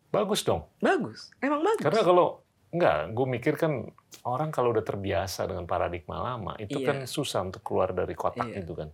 bagus 0.09 0.41
dong. 0.41 0.65
Bagus. 0.79 1.29
Emang 1.39 1.61
bagus. 1.61 1.83
Karena 1.83 2.01
kalau 2.01 2.27
enggak, 2.71 3.11
gue 3.11 3.27
mikir 3.29 3.55
kan 3.55 3.73
orang 4.23 4.49
kalau 4.49 4.71
udah 4.71 4.83
terbiasa 4.83 5.45
dengan 5.45 5.67
paradigma 5.67 6.23
lama 6.25 6.55
itu 6.57 6.79
Iya. 6.79 6.87
kan 6.87 6.99
susah 7.05 7.43
untuk 7.43 7.61
keluar 7.61 7.91
dari 7.91 8.15
kotak 8.15 8.47
Iya. 8.49 8.63
itu 8.63 8.73
kan. 8.73 8.89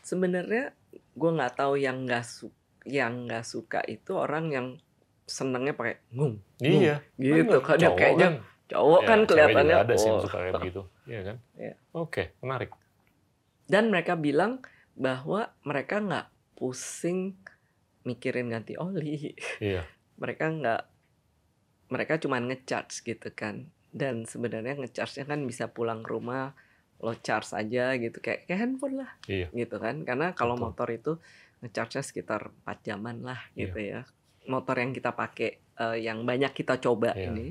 Sebenarnya 0.00 0.70
gue 0.94 1.30
nggak 1.32 1.54
tahu 1.56 1.74
yang 1.74 2.06
nggak 2.06 2.22
su 2.22 2.46
yang 2.86 3.26
nggak 3.26 3.42
suka 3.42 3.82
itu 3.84 4.14
orang 4.14 4.46
yang 4.48 4.66
senengnya 5.26 5.74
pakai 5.74 6.00
ngung. 6.14 6.38
Iya. 6.62 7.02
Gitu 7.18 7.58
kan 7.60 7.76
dia 7.76 7.90
kayaknya 7.92 8.40
cowok 8.66 9.00
Ya, 9.02 9.06
kan 9.06 9.18
kelihatannya 9.26 9.76
ada 9.76 9.94
sih 9.94 10.08
yang 10.10 10.18
oh. 10.18 10.24
suka 10.24 10.36
kayak 10.42 10.54
begitu. 10.58 10.82
Iya 11.06 11.20
kan? 11.22 11.36
Iya. 11.58 11.74
Oke, 11.94 12.22
menarik. 12.42 12.70
Dan 13.66 13.90
mereka 13.90 14.14
bilang 14.14 14.62
bahwa 14.94 15.50
mereka 15.66 15.98
nggak 15.98 16.26
pusing 16.54 17.34
mikirin 18.06 18.48
ganti 18.48 18.78
oli. 18.78 19.34
Iya. 19.58 19.82
mereka 20.22 20.48
nggak 20.48 20.82
mereka 21.92 22.18
cuma 22.18 22.42
ngecharge 22.42 23.04
gitu 23.06 23.30
kan 23.30 23.70
dan 23.94 24.26
sebenarnya 24.26 24.76
ngecharge-nya 24.76 25.24
kan 25.24 25.40
bisa 25.46 25.70
pulang 25.70 26.02
ke 26.02 26.10
rumah 26.10 26.52
lo 27.00 27.12
charge 27.20 27.52
aja 27.52 27.92
gitu 28.00 28.18
kayak 28.24 28.48
kayak 28.48 28.60
handphone 28.60 29.04
lah 29.04 29.10
Iya. 29.28 29.52
gitu 29.52 29.76
kan 29.76 30.02
karena 30.02 30.32
kalau 30.32 30.56
Betul. 30.56 30.64
motor 30.64 30.88
itu 30.90 31.12
ngecharge-nya 31.60 32.02
sekitar 32.02 32.52
4 32.64 32.88
jaman 32.88 33.16
lah 33.24 33.40
Iya. 33.52 33.60
gitu 33.68 33.78
ya 33.80 34.00
motor 34.46 34.76
yang 34.76 34.90
kita 34.90 35.10
pakai 35.10 35.50
eh, 35.56 35.96
yang 36.00 36.22
banyak 36.22 36.52
kita 36.52 36.78
coba 36.78 37.12
Iya. 37.12 37.30
ini 37.30 37.46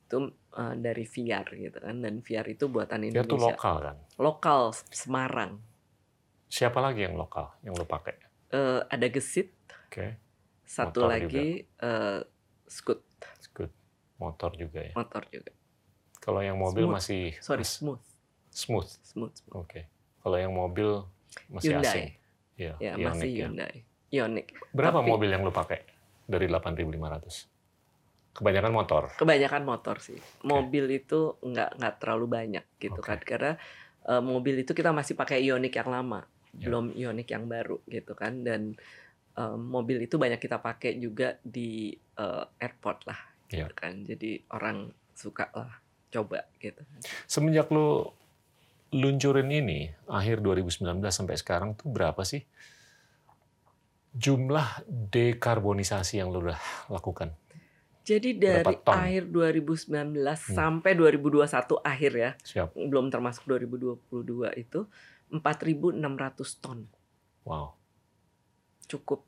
itu 0.00 0.18
eh, 0.52 0.74
dari 0.76 1.04
VR 1.04 1.46
gitu 1.46 1.78
kan 1.78 1.96
dan 1.98 2.14
VR 2.18 2.46
itu 2.46 2.64
buatan 2.66 3.02
Dia 3.02 3.20
tuh 3.20 3.36
Indonesia 3.36 3.52
lokal 3.52 3.76
kan. 3.82 3.96
lokal 4.16 4.60
Semarang 4.88 5.52
Siapa 6.46 6.78
lagi 6.78 7.02
yang 7.02 7.12
lokal 7.14 7.52
yang 7.60 7.72
lo 7.72 7.84
pakai? 7.84 8.16
Eh, 8.48 8.80
ada 8.82 9.06
gesit 9.06 9.52
Oke, 9.84 10.16
satu 10.62 11.02
Motor 11.02 11.08
lagi 11.10 11.46
eh, 11.60 12.20
scoot 12.64 13.00
good. 13.50 13.72
Motor 14.16 14.50
juga 14.54 14.80
ya. 14.82 14.92
motor 14.94 15.22
juga 15.26 15.52
Kalau 16.18 16.40
yang 16.40 16.56
mobil 16.56 16.84
Smooth. 16.84 16.94
masih 16.94 17.22
sorry 17.38 17.62
mas- 17.62 17.72
smooth 17.74 18.02
smooth. 18.48 18.90
smooth, 19.02 19.32
smooth. 19.34 19.56
Oke. 19.58 19.80
Kalau 20.18 20.36
yang 20.36 20.50
mobil 20.50 21.04
masih 21.48 21.70
Hyundai. 21.70 21.88
asing. 21.88 22.08
Iya, 22.54 22.72
Ya, 22.78 22.92
Ioniq 22.92 23.06
masih 23.06 23.28
ya. 23.28 23.36
Hyundai. 23.38 23.74
Ioniq. 24.08 24.46
Berapa 24.70 24.98
Tapi- 24.98 25.08
mobil 25.08 25.28
yang 25.28 25.42
lo 25.42 25.52
pakai 25.52 25.78
dari 26.28 26.46
8.500? 26.46 28.36
Kebanyakan 28.36 28.70
motor. 28.70 29.02
Kebanyakan 29.18 29.62
motor 29.66 29.96
sih. 29.98 30.20
Mobil 30.46 30.86
itu 30.94 31.34
nggak 31.42 31.80
nggak 31.80 31.94
terlalu 31.98 32.26
banyak 32.28 32.64
gitu 32.78 33.00
Oke. 33.00 33.08
kan. 33.16 33.18
Karena 33.18 33.52
eh, 34.06 34.22
mobil 34.22 34.62
itu 34.62 34.70
kita 34.76 34.94
masih 34.94 35.16
pakai 35.18 35.42
Ioniq 35.42 35.74
yang 35.74 35.90
lama, 35.90 36.22
Ya. 36.54 36.70
belum 36.70 36.94
Ioniq 36.94 37.28
yang 37.34 37.50
baru 37.50 37.82
gitu 37.90 38.14
kan. 38.14 38.46
Dan 38.46 38.78
eh, 39.34 39.56
mobil 39.58 40.04
itu 40.06 40.20
banyak 40.20 40.38
kita 40.38 40.62
pakai 40.62 41.00
juga 41.02 41.34
di 41.42 41.90
eh, 41.96 42.44
airport 42.62 43.08
lah, 43.10 43.18
Ya. 43.50 43.66
gitu 43.66 43.74
kan. 43.74 44.06
Jadi 44.06 44.38
orang 44.54 44.92
suka 45.18 45.50
lah 45.50 45.74
coba 46.08 46.46
gitu. 46.62 46.80
Semenjak 47.26 47.68
lo 47.74 48.14
luncurin 48.88 49.50
ini 49.52 49.90
akhir 50.08 50.40
2019 50.40 50.86
sampai 51.12 51.36
sekarang 51.36 51.76
tuh 51.76 51.92
berapa 51.92 52.24
sih 52.24 52.40
jumlah 54.18 54.82
dekarbonisasi 55.14 56.18
yang 56.18 56.34
lo 56.34 56.42
udah 56.42 56.58
lakukan? 56.90 57.38
Jadi 58.02 58.40
dari 58.40 58.74
akhir 58.88 59.28
2019 59.28 59.92
sampai 60.40 60.96
2021 60.96 61.44
akhir 61.84 62.12
ya, 62.16 62.30
Siap. 62.40 62.72
belum 62.72 63.12
termasuk 63.12 63.44
2022 63.44 64.48
itu 64.58 64.88
4.600 65.30 66.00
ton. 66.64 66.88
Wow. 67.44 67.76
cukup 68.88 69.24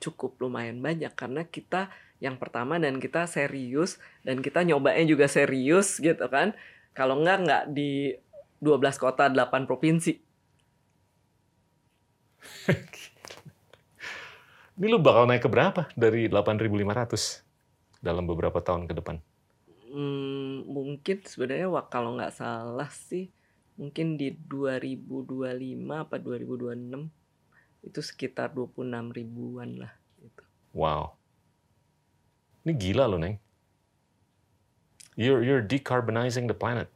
cukup 0.00 0.36
lumayan 0.40 0.80
banyak 0.80 1.12
karena 1.16 1.48
kita 1.48 1.88
yang 2.20 2.36
pertama 2.36 2.76
dan 2.76 3.00
kita 3.00 3.24
serius 3.28 3.96
dan 4.24 4.40
kita 4.44 4.64
nyobanya 4.64 5.04
juga 5.04 5.28
serius 5.28 6.00
gitu 6.00 6.28
kan. 6.32 6.56
Kalau 6.96 7.20
enggak 7.20 7.38
enggak 7.44 7.64
di 7.72 8.16
12 8.64 8.96
kota 8.96 9.28
8 9.28 9.68
provinsi. 9.68 10.12
Ini 14.74 14.90
lo 14.90 14.98
bakal 14.98 15.30
naik 15.30 15.46
ke 15.46 15.50
berapa 15.50 15.86
dari 15.94 16.26
8.500 16.26 18.02
dalam 18.02 18.26
beberapa 18.26 18.58
tahun 18.58 18.90
ke 18.90 18.98
depan? 18.98 19.22
Hmm, 19.94 20.66
mungkin 20.66 21.22
sebenarnya 21.22 21.70
wah, 21.70 21.86
kalau 21.86 22.18
nggak 22.18 22.34
salah 22.34 22.90
sih 22.90 23.30
mungkin 23.78 24.18
di 24.18 24.34
2025 24.34 25.30
apa 25.94 26.18
2026 26.18 27.86
itu 27.86 28.00
sekitar 28.02 28.50
26 28.50 29.14
ribuan 29.14 29.78
lah 29.78 29.94
gitu. 30.18 30.42
Wow. 30.74 31.14
Ini 32.66 32.72
gila 32.74 33.06
lo, 33.06 33.22
Neng. 33.22 33.38
You're 35.14 35.46
you're 35.46 35.62
decarbonizing 35.62 36.50
the 36.50 36.56
planet. 36.58 36.90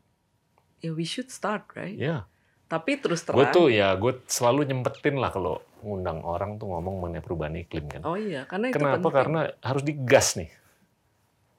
Ya 0.83 0.91
we 0.91 1.07
should 1.07 1.31
start, 1.31 1.70
right? 1.79 1.95
Ya. 1.95 2.26
Tapi 2.66 2.99
terus 2.99 3.22
Gue 3.22 3.47
terang, 3.47 3.55
tuh 3.55 3.68
ya, 3.70 3.95
gue 3.95 4.18
selalu 4.26 4.66
nyempetin 4.66 5.16
lah 5.22 5.31
kalau 5.31 5.62
ngundang 5.81 6.20
orang 6.22 6.57
tuh 6.57 6.68
ngomong 6.68 7.01
mengenai 7.01 7.22
perubahan 7.22 7.55
iklim 7.57 7.87
kan. 7.87 8.03
oh 8.03 8.14
iya, 8.14 8.45
karena 8.45 8.68
itu 8.68 8.76
Kenapa? 8.76 8.97
penting. 8.99 9.14
Karena 9.14 9.41
harus 9.61 9.83
digas 9.83 10.29
nih. 10.35 10.51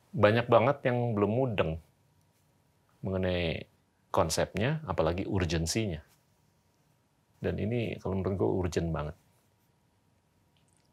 Banyak 0.10 0.46
banget 0.46 0.78
yang 0.86 1.14
belum 1.14 1.32
mudeng 1.32 1.72
mengenai 3.00 3.70
konsepnya, 4.10 4.82
apalagi 4.84 5.24
urgensinya. 5.24 6.02
Dan 7.40 7.56
ini 7.56 7.96
kalau 7.98 8.20
menurut 8.20 8.36
gue 8.36 8.50
urgent 8.50 8.90
banget. 8.90 9.16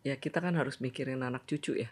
ya 0.02 0.14
kita 0.14 0.38
kan 0.38 0.54
harus 0.54 0.78
mikirin 0.78 1.18
anak 1.18 1.42
cucu 1.44 1.74
ya. 1.74 1.90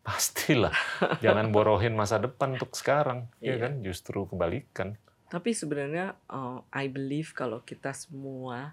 Pastilah. 0.00 0.72
Jangan 1.24 1.52
borohin 1.52 1.92
masa 1.92 2.16
depan 2.16 2.56
untuk 2.56 2.72
sekarang. 2.72 3.28
ya 3.38 3.52
Iya. 3.54 3.68
kan? 3.68 3.72
Justru 3.84 4.24
kebalikan. 4.24 4.96
Tapi 5.28 5.52
sebenarnya 5.52 6.16
uh, 6.26 6.64
I 6.72 6.88
believe 6.88 7.36
kalau 7.36 7.60
kita 7.60 7.92
semua 7.92 8.72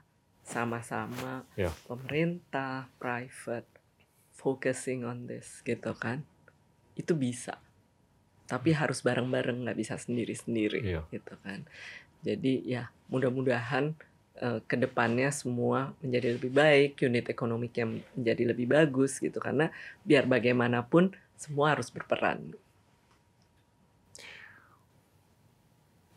sama-sama 0.49 1.45
Ya. 1.53 1.69
pemerintah, 1.85 2.89
private, 2.97 3.69
focusing 4.33 5.05
on 5.05 5.29
this 5.29 5.61
gitu 5.61 5.93
kan, 5.93 6.25
itu 6.97 7.13
bisa. 7.13 7.61
Tapi 8.49 8.73
harus 8.73 9.05
bareng-bareng 9.05 9.61
nggak 9.69 9.77
bisa 9.77 9.95
sendiri-sendiri 10.01 10.81
Iya. 10.81 11.01
gitu 11.13 11.37
kan. 11.45 11.69
Jadi 12.25 12.65
ya 12.65 12.89
mudah-mudahan 13.13 13.93
uh, 14.41 14.59
ke 14.65 14.75
depannya 14.75 15.29
semua 15.29 15.93
menjadi 16.01 16.35
lebih 16.35 16.51
baik, 16.51 16.97
unit 17.05 17.29
ekonomiknya 17.29 18.01
menjadi 18.17 18.43
lebih 18.49 18.67
bagus 18.67 19.21
gitu 19.21 19.37
karena 19.37 19.69
biar 20.01 20.25
bagaimanapun 20.25 21.13
semua 21.37 21.77
harus 21.77 21.93
berperan. 21.93 22.57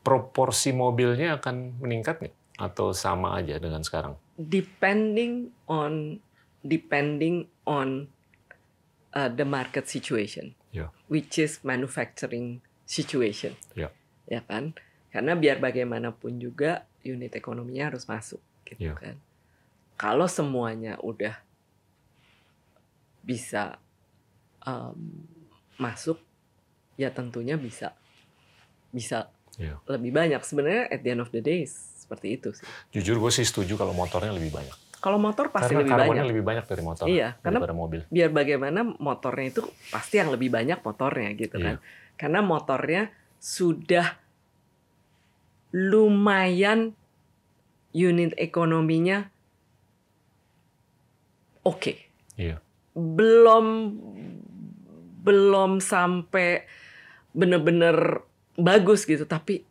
Proporsi 0.03 0.75
mobilnya 0.75 1.39
akan 1.39 1.79
meningkat 1.79 2.19
nggak? 2.19 2.35
Atau 2.61 2.93
sama 2.93 3.37
aja 3.41 3.57
dengan 3.57 3.81
sekarang? 3.85 4.17
depending 4.43 5.53
on 5.69 6.19
depending 6.65 7.47
on 7.69 8.09
uh, 9.15 9.29
the 9.29 9.45
market 9.45 9.87
situation, 9.87 10.55
Ya. 10.73 10.89
which 11.07 11.37
is 11.37 11.61
manufacturing 11.63 12.65
situation, 12.89 13.55
Ya. 13.77 13.93
ya 14.31 14.41
kan? 14.47 14.73
Karena 15.13 15.37
biar 15.37 15.61
bagaimanapun 15.61 16.41
juga 16.41 16.89
unit 17.05 17.35
ekonominya 17.37 17.93
harus 17.93 18.09
masuk, 18.09 18.41
gitu 18.65 18.91
Ya. 18.91 18.95
kan? 18.97 19.21
Kalau 20.01 20.27
semuanya 20.27 20.97
udah 21.03 21.37
bisa 23.23 23.79
um, 24.67 25.23
masuk, 25.79 26.19
ya 26.99 27.11
tentunya 27.13 27.55
bisa 27.61 27.95
bisa 28.91 29.29
Ya. 29.61 29.77
lebih 29.85 30.17
banyak. 30.17 30.41
Sebenarnya 30.41 30.89
at 30.89 31.05
the 31.05 31.13
end 31.13 31.21
of 31.21 31.29
the 31.29 31.45
day 31.45 31.69
seperti 32.03 32.35
itu 32.35 32.51
sih. 32.51 32.67
Jujur 32.91 33.17
gue 33.19 33.31
sih 33.31 33.43
setuju 33.43 33.79
kalau 33.79 33.95
motornya 33.95 34.31
lebih 34.31 34.51
banyak. 34.51 34.75
Kalau 34.99 35.19
motor 35.19 35.51
pasti 35.51 35.71
Karena 35.71 35.83
lebih 35.83 35.93
karbonnya 35.93 36.11
banyak. 36.15 36.31
lebih 36.31 36.45
banyak 36.45 36.65
dari 36.65 36.83
motor 36.83 37.05
Iya, 37.07 37.29
karena 37.39 37.59
daripada 37.59 37.75
mobil. 37.75 38.01
biar 38.07 38.31
bagaimana 38.31 38.81
motornya 38.99 39.47
itu 39.49 39.63
pasti 39.89 40.15
yang 40.17 40.31
lebih 40.31 40.49
banyak 40.49 40.79
motornya 40.79 41.31
gitu 41.35 41.57
Iya. 41.57 41.65
kan. 41.65 41.77
Karena 42.15 42.41
motornya 42.41 43.03
sudah 43.37 44.07
lumayan 45.73 46.95
unit 47.91 48.33
ekonominya 48.37 49.27
oke. 51.63 51.93
Iya. 52.37 52.61
Belum 52.93 53.67
belum 55.23 55.79
sampai 55.79 56.67
bener-bener 57.33 58.21
bagus 58.55 59.03
gitu 59.03 59.23
tapi 59.23 59.63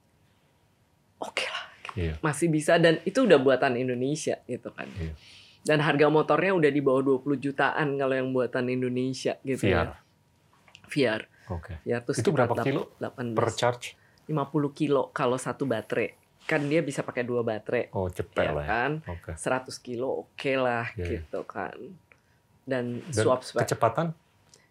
oke 1.19 1.45
lah 1.45 1.61
Iya. 1.93 2.15
masih 2.19 2.47
bisa 2.47 2.75
dan 2.75 2.99
itu 3.01 3.21
udah 3.21 3.37
buatan 3.37 3.75
Indonesia 3.75 4.39
gitu 4.45 4.69
kan. 4.69 4.87
Iya. 4.93 5.13
Dan 5.61 5.77
harga 5.79 6.07
motornya 6.07 6.51
udah 6.53 6.67
di 6.67 6.79
bawah 6.79 7.03
20 7.19 7.37
jutaan 7.37 7.93
kalau 7.93 8.11
yang 8.11 8.29
buatan 8.29 8.65
Indonesia 8.67 9.37
gitu 9.41 9.61
VR. 9.63 9.87
ya. 9.87 9.97
VR. 10.87 11.21
Oke. 11.49 11.73
VR 11.81 12.01
tuh 12.01 12.13
Itu 12.13 12.29
berapa 12.29 12.53
kilo 12.59 12.95
18, 12.97 13.33
Per 13.33 13.49
charge? 13.51 13.85
50 14.25 14.39
kilo 14.71 15.11
kalau 15.11 15.35
satu 15.35 15.63
baterai. 15.63 16.15
Kan 16.41 16.65
dia 16.65 16.81
bisa 16.81 17.01
pakai 17.01 17.21
dua 17.21 17.41
baterai. 17.41 17.91
Oh, 17.91 18.07
cepet 18.07 18.41
ya 18.41 18.51
lah 18.51 18.63
ya. 18.63 18.67
kan? 18.67 18.91
Oke. 19.05 19.31
100 19.35 19.69
kilo 19.79 20.25
oke 20.25 20.51
lah 20.55 20.89
Iya, 20.91 20.97
iya. 20.97 21.07
gitu 21.19 21.41
kan. 21.43 21.77
Dan, 22.61 23.03
Dan 23.03 23.13
swap 23.13 23.41
swap 23.41 23.61
kecepatan? 23.61 24.17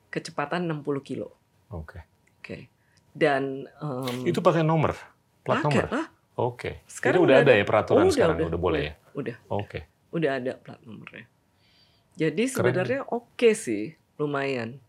kecepatan 0.09 0.67
60 0.67 0.83
kilo. 1.01 1.31
Oke. 1.69 2.03
Oke. 2.41 2.67
Dan 3.11 3.67
em, 3.71 4.17
Itu 4.25 4.41
pakai 4.41 4.63
nomor? 4.63 4.99
Plat 5.41 5.63
pakai 5.63 5.83
nomor? 5.83 5.87
lah. 5.89 6.07
Oke. 6.41 6.81
Sekarang 6.89 7.21
Itu 7.21 7.27
udah 7.29 7.37
udah 7.37 7.45
ada 7.45 7.53
ya 7.53 7.65
peraturan 7.69 8.05
udah, 8.09 8.15
sekarang? 8.17 8.37
udah, 8.41 8.49
Udah, 8.49 8.61
boleh 8.61 8.81
ya? 8.81 8.95
Udah, 9.13 9.37
Oke. 9.53 9.79
udah 10.17 10.31
ada 10.41 10.53
plat 10.57 10.81
nomornya. 10.89 11.27
Jadi 12.17 12.45
sebenarnya 12.49 13.01
oke 13.13 13.51
sih, 13.53 13.93
lumayan. 14.17 14.81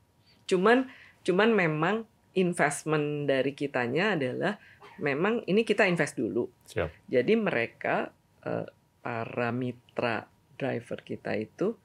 Cuman 0.47 0.87
cuman 1.21 1.49
memang 1.51 1.95
investment 2.33 3.27
dari 3.27 3.51
kitanya 3.51 4.15
adalah 4.15 4.55
memang 5.03 5.43
ini 5.47 5.67
kita 5.67 5.83
invest 5.87 6.15
dulu. 6.15 6.47
Siap. 6.67 7.11
Jadi 7.11 7.33
mereka 7.35 8.09
eh, 8.47 8.67
para 9.03 9.49
mitra 9.51 10.23
driver 10.55 10.99
kita 11.03 11.35
itu 11.35 11.75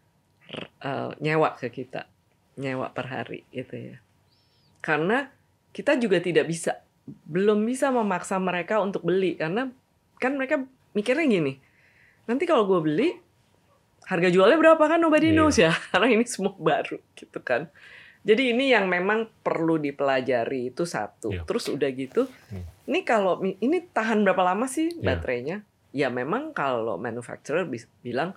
eh, 0.83 1.11
nyewa 1.19 1.59
ke 1.59 1.69
kita, 1.75 2.07
nyewa 2.63 2.91
per 2.95 3.07
hari 3.11 3.43
gitu 3.51 3.75
ya. 3.75 3.99
Karena 4.79 5.27
kita 5.75 5.99
juga 6.01 6.23
tidak 6.23 6.47
bisa, 6.49 6.86
belum 7.07 7.63
bisa 7.63 7.89
memaksa 7.89 8.37
mereka 8.37 8.79
untuk 8.79 9.03
beli 9.03 9.35
karena 9.35 9.71
kan 10.17 10.35
mereka 10.35 10.67
mikirnya 10.91 11.25
gini, 11.25 11.53
nanti 12.25 12.45
kalau 12.45 12.65
gue 12.65 12.81
beli 12.81 13.09
harga 14.03 14.29
jualnya 14.29 14.57
berapa 14.57 14.81
kan 14.81 14.99
nobody 14.99 15.31
Iya. 15.31 15.37
knows 15.37 15.57
ya, 15.57 15.71
karena 15.91 16.09
ini 16.11 16.25
semua 16.25 16.55
baru 16.55 16.99
gitu 17.15 17.39
kan. 17.41 17.69
Jadi 18.23 18.51
ini 18.51 18.71
yang 18.71 18.87
memang 18.87 19.31
perlu 19.41 19.79
dipelajari 19.79 20.75
itu 20.75 20.83
satu. 20.83 21.31
Iya. 21.31 21.43
Terus 21.45 21.69
udah 21.69 21.91
gitu, 21.91 22.27
Hmm. 22.51 22.67
ini 22.85 23.01
kalau 23.03 23.39
ini 23.43 23.79
tahan 23.85 24.23
berapa 24.23 24.43
lama 24.43 24.67
sih 24.67 24.91
Iya. 24.91 25.03
baterainya? 25.05 25.57
Ya 25.95 26.09
memang 26.09 26.51
kalau 26.51 26.97
manufacturer 26.97 27.65
bilang 28.01 28.35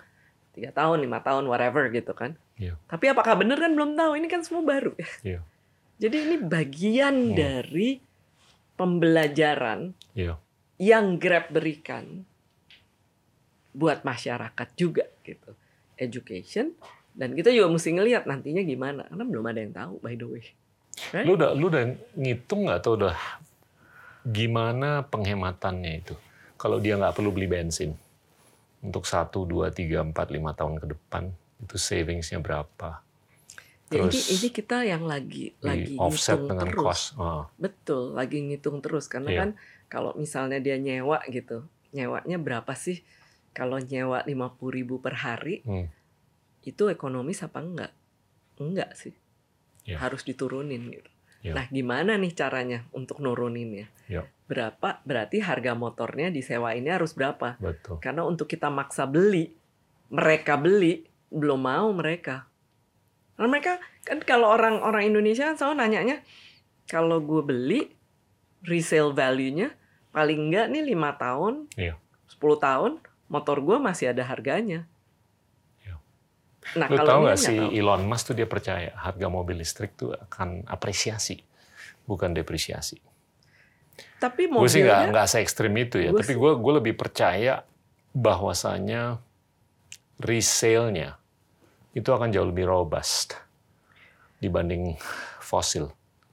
tiga 0.50 0.70
tahun, 0.70 1.02
lima 1.02 1.18
tahun, 1.20 1.42
whatever 1.44 1.90
gitu 1.90 2.14
kan. 2.14 2.38
Iya. 2.54 2.78
Tapi 2.86 3.08
apakah 3.08 3.34
benar 3.34 3.58
kan 3.58 3.72
belum 3.72 3.94
tahu. 3.94 4.14
Ini 4.14 4.26
kan 4.26 4.42
semua 4.42 4.62
baru. 4.62 4.94
Iya. 5.22 5.42
Jadi 6.02 6.16
ini 6.18 6.36
bagian 6.38 7.30
Hmm. 7.30 7.34
dari 7.34 7.98
pembelajaran 8.80 9.92
Iya. 10.16 10.40
yang 10.80 11.20
Grab 11.20 11.52
berikan 11.52 12.24
buat 13.76 14.00
masyarakat 14.00 14.68
juga 14.72 15.04
gitu. 15.20 15.52
Education 16.00 16.72
dan 17.12 17.36
kita 17.36 17.52
juga 17.52 17.68
mesti 17.68 17.92
ngelihat 17.92 18.24
nantinya 18.24 18.64
gimana 18.64 19.04
karena 19.04 19.24
belum 19.28 19.44
ada 19.44 19.60
yang 19.60 19.74
tahu 19.76 19.94
by 20.00 20.16
the 20.16 20.24
way. 20.24 20.44
Right? 21.12 21.28
Lu 21.28 21.36
udah 21.36 21.52
lu 21.52 21.68
udah 21.68 21.84
ngitung 22.16 22.64
nggak 22.64 22.80
atau 22.80 22.96
udah 22.96 23.16
gimana 24.24 25.04
penghematannya 25.04 25.92
itu? 26.00 26.16
Kalau 26.56 26.80
dia 26.80 26.96
nggak 26.96 27.12
perlu 27.20 27.36
beli 27.36 27.48
bensin 27.52 27.92
untuk 28.80 29.04
satu, 29.04 29.44
dua, 29.44 29.68
tiga, 29.68 30.00
empat, 30.00 30.32
lima 30.32 30.56
tahun 30.56 30.80
ke 30.80 30.86
depan 30.96 31.28
itu 31.60 31.76
savingsnya 31.76 32.40
berapa? 32.40 33.04
Ya, 33.90 34.06
ini 34.06 34.14
Terus 34.14 34.30
ini 34.30 34.48
kita 34.48 34.86
yang 34.86 35.02
lagi 35.02 35.50
lagi 35.58 35.98
offset 35.98 36.38
ngitung 36.38 36.48
dengan 36.48 36.66
terus. 36.70 36.78
cost. 36.80 37.06
Oh, 37.18 37.42
Betul, 37.58 38.14
lagi 38.14 38.38
ngitung 38.38 38.78
terus 38.78 39.10
karena 39.10 39.28
Iya. 39.28 39.38
kan 39.42 39.50
kalau 39.90 40.14
misalnya 40.14 40.62
dia 40.62 40.78
nyewa 40.78 41.18
gitu, 41.26 41.66
nyewanya 41.90 42.38
berapa 42.38 42.70
sih? 42.72 43.02
Kalau 43.50 43.82
nyewa 43.82 44.22
50.000 44.22 44.70
ribu 44.70 45.02
per 45.02 45.18
hari, 45.18 45.66
Hmm. 45.66 45.90
itu 46.62 46.86
ekonomis 46.86 47.42
apa 47.42 47.58
enggak? 47.58 47.90
Enggak 48.56 48.94
sih. 48.94 49.10
Iya. 49.82 49.98
Harus 49.98 50.22
diturunin 50.22 50.86
gitu. 50.86 51.10
Iya. 51.42 51.58
Nah, 51.58 51.66
gimana 51.66 52.14
nih 52.14 52.30
caranya 52.30 52.86
untuk 52.94 53.18
nuruninnya? 53.18 53.90
Iya. 54.06 54.22
Berapa? 54.46 55.02
Berarti 55.02 55.42
harga 55.42 55.74
motornya 55.74 56.30
disewainnya 56.30 56.94
harus 56.94 57.10
berapa? 57.10 57.58
betul. 57.58 57.98
Karena 57.98 58.22
untuk 58.22 58.46
kita 58.46 58.70
maksa 58.70 59.02
beli, 59.02 59.50
mereka 60.14 60.54
beli, 60.54 61.02
belum 61.26 61.58
mau 61.58 61.90
mereka. 61.90 62.46
Karena 63.40 63.56
mereka 63.56 63.80
kan 64.04 64.20
kalau 64.20 64.52
orang-orang 64.52 65.08
Indonesia 65.08 65.48
kan 65.48 65.56
selalu 65.56 65.80
nanyanya, 65.80 66.20
kalau 66.84 67.24
gue 67.24 67.40
beli 67.40 67.80
resale 68.60 69.16
value-nya 69.16 69.72
paling 70.12 70.52
enggak 70.52 70.68
nih 70.68 70.84
lima 70.92 71.16
tahun, 71.16 71.64
Iya. 71.72 71.96
10 72.28 72.36
tahun, 72.60 73.00
motor 73.32 73.64
gue 73.64 73.80
masih 73.80 74.12
ada 74.12 74.28
harganya. 74.28 74.84
Iya. 75.80 75.96
Nah 76.76 76.86
Lu 76.92 77.00
kalau 77.00 77.08
tahu 77.08 77.20
nggak 77.24 77.38
si 77.40 77.56
tahu. 77.56 77.72
Elon 77.72 78.02
Musk 78.04 78.28
tuh 78.28 78.36
dia 78.36 78.44
percaya 78.44 78.92
harga 78.92 79.26
mobil 79.32 79.56
listrik 79.56 79.96
tuh 79.96 80.12
akan 80.12 80.68
apresiasi, 80.68 81.40
bukan 82.04 82.36
depresiasi. 82.36 83.00
Tapi 84.20 84.52
Gue 84.52 84.68
sih 84.68 84.84
nggak 84.84 85.00
mobilnya 85.00 85.12
nggak 85.16 85.28
se 85.32 85.40
ekstrim 85.40 85.72
itu 85.80 85.96
ya, 85.96 86.12
Gua 86.12 86.20
tapi 86.20 86.36
gue 86.36 86.52
gue 86.60 86.72
lebih 86.76 86.92
percaya 86.92 87.64
bahwasanya 88.12 89.16
resale-nya 90.20 91.16
itu 91.90 92.06
akan 92.06 92.30
jauh 92.30 92.46
lebih 92.46 92.64
robust 92.64 93.34
dibanding 94.38 94.94
fosil. 95.38 95.90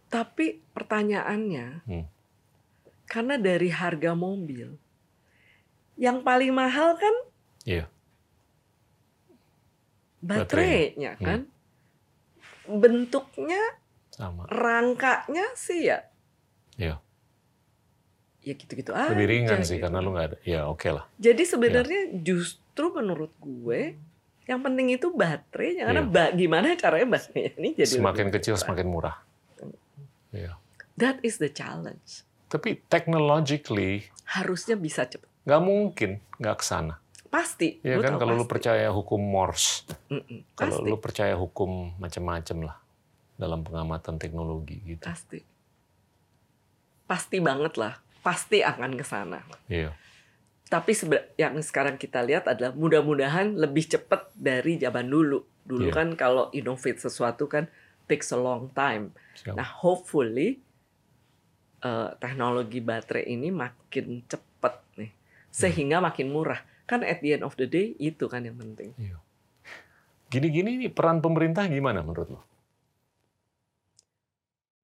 Tapi 0.07 0.61
pertanyaannya, 0.71 1.67
Hmm. 1.83 2.05
Karena 3.03 3.39
dari 3.39 3.71
harga 3.71 4.11
mobil, 4.11 4.75
yang 5.95 6.21
paling 6.21 6.51
mahal 6.51 6.99
kan 6.99 7.15
Iya. 7.63 7.87
baterainya 10.19 11.15
Hmm. 11.17 11.23
kan. 11.25 11.39
Bentuknya, 12.67 13.61
Sama. 14.11 14.43
rangkanya 14.51 15.47
sih 15.55 15.87
ya 15.87 16.03
Iya. 16.75 16.99
ya 18.43 18.53
gitu-gitu 18.53 18.91
aja. 18.91 19.11
Lebih 19.15 19.27
ringan 19.27 19.63
sih 19.63 19.79
gitu. 19.79 19.87
karena 19.87 19.99
lu 19.99 20.11
nggak 20.11 20.27
ada. 20.27 20.37
Ya 20.43 20.67
oke 20.67 20.87
lah. 20.91 21.07
Jadi 21.15 21.43
sebenarnya 21.43 22.11
justru 22.21 22.91
menurut 22.91 23.31
gue 23.39 23.95
yang 24.47 24.59
penting 24.59 24.87
itu 24.89 25.11
baterainya 25.11 25.83
karena 25.85 26.03
ba- 26.03 26.31
gimana 26.31 26.71
caranya 26.73 27.07
baterainya 27.11 27.51
ini 27.55 27.69
jadi 27.75 27.93
Semakin 27.93 28.25
lebih 28.25 28.35
kecil 28.39 28.53
cepat. 28.53 28.63
semakin 28.65 28.87
murah. 28.87 29.15
Iya. 30.31 30.55
That 30.95 31.19
is 31.21 31.37
the 31.37 31.47
challenge. 31.47 32.23
Tapi 32.47 32.79
technologically 32.87 34.07
Harusnya 34.25 34.73
bisa 34.73 35.03
cepat. 35.03 35.27
nggak 35.43 35.61
mungkin 35.61 36.11
nggak 36.37 36.57
ke 36.57 36.65
sana. 36.65 36.95
Pasti. 37.27 37.77
Ya 37.81 37.99
kan 37.99 38.15
kalau 38.15 38.33
lu 38.33 38.47
percaya 38.47 38.87
hukum 38.87 39.19
Morse, 39.19 39.83
Mm-mm, 40.07 40.47
kalau 40.53 40.79
lu 40.81 40.95
percaya 40.95 41.35
hukum 41.35 41.91
macam-macam 41.97 42.71
lah 42.71 42.77
dalam 43.35 43.61
pengamatan 43.61 44.15
teknologi 44.15 44.79
gitu. 44.85 45.03
Pasti. 45.03 45.43
Pasti 47.03 47.37
banget 47.39 47.75
lah. 47.75 47.99
Pasti 48.19 48.59
akan 48.59 48.95
ke 48.95 49.03
sana. 49.03 49.43
Iya. 49.67 49.91
Tapi 50.67 50.91
yang 51.39 51.55
sekarang 51.63 51.95
kita 51.95 52.19
lihat 52.19 52.51
adalah 52.51 52.75
mudah-mudahan 52.75 53.55
lebih 53.55 53.87
cepat 53.87 54.27
dari 54.35 54.75
zaman 54.75 55.07
dulu. 55.07 55.39
Dulu 55.63 55.87
Iya. 55.87 55.95
kan 55.95 56.07
kalau 56.19 56.51
innovate 56.51 56.99
sesuatu 56.99 57.47
kan 57.47 57.71
takes 58.07 58.31
a 58.31 58.39
long 58.39 58.67
time. 58.75 59.15
Siap. 59.39 59.55
Nah, 59.55 59.67
hopefully 59.67 60.59
eh, 61.77 62.09
teknologi 62.17 62.81
baterai 62.81 63.29
ini 63.29 63.53
makin 63.53 64.25
cepat 64.25 64.81
nih, 64.97 65.13
sehingga 65.53 66.01
makin 66.01 66.33
murah. 66.33 66.57
Kan 66.83 67.03
at 67.03 67.19
the 67.21 67.37
end 67.37 67.43
of 67.45 67.53
the 67.55 67.67
day 67.67 67.93
itu 67.99 68.25
kan 68.25 68.43
yang 68.43 68.57
penting. 68.57 68.91
Iya. 68.97 69.19
Gini-gini 70.27 70.75
nih 70.81 70.91
peran 70.91 71.23
pemerintah 71.23 71.63
gimana 71.69 72.03
menurut 72.03 72.27
lo? 72.27 72.41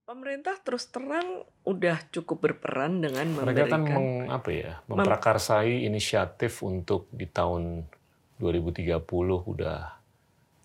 Pemerintah 0.03 0.59
terus 0.59 0.91
terang 0.91 1.47
udah 1.63 1.95
cukup 2.11 2.43
berperan 2.43 2.99
dengan 2.99 3.23
Mereka 3.23 3.71
kan 3.71 3.79
memberikan 3.79 3.81
meng, 3.87 4.07
apa 4.27 4.49
ya, 4.51 4.71
memprakarsai 4.91 5.87
inisiatif 5.87 6.59
untuk 6.59 7.07
di 7.07 7.23
tahun 7.23 7.87
2030 8.35 8.99
udah 9.47 9.79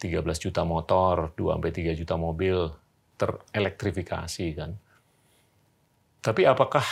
13 0.03 0.43
juta 0.43 0.67
motor, 0.67 1.31
2 1.39 1.55
sampai 1.55 1.71
3 1.71 1.95
juta 1.95 2.15
mobil 2.19 2.67
terelektrifikasi 3.15 4.47
kan. 4.59 4.75
Tapi 6.19 6.43
apakah 6.43 6.87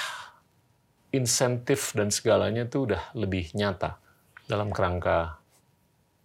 insentif 1.11 1.99
dan 1.99 2.15
segalanya 2.15 2.63
itu 2.63 2.87
udah 2.87 3.11
lebih 3.19 3.51
nyata 3.59 3.99
dalam 4.47 4.71
kerangka 4.71 5.43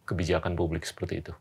kebijakan 0.05 0.53
publik 0.53 0.85
seperti 0.85 1.25
itu? 1.25 1.33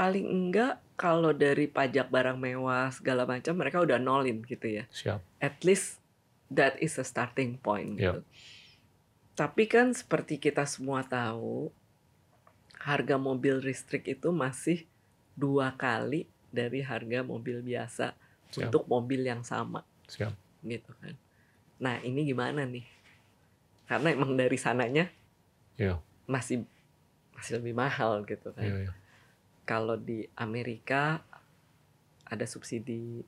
Paling 0.00 0.24
enggak 0.24 0.80
kalau 0.96 1.36
dari 1.36 1.68
pajak 1.68 2.08
barang 2.08 2.40
mewah 2.40 2.88
segala 2.88 3.28
macam 3.28 3.52
mereka 3.52 3.84
udah 3.84 4.00
nolin 4.00 4.40
gitu 4.48 4.80
ya. 4.80 4.88
Siap. 4.88 5.20
At 5.36 5.60
least 5.60 6.00
that 6.48 6.80
is 6.80 6.96
a 6.96 7.04
starting 7.04 7.60
point 7.60 8.00
gitu. 8.00 8.24
Tapi 9.36 9.68
kan 9.68 9.92
seperti 9.92 10.40
kita 10.40 10.64
semua 10.64 11.04
tahu 11.04 11.68
harga 12.80 13.20
mobil 13.20 13.60
listrik 13.60 14.08
itu 14.08 14.32
masih 14.32 14.88
dua 15.36 15.76
kali 15.76 16.24
dari 16.48 16.80
harga 16.80 17.20
mobil 17.20 17.60
biasa 17.60 18.16
Siap. 18.56 18.72
untuk 18.72 18.88
mobil 18.88 19.20
yang 19.20 19.44
sama 19.44 19.84
Siap. 20.08 20.32
gitu 20.64 20.96
kan. 20.96 21.12
Nah 21.76 22.00
ini 22.00 22.24
gimana 22.24 22.64
nih? 22.64 22.88
Karena 23.84 24.16
emang 24.16 24.32
dari 24.32 24.56
sananya 24.56 25.12
Iya. 25.76 26.00
masih 26.24 26.64
masih 27.36 27.60
lebih 27.60 27.76
mahal 27.76 28.24
gitu 28.24 28.52
kan. 28.52 28.64
Iya, 28.64 28.88
iya. 28.88 28.92
Kalau 29.70 29.94
di 29.94 30.26
Amerika 30.42 31.22
ada 32.26 32.42
subsidi 32.42 33.22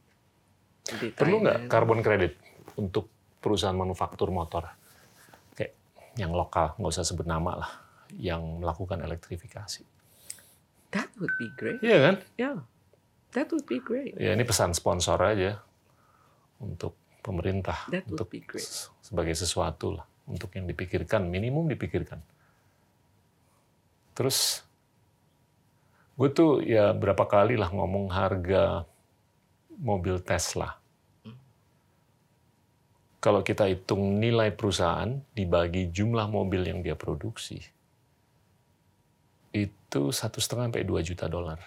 di 0.83 1.09
Perlu 1.15 1.39
nggak 1.39 1.71
Thailand. 1.71 1.71
carbon 1.71 2.03
credit 2.03 2.35
untuk 2.75 3.07
perusahaan 3.39 3.79
manufaktur 3.79 4.35
motor? 4.35 4.67
Kayak 5.55 5.79
yang 6.19 6.35
lokal, 6.35 6.75
nggak 6.83 6.91
usah 6.99 7.07
sebut 7.07 7.31
nama 7.31 7.63
lah, 7.63 7.71
yang 8.19 8.43
melakukan 8.59 8.99
elektrifikasi. 9.07 9.87
That 10.91 11.15
would 11.23 11.31
be 11.39 11.47
great. 11.55 11.79
Iya 11.79 11.99
kan? 12.11 12.15
Yeah, 12.35 12.59
that 13.39 13.47
would 13.55 13.71
be 13.71 13.79
great. 13.79 14.19
Ya 14.19 14.35
ini 14.35 14.43
pesan 14.43 14.75
sponsor 14.75 15.23
aja 15.23 15.63
untuk 16.59 16.99
pemerintah 17.23 17.87
That 17.87 18.03
would 18.11 18.19
untuk 18.19 18.35
be 18.35 18.43
great. 18.43 18.67
sebagai 18.99 19.39
sesuatu 19.39 19.95
lah 19.95 20.07
untuk 20.27 20.51
yang 20.59 20.67
dipikirkan 20.67 21.23
minimum 21.31 21.71
dipikirkan. 21.71 22.19
Terus 24.19 24.67
gue 26.23 26.31
tuh 26.31 26.63
ya 26.63 26.95
berapa 26.95 27.27
kali 27.27 27.59
lah 27.59 27.67
ngomong 27.75 28.07
harga 28.15 28.87
mobil 29.75 30.23
Tesla. 30.23 30.79
Kalau 33.19 33.43
kita 33.43 33.67
hitung 33.67 34.23
nilai 34.23 34.55
perusahaan 34.55 35.19
dibagi 35.35 35.91
jumlah 35.91 36.31
mobil 36.31 36.63
yang 36.63 36.79
dia 36.79 36.95
produksi, 36.95 37.59
itu 39.51 40.03
satu 40.15 40.39
setengah 40.39 40.71
sampai 40.71 40.87
2 40.87 41.03
juta 41.03 41.27
dolar. 41.27 41.59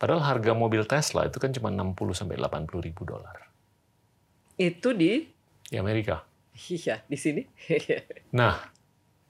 Padahal 0.00 0.24
harga 0.24 0.56
mobil 0.56 0.88
Tesla 0.88 1.28
itu 1.28 1.36
kan 1.36 1.52
cuma 1.52 1.68
60 1.68 1.92
sampai 2.16 2.40
80 2.40 2.84
ribu 2.84 3.04
dolar 3.04 3.52
Itu 4.56 4.96
di 4.96 5.28
di 5.68 5.76
Amerika. 5.76 6.24
iya 6.72 7.04
di 7.04 7.20
sini. 7.20 7.44
Nah, 8.36 8.75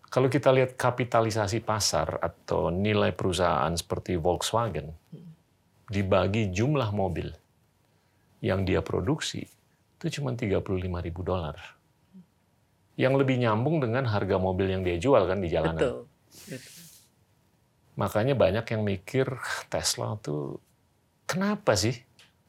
kalau 0.08 0.30
kita 0.30 0.54
lihat 0.54 0.78
kapitalisasi 0.78 1.62
pasar 1.66 2.22
atau 2.22 2.70
nilai 2.70 3.10
perusahaan 3.12 3.72
seperti 3.74 4.16
Volkswagen 4.16 4.94
dibagi 5.86 6.50
jumlah 6.50 6.90
mobil 6.94 7.30
yang 8.42 8.62
dia 8.66 8.82
produksi 8.82 9.46
itu 9.96 10.20
cuma 10.20 10.36
35 10.36 10.60
ribu 10.84 11.20
dolar. 11.24 11.56
Yang 12.96 13.14
lebih 13.24 13.36
nyambung 13.40 13.80
dengan 13.80 14.08
harga 14.08 14.36
mobil 14.36 14.72
yang 14.72 14.84
dia 14.84 14.96
jual 15.00 15.24
kan 15.24 15.40
di 15.40 15.48
jalanan. 15.48 15.76
Betul. 15.76 15.98
Betul. 16.48 16.84
Makanya 17.96 18.36
banyak 18.36 18.64
yang 18.76 18.82
mikir 18.84 19.26
Tesla 19.72 20.20
tuh 20.20 20.60
kenapa 21.24 21.72
sih? 21.72 21.96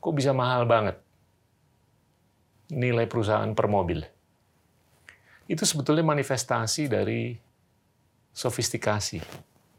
Kok 0.03 0.13
bisa 0.15 0.35
mahal 0.35 0.67
banget? 0.67 0.99
Nilai 2.67 3.07
perusahaan 3.07 3.47
per 3.55 3.71
mobil. 3.71 4.03
Itu 5.47 5.63
sebetulnya 5.63 6.03
manifestasi 6.03 6.91
dari 6.91 7.46
sofistikasi 8.37 9.17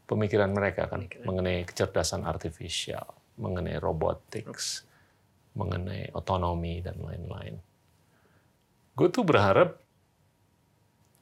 pemikiran 0.03 0.51
mereka 0.51 0.91
kan 0.91 1.07
Pemikiran. 1.07 1.23
mengenai 1.23 1.63
kecerdasan 1.63 2.27
artifisial, 2.27 3.07
mengenai 3.39 3.79
robotics, 3.79 4.83
mengenai 5.55 6.11
otonomi 6.11 6.83
dan 6.83 6.99
lain-lain. 6.99 7.55
Gue 8.99 9.07
tuh 9.07 9.23
berharap 9.23 9.79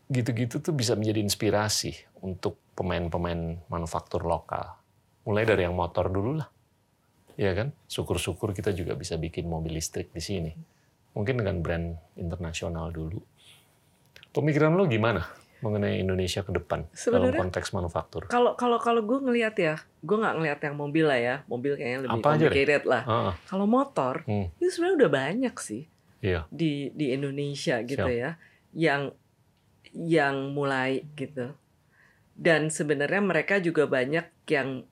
gitu-gitu 0.10 0.64
tuh 0.64 0.74
bisa 0.74 0.98
menjadi 0.98 1.22
inspirasi 1.22 1.94
untuk 2.26 2.58
pemain-pemain 2.74 3.62
manufaktur 3.70 4.26
lokal. 4.26 4.74
Mulai 5.30 5.46
dari 5.46 5.70
yang 5.70 5.78
motor 5.78 6.10
dulu 6.10 6.42
lah. 6.42 6.50
Ya 7.38 7.54
kan? 7.54 7.70
Syukur-syukur 7.86 8.58
kita 8.58 8.74
juga 8.74 8.98
bisa 8.98 9.14
bikin 9.14 9.46
mobil 9.46 9.78
listrik 9.78 10.10
di 10.10 10.24
sini. 10.24 10.52
Mungkin 11.14 11.38
dengan 11.38 11.62
brand 11.62 12.18
internasional 12.18 12.90
dulu. 12.90 13.22
Pemikiran 14.34 14.74
lo 14.74 14.90
gimana 14.90 15.22
mengenai 15.58 15.98
Indonesia 15.98 16.42
ke 16.42 16.52
depan 16.52 16.86
dalam 16.86 16.94
Sebenarnya- 16.94 17.42
konteks 17.42 17.68
manufaktur? 17.72 18.22
Kalau 18.28 18.54
kalau 18.54 18.78
kalau 18.78 19.02
gue 19.02 19.20
ngelihat 19.20 19.56
ya, 19.56 19.76
gue 20.00 20.18
nggak 20.18 20.36
ngelihat 20.38 20.60
yang 20.62 20.76
mobil 20.76 21.06
lah 21.06 21.18
ya. 21.18 21.36
Mobil 21.46 21.74
kayaknya 21.74 22.00
lebih 22.04 22.20
Apa 22.20 22.28
complicated 22.32 22.84
lah. 22.84 23.04
Ah, 23.04 23.34
Kalau 23.46 23.66
motor 23.66 24.22
Hmm. 24.24 24.54
itu 24.56 24.70
sebenarnya 24.70 24.98
udah 25.02 25.12
banyak 25.12 25.56
sih 25.58 25.84
iya, 26.20 26.46
di 26.50 26.90
di 26.92 27.12
Indonesia 27.12 27.82
gitu 27.82 28.04
Siap. 28.04 28.14
ya, 28.14 28.30
yang 28.72 29.14
yang 29.92 30.52
mulai 30.52 31.06
gitu. 31.14 31.54
Dan 32.38 32.70
sebenarnya 32.70 33.20
mereka 33.20 33.58
juga 33.58 33.86
banyak 33.86 34.26
yang 34.46 34.86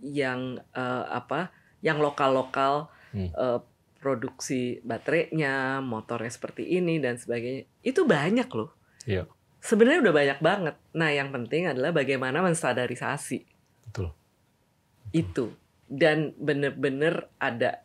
yang 0.00 0.40
eh, 0.72 1.04
apa, 1.08 1.50
yang 1.80 1.98
lokal-lokal 1.98 2.86
Hmm. 3.10 3.28
eh, 3.28 3.60
produksi 3.98 4.82
baterainya, 4.82 5.78
motornya 5.78 6.26
seperti 6.26 6.66
ini 6.66 6.98
dan 6.98 7.14
sebagainya. 7.14 7.66
Itu 7.80 8.02
banyak 8.02 8.50
loh. 8.50 8.74
Iya. 9.04 9.26
Sebenarnya 9.62 10.02
udah 10.02 10.14
banyak 10.14 10.38
banget. 10.38 10.74
Nah, 10.92 11.08
yang 11.08 11.30
penting 11.30 11.70
adalah 11.70 11.94
bagaimana 11.94 12.42
menstandarisasi 12.42 13.46
betul. 13.86 14.10
itu 15.10 15.54
dan 15.86 16.34
bener-bener 16.34 17.30
ada 17.36 17.84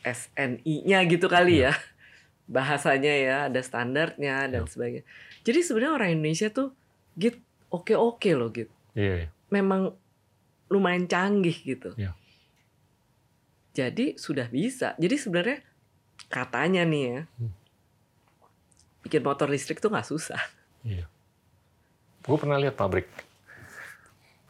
SNI-nya 0.00 1.04
gitu 1.04 1.26
kali 1.26 1.66
ya 1.66 1.74
bahasanya 2.48 3.12
ya 3.12 3.36
ada 3.46 3.60
standarnya 3.60 4.46
dan 4.46 4.62
Ya. 4.62 4.70
sebagainya 4.70 5.04
jadi 5.42 5.58
sebenarnya 5.60 5.92
orang 5.92 6.10
Indonesia 6.14 6.48
tuh 6.48 6.70
git 7.14 7.36
oke 7.68 7.92
oke 7.92 8.30
loh 8.32 8.48
gitu 8.48 8.70
Iya, 8.94 9.26
iya. 9.26 9.28
memang 9.48 9.92
lumayan 10.66 11.04
canggih 11.04 11.52
gitu 11.52 11.92
Ya. 11.94 12.14
jadi 13.72 14.14
sudah 14.14 14.46
bisa 14.46 14.94
jadi 14.96 15.14
sebenarnya 15.14 15.58
katanya 16.26 16.82
nih 16.82 17.02
ya 17.04 17.20
Hmm. 17.36 17.52
bikin 19.02 19.20
motor 19.20 19.46
listrik 19.46 19.80
tuh 19.80 19.88
nggak 19.88 20.06
susah. 20.06 20.38
Iya. 20.84 21.06
Gue 22.24 22.36
pernah 22.36 22.56
lihat 22.60 22.76
pabrik 22.76 23.08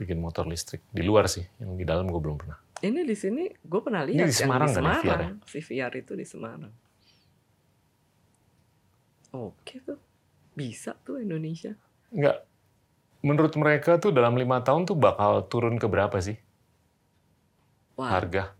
bikin 0.00 0.16
motor 0.16 0.48
listrik 0.48 0.80
di 0.88 1.04
luar 1.04 1.28
sih, 1.28 1.44
yang 1.60 1.76
di 1.76 1.84
dalam 1.84 2.08
gue 2.08 2.16
belum 2.16 2.40
pernah. 2.40 2.56
Ini 2.80 3.04
di 3.04 3.12
sini 3.12 3.44
gue 3.52 3.80
pernah 3.84 4.00
Ini 4.08 4.16
lihat 4.16 4.28
di 4.28 4.32
yang 4.32 4.48
Semarang 4.48 4.70
di 4.72 4.76
kan 4.76 4.80
ya, 4.80 4.88
ya? 4.88 5.00
Semarang. 5.04 5.34
Si 5.44 5.58
VR 5.60 5.92
itu 6.00 6.12
di 6.16 6.24
Semarang. 6.24 6.72
Oke 9.36 9.74
tuh. 9.84 10.00
Bisa 10.56 10.96
tuh 11.04 11.20
Indonesia. 11.20 11.76
Enggak. 12.08 12.48
Menurut 13.20 13.52
mereka 13.60 14.00
tuh 14.00 14.16
dalam 14.16 14.32
lima 14.32 14.64
tahun 14.64 14.88
tuh 14.88 14.96
bakal 14.96 15.44
turun 15.44 15.76
ke 15.76 15.84
berapa 15.84 16.16
sih 16.24 16.40
Wah, 18.00 18.16
harga? 18.16 18.56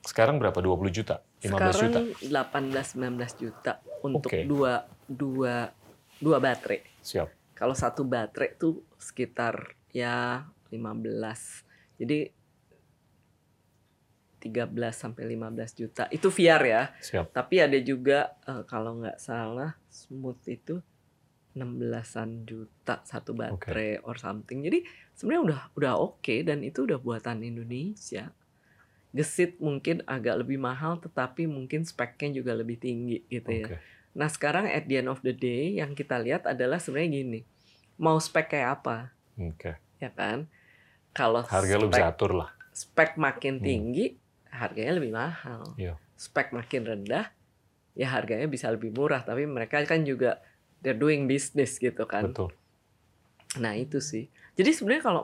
Sekarang 0.00 0.40
berapa? 0.40 0.56
20 0.56 0.88
juta? 0.88 1.20
15 1.44 1.52
juta? 1.76 2.00
sekarang 2.00 3.20
18-19 3.20 3.42
juta 3.42 3.72
untuk 4.00 4.32
Oke. 4.32 4.48
dua, 4.48 4.88
dua, 5.06 5.70
dua 6.18 6.36
baterai. 6.40 6.91
Siap. 7.02 7.28
Kalau 7.52 7.74
satu 7.76 8.06
baterai 8.06 8.56
tuh 8.56 8.86
sekitar 8.96 9.76
ya 9.92 10.46
15. 10.72 12.00
Jadi 12.00 12.32
13 14.42 14.74
sampai 14.90 15.22
15 15.22 15.78
juta. 15.78 16.10
Itu 16.10 16.34
VR 16.34 16.62
ya. 16.66 16.82
Siap. 16.98 17.30
Tapi 17.30 17.62
ada 17.62 17.78
juga 17.78 18.34
eh, 18.42 18.66
kalau 18.66 18.98
nggak 18.98 19.22
salah 19.22 19.78
smooth 19.86 20.42
itu 20.50 20.82
16-an 21.52 22.48
juta 22.48 23.04
satu 23.04 23.36
baterai 23.36 24.00
or 24.02 24.16
something. 24.16 24.64
Jadi 24.64 24.82
sebenarnya 25.12 25.42
udah 25.44 25.60
udah 25.76 25.92
oke 26.00 26.34
dan 26.42 26.64
itu 26.64 26.88
udah 26.88 26.98
buatan 26.98 27.44
Indonesia. 27.44 28.32
Gesit 29.12 29.60
mungkin 29.60 30.00
agak 30.08 30.40
lebih 30.40 30.56
mahal 30.56 30.96
tetapi 30.96 31.44
mungkin 31.44 31.84
speknya 31.84 32.40
juga 32.40 32.56
lebih 32.56 32.80
tinggi 32.80 33.20
gitu 33.28 33.52
ya. 33.52 33.76
Nah 34.12 34.28
sekarang 34.28 34.66
at 34.66 34.84
the 34.84 34.98
end 34.98 35.08
of 35.08 35.20
the 35.20 35.32
day 35.32 35.74
yang 35.74 35.92
kita 35.92 36.16
lihat 36.16 36.44
adalah 36.44 36.76
sebenarnya 36.76 37.10
gini, 37.14 37.40
mau 37.96 38.16
spek 38.16 38.52
kayak 38.52 38.80
apa, 38.80 39.12
Oke. 39.36 39.80
ya 39.98 40.10
kan? 40.10 40.46
Kalau 41.12 41.44
Harga 41.44 41.76
lu 41.76 41.86
spek, 41.86 41.92
bisa 41.94 42.04
atur 42.08 42.32
lah. 42.34 42.50
spek 42.70 43.16
makin 43.16 43.58
Hmm. 43.58 43.64
tinggi, 43.64 44.06
harganya 44.48 44.92
lebih 44.96 45.12
mahal. 45.12 45.64
Iya. 45.76 45.96
Spek 46.14 46.52
makin 46.52 46.84
rendah, 46.84 47.32
ya 47.92 48.08
harganya 48.08 48.44
bisa 48.46 48.68
lebih 48.68 48.90
murah. 48.90 49.20
Tapi 49.20 49.44
mereka 49.44 49.80
kan 49.82 50.04
juga 50.04 50.40
they're 50.80 50.96
doing 50.96 51.24
business 51.24 51.76
gitu 51.76 52.04
kan. 52.04 52.28
Betul. 52.28 52.52
Nah 53.58 53.76
itu 53.76 54.00
sih. 54.00 54.28
Jadi 54.52 54.70
sebenarnya 54.72 55.04
kalau 55.04 55.22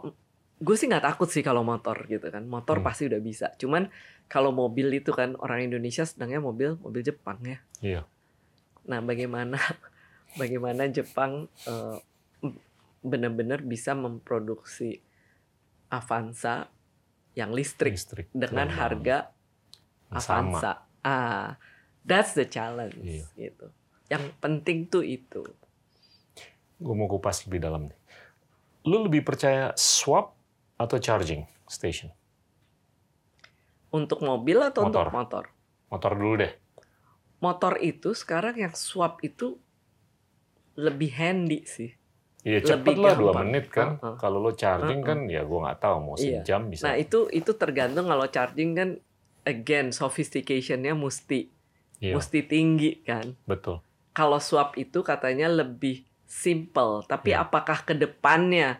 gue 0.59 0.77
sih 0.77 0.87
nggak 0.87 1.07
takut 1.07 1.29
sih 1.29 1.41
kalau 1.41 1.61
motor 1.63 1.97
gitu 2.05 2.29
kan. 2.29 2.45
Motor 2.45 2.81
Hmm. 2.81 2.87
pasti 2.87 3.05
udah 3.05 3.21
bisa. 3.21 3.53
Cuman 3.57 3.89
kalau 4.27 4.51
mobil 4.51 4.93
itu 4.93 5.09
kan 5.11 5.37
orang 5.39 5.65
Indonesia 5.65 6.05
sedangnya 6.05 6.41
mobil 6.41 6.77
mobil 6.79 7.01
Jepang 7.01 7.41
ya. 7.41 7.59
Iya. 7.81 8.03
Nah, 8.89 9.01
bagaimana 9.01 9.61
bagaimana 10.41 10.89
Jepang 10.89 11.47
eh, 11.65 11.97
benar-benar 12.99 13.63
bisa 13.63 13.93
memproduksi 13.93 14.99
Avanza 15.89 16.69
yang 17.33 17.53
listrik 17.53 17.95
Listrik. 17.95 18.27
dengan 18.31 18.69
harga. 18.69 19.31
Sama. 20.11 20.57
Avanza. 20.59 20.73
Ah, 21.01 21.55
that's 22.03 22.33
the 22.33 22.45
challenge 22.45 22.97
Iya. 22.99 23.25
gitu. 23.39 23.67
Yang 24.09 24.25
penting 24.39 24.89
tuh 24.89 25.05
itu. 25.05 25.45
Gue 26.77 26.95
mau 26.95 27.07
kupas 27.07 27.45
lebih 27.45 27.61
dalam 27.61 27.87
nih. 27.87 27.99
Lu 28.85 29.05
lebih 29.05 29.21
percaya 29.21 29.73
swap 29.75 30.33
atau 30.77 30.97
charging 30.97 31.45
station? 31.67 32.09
Untuk 33.89 34.21
mobil 34.21 34.61
atau 34.61 34.85
Motor. 34.85 35.09
untuk 35.09 35.15
motor? 35.15 35.45
Motor 35.89 36.13
dulu 36.15 36.35
deh. 36.41 36.53
Motor 37.39 37.79
itu 37.79 38.13
sekarang 38.13 38.59
yang 38.59 38.75
swap 38.75 39.23
itu 39.23 39.59
lebih 40.75 41.11
handy 41.13 41.63
sih. 41.63 41.91
Iya 42.43 42.63
Lebih 42.63 42.71
cepet 42.71 42.95
lah 42.97 43.15
dua 43.15 43.33
menit 43.37 43.67
kan. 43.69 43.99
Uh-uh. 43.99 44.15
Kalau 44.15 44.39
lo 44.39 44.51
charging 44.53 45.03
Uh-uh. 45.03 45.11
kan 45.11 45.19
ya 45.27 45.43
gue 45.43 45.59
nggak 45.59 45.79
tahu 45.79 45.97
mau 46.01 46.15
Iya. 46.15 46.41
sejam 46.41 46.67
bisa. 46.67 46.87
Nah, 46.87 46.95
itu 46.95 47.27
itu 47.31 47.51
tergantung 47.53 48.07
kalau 48.07 48.27
charging 48.27 48.71
kan 48.73 48.89
again 49.43 49.91
sophistication-nya 49.91 50.95
mesti 50.95 51.51
Iya, 51.99 52.15
mesti 52.15 52.39
tinggi 52.43 53.03
kan. 53.03 53.35
betul. 53.43 53.83
Kalau 54.11 54.39
swap 54.39 54.75
itu 54.75 55.03
katanya 55.03 55.47
lebih 55.49 56.03
simple, 56.25 57.03
tapi 57.05 57.33
Iya. 57.33 57.43
apakah 57.43 57.83
ke 57.83 57.95
depannya 57.95 58.79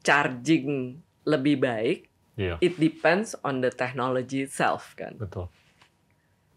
charging 0.00 0.98
lebih 1.22 1.58
baik? 1.58 1.98
Iya, 2.32 2.56
It 2.58 2.76
depends 2.76 3.36
on 3.40 3.60
the 3.60 3.68
technology 3.68 4.42
itself 4.42 4.94
kan. 4.94 5.14
betul. 5.16 5.46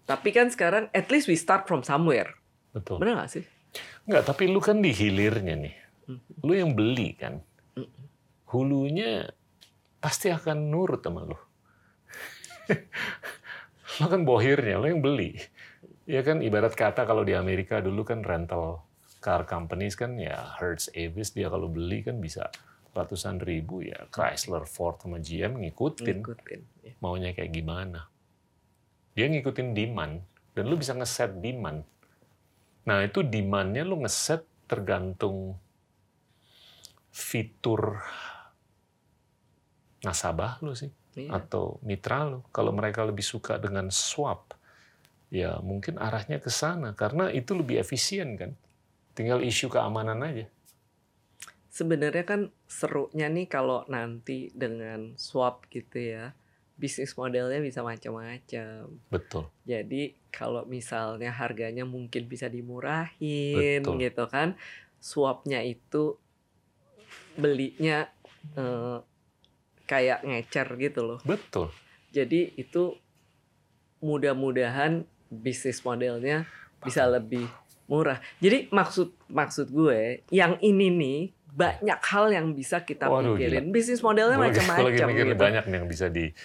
Tapi 0.06 0.30
kan 0.30 0.54
sekarang 0.54 0.94
at 0.94 1.10
least 1.10 1.26
we 1.26 1.34
start 1.34 1.66
from 1.66 1.82
somewhere. 1.82 2.30
Betul. 2.72 3.02
Benar 3.02 3.26
nggak 3.26 3.32
sih? 3.34 3.44
Nggak, 4.06 4.24
tapi 4.30 4.46
lu 4.48 4.62
kan 4.62 4.80
di 4.80 4.94
hilirnya 4.94 5.58
nih. 5.58 5.76
Lu 6.46 6.54
yang 6.54 6.78
beli 6.78 7.18
kan. 7.18 7.42
Hulunya 8.54 9.26
pasti 9.98 10.30
akan 10.30 10.70
nurut 10.70 11.02
sama 11.02 11.26
lu. 11.26 11.38
lu 14.00 14.06
kan 14.06 14.22
bohirnya, 14.22 14.78
lu 14.78 14.88
yang 14.94 15.02
beli. 15.02 15.42
Ya 16.06 16.22
kan 16.22 16.46
ibarat 16.46 16.78
kata 16.78 17.10
kalau 17.10 17.26
di 17.26 17.34
Amerika 17.34 17.82
dulu 17.82 18.06
kan 18.06 18.22
rental 18.22 18.86
car 19.18 19.50
companies 19.50 19.98
kan 19.98 20.22
ya 20.22 20.54
Hertz 20.62 20.94
Avis 20.94 21.34
dia 21.34 21.50
kalau 21.50 21.66
beli 21.66 22.06
kan 22.06 22.22
bisa 22.22 22.46
ratusan 22.94 23.42
ribu 23.42 23.82
ya 23.82 24.06
Chrysler, 24.14 24.70
Ford 24.70 25.02
sama 25.02 25.18
GM 25.18 25.66
ngikutin 25.66 26.22
Ngikutin. 26.22 26.62
Ya. 26.86 26.94
maunya 27.02 27.34
kayak 27.34 27.50
gimana. 27.52 28.06
Dia 29.16 29.32
ngikutin 29.32 29.72
demand 29.72 30.22
dan 30.54 30.64
lu 30.68 30.76
bisa 30.76 30.92
ngeset 30.92 31.40
demand. 31.40 31.88
Nah 32.86 33.02
itu 33.02 33.24
demandnya 33.24 33.88
lu 33.88 34.04
ngeset 34.04 34.44
tergantung 34.68 35.56
fitur 37.16 38.04
nasabah 40.04 40.60
lu 40.62 40.76
sih 40.76 40.92
Iya. 41.16 41.32
atau 41.32 41.80
mitra 41.82 42.28
lu. 42.28 42.44
Kalau 42.52 42.76
mereka 42.76 43.08
lebih 43.08 43.24
suka 43.24 43.56
dengan 43.56 43.88
swap, 43.88 44.52
ya 45.32 45.58
mungkin 45.64 45.96
arahnya 45.96 46.44
ke 46.44 46.52
sana 46.52 46.92
karena 46.92 47.32
itu 47.32 47.56
lebih 47.56 47.80
efisien 47.80 48.36
kan. 48.36 48.52
Tinggal 49.16 49.40
isu 49.48 49.72
keamanan 49.72 50.20
aja. 50.22 50.46
Sebenarnya 51.72 52.24
kan 52.28 52.42
serunya 52.68 53.32
nih 53.32 53.48
kalau 53.48 53.88
nanti 53.88 54.52
dengan 54.52 55.16
swap 55.16 55.68
gitu 55.72 56.00
ya, 56.00 56.36
bisnis 56.76 57.16
modelnya 57.16 57.64
bisa 57.64 57.80
macam-macam. 57.82 58.92
Betul. 59.08 59.48
Jadi 59.64 60.16
kalau 60.28 60.68
misalnya 60.68 61.32
harganya 61.32 61.88
mungkin 61.88 62.28
bisa 62.28 62.52
dimurahin 62.52 63.82
Betul. 63.82 64.00
gitu 64.04 64.24
kan, 64.28 64.60
swapnya 65.00 65.64
itu 65.64 66.20
belinya 67.40 68.08
eh, 68.60 69.00
kayak 69.88 70.28
ngecer 70.28 70.68
gitu 70.76 71.02
loh. 71.08 71.20
Betul. 71.24 71.72
Jadi 72.12 72.56
itu 72.60 72.96
mudah-mudahan 74.04 75.08
bisnis 75.32 75.80
modelnya 75.82 76.44
bisa 76.84 77.08
lebih 77.08 77.48
murah. 77.88 78.20
Jadi 78.44 78.68
maksud 78.70 79.16
maksud 79.32 79.72
gue 79.72 80.26
yang 80.30 80.60
ini 80.60 80.88
nih 80.92 81.20
banyak 81.56 82.02
hal 82.12 82.36
yang 82.36 82.52
bisa 82.52 82.84
kita 82.84 83.08
Waduh, 83.08 83.40
pikirin. 83.40 83.72
Bisnis 83.72 84.04
modelnya 84.04 84.36
lagi 84.44 84.60
macam-macam 84.60 85.08
gitu. 85.16 85.40
banyak 85.40 85.64
nih 85.72 85.78
yang 85.80 85.88
bisa 85.88 86.06
di 86.12 86.36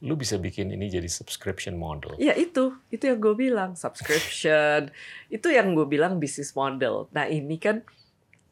lu 0.00 0.16
bisa 0.16 0.40
bikin 0.40 0.72
ini 0.72 0.88
jadi 0.88 1.04
subscription 1.06 1.76
model. 1.76 2.16
Ya 2.16 2.32
itu, 2.32 2.72
itu 2.88 3.04
yang 3.04 3.20
gue 3.20 3.36
bilang 3.36 3.76
subscription, 3.76 4.88
itu 5.36 5.48
yang 5.52 5.76
gue 5.76 5.84
bilang 5.84 6.16
bisnis 6.16 6.56
model. 6.56 7.12
Nah 7.12 7.28
ini 7.28 7.60
kan 7.60 7.84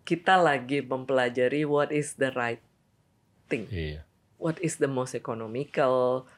kita 0.04 0.36
lagi 0.36 0.84
mempelajari 0.84 1.64
what 1.64 1.88
is 1.88 2.16
the 2.20 2.28
right 2.36 2.60
thing, 3.48 3.64
Iya. 3.68 4.04
what 4.36 4.60
is 4.60 4.76
the 4.76 4.88
most 4.88 5.16
economical. 5.16 6.28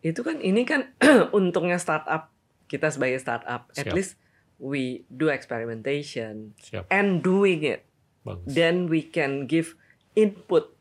Itu 0.00 0.24
kan 0.24 0.40
ini 0.40 0.64
kan 0.64 0.92
untungnya 1.36 1.76
startup 1.76 2.32
kita 2.64 2.88
sebagai 2.88 3.20
startup, 3.20 3.68
at 3.76 3.84
Siap. 3.88 3.92
least 3.92 4.16
we 4.56 5.04
do 5.12 5.28
experimentation 5.28 6.56
Siap. 6.64 6.88
and 6.88 7.20
doing 7.20 7.60
it, 7.60 7.84
Bagus. 8.24 8.48
then 8.48 8.88
we 8.88 9.04
can 9.04 9.44
give 9.44 9.76
input. 10.16 10.72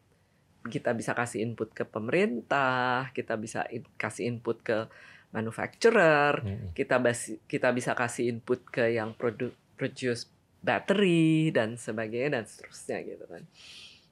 Kita 0.64 0.96
bisa 0.96 1.12
kasih 1.12 1.44
input 1.44 1.76
ke 1.76 1.84
pemerintah, 1.84 3.12
kita 3.12 3.36
bisa 3.36 3.68
in- 3.68 3.90
kasih 4.00 4.32
input 4.32 4.64
ke 4.64 4.88
manufacturer, 5.34 6.40
Mm-mm. 6.46 6.72
kita 6.78 7.02
basi, 7.02 7.42
kita 7.50 7.74
bisa 7.74 7.98
kasih 7.98 8.30
input 8.30 8.64
ke 8.70 8.94
yang 8.94 9.18
produ, 9.18 9.50
produce 9.76 10.30
battery 10.64 11.52
dan 11.52 11.76
sebagainya 11.76 12.40
dan 12.40 12.44
seterusnya 12.48 12.98
gitu 13.04 13.26
kan. 13.28 13.44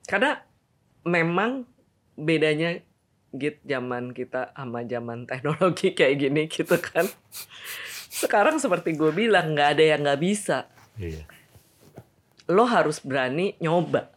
Karena 0.10 0.32
memang 1.08 1.64
bedanya 2.20 2.76
git 3.32 3.64
zaman 3.64 4.12
kita 4.12 4.52
sama 4.52 4.84
zaman 4.84 5.24
teknologi 5.24 5.94
kayak 5.98 6.16
gini 6.20 6.52
gitu 6.52 6.76
kan. 6.76 7.08
Sekarang 8.12 8.60
seperti 8.60 8.92
gue 9.00 9.16
bilang 9.16 9.56
nggak 9.56 9.80
ada 9.80 9.84
yang 9.96 10.04
nggak 10.04 10.20
bisa. 10.20 10.68
Iya. 11.00 11.24
Lo 12.52 12.68
harus 12.68 13.00
berani 13.00 13.56
nyoba. 13.64 14.12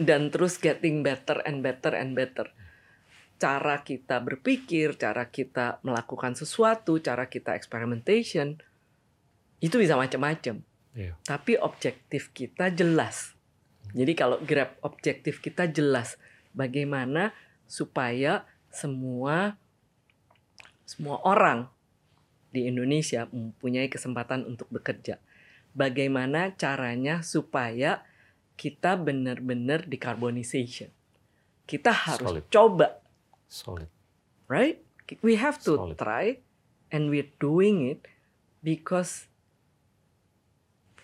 Dan 0.00 0.32
terus 0.32 0.56
getting 0.56 1.04
better 1.04 1.40
and 1.44 1.60
better 1.60 1.92
and 1.92 2.16
better. 2.16 2.48
Cara 3.36 3.82
kita 3.82 4.22
berpikir, 4.22 4.94
cara 4.96 5.26
kita 5.26 5.82
melakukan 5.82 6.38
sesuatu, 6.38 7.02
cara 7.02 7.26
kita 7.26 7.58
experimentation 7.58 8.54
Itu 9.62 9.78
bisa 9.78 9.94
macam-macam. 9.94 10.58
Iya. 10.98 11.14
Tapi 11.22 11.54
objektif 11.54 12.34
kita 12.34 12.74
jelas. 12.74 13.38
Jadi 13.94 14.12
kalau 14.18 14.42
Grab 14.42 14.74
objektif 14.82 15.38
kita 15.38 15.70
jelas 15.70 16.18
bagaimana 16.50 17.30
supaya 17.70 18.42
semua 18.74 19.54
semua 20.82 21.22
orang 21.24 21.70
di 22.52 22.68
Indonesia 22.68 23.30
mempunyai 23.32 23.88
kesempatan 23.88 24.44
untuk 24.44 24.68
bekerja. 24.68 25.16
Bagaimana 25.72 26.52
caranya 26.52 27.24
supaya 27.24 28.04
kita 28.62 28.94
benar-benar 28.94 29.90
decarbonization. 29.90 30.86
Kita 31.66 31.90
harus 31.90 32.22
Solid. 32.22 32.44
coba, 32.46 33.02
Solid. 33.50 33.90
right? 34.46 34.78
We 35.18 35.34
have 35.34 35.58
to 35.66 35.74
Solid. 35.74 35.98
try 35.98 36.38
and 36.94 37.10
we're 37.10 37.26
doing 37.42 37.90
it 37.90 38.06
because 38.62 39.26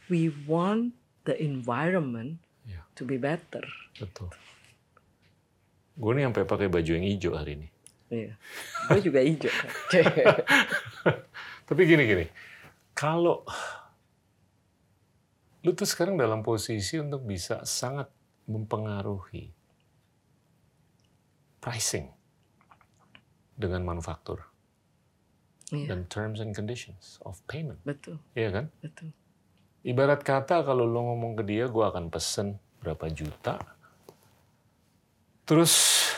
we 0.07 0.31
want 0.47 0.95
the 1.27 1.35
environment 1.35 2.39
Iya. 2.63 2.87
to 2.95 3.03
be 3.03 3.19
better. 3.19 3.67
Betul. 3.99 4.31
Gue 5.99 6.15
nih 6.15 6.31
sampai 6.31 6.47
pakai 6.47 6.71
baju 6.71 6.91
yang 6.95 7.05
hijau 7.05 7.35
hari 7.35 7.59
ini. 7.59 7.69
Iya. 8.09 8.39
Gue 8.87 9.01
juga 9.03 9.19
hijau. 9.19 9.51
Tapi 11.69 11.81
gini 11.85 12.07
gini, 12.07 12.25
kalau 12.95 13.43
lu 15.69 15.77
tuh 15.77 15.85
sekarang 15.85 16.17
dalam 16.17 16.41
posisi 16.41 16.97
untuk 16.97 17.29
bisa 17.29 17.61
sangat 17.69 18.09
mempengaruhi 18.49 19.53
pricing 21.61 22.09
dengan 23.53 23.85
manufaktur 23.85 24.49
Iya, 25.69 25.93
dan 25.93 26.09
terms 26.09 26.41
and 26.41 26.57
conditions 26.57 27.21
of 27.29 27.37
payment, 27.45 27.77
betul, 27.85 28.17
iya 28.33 28.49
kan? 28.49 28.73
betul. 28.81 29.13
Ibarat 29.85 30.25
kata 30.25 30.65
kalau 30.65 30.89
lu 30.89 30.97
ngomong 30.97 31.37
ke 31.37 31.45
dia, 31.45 31.69
gue 31.69 31.85
akan 31.85 32.09
pesen 32.09 32.57
berapa 32.81 33.05
juta, 33.13 33.61
terus 35.45 36.09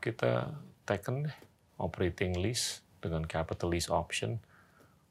kita 0.00 0.56
taken 0.88 1.28
deh 1.28 1.36
operating 1.76 2.40
lease 2.40 2.80
dengan 3.04 3.20
capital 3.28 3.68
lease 3.68 3.92
option 3.92 4.40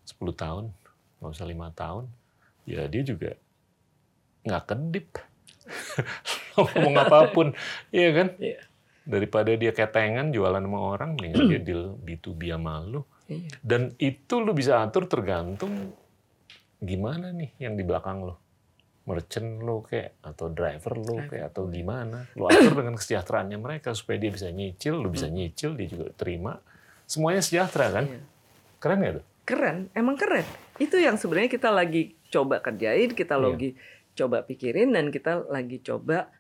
10 0.10 0.18
tahun, 0.34 0.74
nggak 1.22 1.30
usah 1.38 1.46
lima 1.46 1.70
tahun, 1.78 2.10
ya 2.72 2.88
dia 2.88 3.04
juga 3.04 3.36
nggak 4.48 4.64
kedip. 4.66 5.08
Lo 6.58 6.68
ngomong 6.68 6.96
apa 7.00 7.32
pun, 7.32 7.54
iya 7.94 8.10
kan? 8.12 8.28
Iya. 8.40 8.60
Daripada 9.02 9.52
dia 9.56 9.72
ketengan 9.74 10.30
jualan 10.32 10.62
sama 10.62 10.80
orang, 10.80 11.16
mendingan 11.18 11.48
dia 11.48 11.62
deal 11.62 11.96
B2B 12.00 12.54
sama 12.54 12.84
lu. 12.84 13.02
Iya. 13.28 13.50
Dan 13.64 13.82
itu 13.98 14.44
lu 14.44 14.52
bisa 14.52 14.84
atur 14.84 15.08
tergantung 15.08 15.96
gimana 16.82 17.30
nih 17.32 17.56
yang 17.62 17.78
di 17.78 17.84
belakang 17.86 18.26
lu. 18.26 18.36
Merchant 19.02 19.66
lu 19.66 19.82
kayak, 19.82 20.22
atau 20.22 20.54
driver 20.54 20.94
lu 20.98 21.18
kayak, 21.26 21.54
atau 21.54 21.66
gimana. 21.72 22.30
Lu 22.38 22.46
atur 22.46 22.78
dengan 22.78 22.94
kesejahteraannya 23.00 23.58
mereka 23.58 23.98
supaya 23.98 24.22
dia 24.22 24.30
bisa 24.30 24.54
nyicil, 24.54 25.02
lu 25.02 25.10
bisa 25.10 25.26
nyicil, 25.26 25.74
dia 25.74 25.88
juga 25.90 26.14
terima. 26.14 26.62
Semuanya 27.10 27.42
sejahtera 27.42 27.90
kan? 27.90 28.06
Iya. 28.06 28.22
Keren 28.78 28.98
gak 29.02 29.14
tuh? 29.18 29.26
Keren, 29.42 29.78
emang 29.98 30.16
keren. 30.18 30.46
Itu 30.78 31.02
yang 31.02 31.18
sebenarnya 31.18 31.50
kita 31.50 31.74
lagi 31.74 32.14
coba 32.32 32.64
kerjain, 32.64 33.12
kita 33.12 33.36
Iya. 33.36 33.44
lagi 33.44 33.70
coba 34.12 34.42
pikirin 34.42 34.92
dan 34.92 35.12
kita 35.12 35.44
lagi 35.48 35.80
coba 35.80 36.32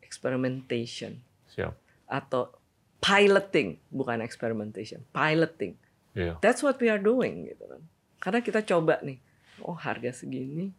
experimentation 0.00 1.18
Siap. 1.50 1.74
atau 2.06 2.54
piloting, 3.02 3.76
bukan 3.90 4.22
experimentation, 4.22 5.02
piloting. 5.10 5.74
Iya. 6.14 6.38
That's 6.38 6.62
what 6.62 6.78
we 6.78 6.86
are 6.88 7.02
doing 7.02 7.50
gitu 7.50 7.66
kan. 7.66 7.82
Karena 8.22 8.40
kita 8.40 8.62
coba 8.64 9.02
nih, 9.02 9.18
oh 9.60 9.76
harga 9.76 10.14
segini, 10.14 10.70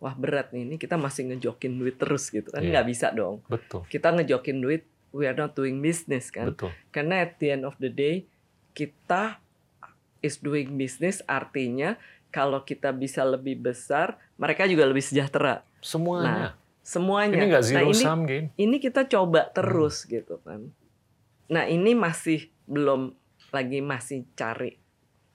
wah 0.00 0.16
berat 0.16 0.50
nih, 0.50 0.64
ini 0.64 0.76
kita 0.80 0.96
masih 0.96 1.28
ngejokin 1.30 1.76
duit 1.76 2.00
terus 2.00 2.32
gitu 2.32 2.48
kan, 2.48 2.64
Iya. 2.64 2.80
nggak 2.80 2.86
bisa 2.88 3.12
dong. 3.12 3.44
Betul. 3.46 3.84
Kita 3.86 4.10
ngejokin 4.10 4.58
duit, 4.58 4.82
we 5.12 5.28
are 5.28 5.36
not 5.36 5.52
doing 5.54 5.78
business 5.78 6.32
kan. 6.32 6.50
Betul. 6.50 6.72
Karena 6.90 7.22
at 7.22 7.36
the 7.38 7.54
end 7.54 7.62
of 7.62 7.76
the 7.78 7.92
day 7.92 8.26
kita 8.72 9.38
is 10.18 10.42
doing 10.42 10.74
business 10.74 11.22
artinya 11.30 11.94
kalau 12.28 12.60
kita 12.60 12.90
bisa 12.90 13.22
lebih 13.22 13.58
besar, 13.58 14.16
mereka 14.36 14.64
juga 14.64 14.84
lebih 14.84 15.00
sejahtera. 15.00 15.64
Semuanya. 15.80 16.54
Semuanya. 16.80 17.36
ini 17.36 17.46
nggak 17.48 17.62
Nah, 17.62 17.70
zero 17.70 17.86
ini, 17.86 18.00
sum 18.00 18.20
game. 18.24 18.48
ini 18.56 18.76
kita 18.78 19.04
coba 19.04 19.48
terus 19.48 20.04
gitu 20.04 20.40
kan. 20.40 20.72
Nah, 21.46 21.64
ini 21.64 21.92
masih 21.92 22.48
belum 22.64 23.12
lagi 23.48 23.80
masih 23.80 24.24
cari 24.32 24.76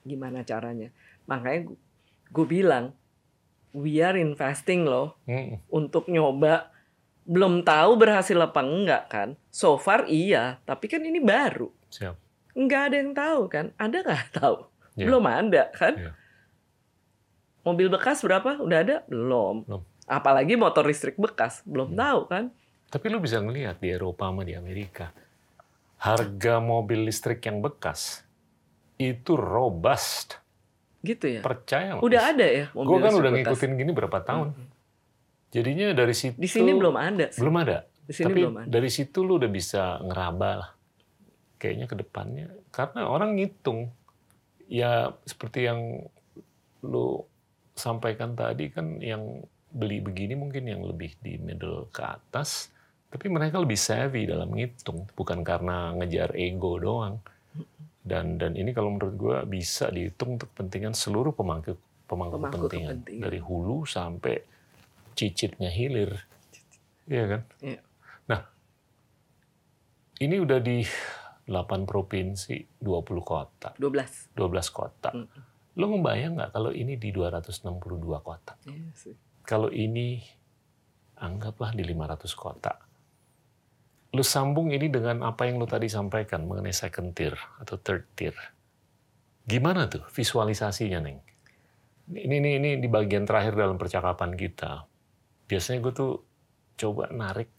gimana 0.02 0.42
caranya. 0.42 0.90
Makanya 1.24 1.70
gue 2.28 2.46
bilang 2.46 2.94
we 3.70 3.98
are 3.98 4.14
investing 4.14 4.82
loh 4.82 5.18
Mm, 5.26 5.58
untuk 5.68 6.06
nyoba 6.06 6.70
belum 7.24 7.62
tahu 7.62 7.96
berhasil 7.96 8.36
apa 8.36 8.60
enggak 8.60 9.02
kan. 9.08 9.28
So 9.48 9.78
far 9.78 10.06
iya, 10.06 10.58
tapi 10.62 10.86
kan 10.86 11.00
ini 11.00 11.18
baru. 11.18 11.70
Siap. 11.88 12.14
Nggak 12.54 12.82
ada 12.86 12.96
yang 12.98 13.12
tahu 13.12 13.40
kan? 13.48 13.66
Ada 13.74 13.96
nggak 14.02 14.26
tahu? 14.34 14.56
Iya. 14.94 15.04
Belum 15.08 15.24
ada 15.24 15.62
kan? 15.72 15.94
Iya. 15.96 16.10
Mobil 17.64 17.88
bekas 17.88 18.20
berapa? 18.20 18.56
Udah 18.56 18.78
ada? 18.78 18.96
Belum. 19.06 19.64
Belum. 19.64 19.82
Apalagi 20.04 20.54
motor 20.54 20.84
listrik 20.84 21.16
bekas, 21.16 21.64
belum 21.64 21.90
Hmm. 21.90 21.98
tahu 21.98 22.20
kan? 22.26 22.44
Tapi 22.86 23.04
lu 23.08 23.18
bisa 23.18 23.40
ngelihat 23.40 23.80
di 23.80 23.88
Eropa 23.88 24.28
sama 24.28 24.44
di 24.44 24.52
Amerika, 24.52 25.10
harga 25.96 26.60
mobil 26.60 27.02
listrik 27.02 27.40
yang 27.42 27.58
bekas 27.58 28.20
itu 28.96 29.34
robust. 29.34 30.38
Gitu 31.00 31.26
ya. 31.26 31.40
Percaya? 31.40 31.96
Udah 31.98 32.30
ada 32.30 32.44
ya 32.44 32.66
mobil 32.70 32.88
Gue 32.90 32.98
kan 33.00 33.12
udah 33.12 33.30
bekas? 33.30 33.44
ngikutin 33.50 33.70
gini 33.74 33.90
berapa 33.90 34.18
tahun. 34.20 34.48
Jadinya 35.50 35.92
dari 35.92 36.12
situ 36.12 36.34
Di 36.34 36.46
sini 36.46 36.70
belum 36.70 36.94
ada. 36.94 37.26
sih. 37.28 37.40
belum 37.40 37.56
ada. 37.56 37.78
Di 38.04 38.12
sini 38.12 38.26
Tapi 38.26 38.40
belum 38.40 38.56
ada. 38.58 38.68
dari 38.68 38.90
situ 38.90 39.18
lu 39.20 39.36
udah 39.36 39.48
bisa 39.48 39.82
ngeraba 40.00 40.50
lah. 40.54 40.70
Kayaknya 41.56 41.86
ke 41.86 41.96
depannya 41.96 42.46
karena 42.68 43.00
orang 43.06 43.34
ngitung 43.34 43.88
ya 44.66 45.12
seperti 45.24 45.64
yang 45.64 45.80
lu 46.82 47.24
sampaikan 47.74 48.32
tadi 48.32 48.70
kan 48.70 48.98
yang 48.98 49.42
beli 49.68 49.98
begini 49.98 50.34
mungkin 50.34 50.64
yang 50.64 50.82
lebih 50.82 51.18
di 51.18 51.34
middle 51.36 51.90
ke 51.90 52.00
atas 52.00 52.70
tapi 53.10 53.26
mereka 53.26 53.58
lebih 53.58 53.74
savvy 53.76 54.24
dalam 54.24 54.50
ngitung 54.50 55.06
bukan 55.12 55.42
karena 55.42 55.90
ngejar 55.92 56.34
ego 56.34 56.78
doang 56.78 57.18
dan 58.00 58.36
dan 58.36 58.54
ini 58.54 58.70
kalau 58.70 58.90
menurut 58.90 59.14
gue 59.14 59.38
bisa 59.50 59.88
dihitung 59.88 60.36
untuk 60.36 60.50
kepentingan 60.50 60.92
seluruh 60.92 61.30
pemangku 61.30 61.74
pemangku, 62.04 62.36
Pemangku 62.36 62.56
kepentingan. 62.64 63.00
kepentingan. 63.00 63.22
dari 63.22 63.40
hulu 63.40 63.82
sampai 63.82 64.34
cicitnya 65.12 65.68
hilir 65.68 66.10
iya 67.06 67.24
kan 67.28 67.42
Iya. 67.60 67.80
nah 68.24 68.40
ini 70.16 70.36
udah 70.38 70.58
di 70.58 70.86
8 71.44 71.50
provinsi 71.84 72.78
20 72.78 72.86
kota 73.20 73.74
12. 73.76 74.30
12 74.32 74.38
kota 74.70 75.10
Mm. 75.12 75.28
Lo 75.74 75.84
ngebayang 75.90 76.38
nggak 76.38 76.50
kalau 76.54 76.70
ini 76.70 76.94
di 76.94 77.10
262 77.10 77.66
kota 78.22 78.54
Iya 78.66 78.90
sih. 78.94 79.14
kalau 79.42 79.68
ini 79.68 80.22
anggaplah 81.14 81.70
di 81.72 81.86
500 81.86 82.34
kota. 82.34 82.72
Lu 84.14 84.22
sambung 84.22 84.70
ini 84.70 84.90
dengan 84.90 85.22
apa 85.26 85.46
yang 85.46 85.58
lu 85.58 85.66
tadi 85.66 85.86
sampaikan 85.86 86.46
mengenai 86.46 86.74
second 86.74 87.14
tier 87.14 87.34
atau 87.58 87.78
third 87.78 88.06
tier. 88.14 88.34
Gimana 89.42 89.86
tuh 89.90 90.02
visualisasinya, 90.10 90.98
Neng? 91.02 91.18
Ini, 92.10 92.34
ini, 92.38 92.50
ini 92.58 92.70
di 92.78 92.88
bagian 92.90 93.26
terakhir 93.26 93.54
dalam 93.58 93.74
percakapan 93.78 94.34
kita. 94.34 94.86
Biasanya 95.46 95.78
gue 95.82 95.92
tuh 95.94 96.12
coba 96.74 97.10
narik 97.10 97.50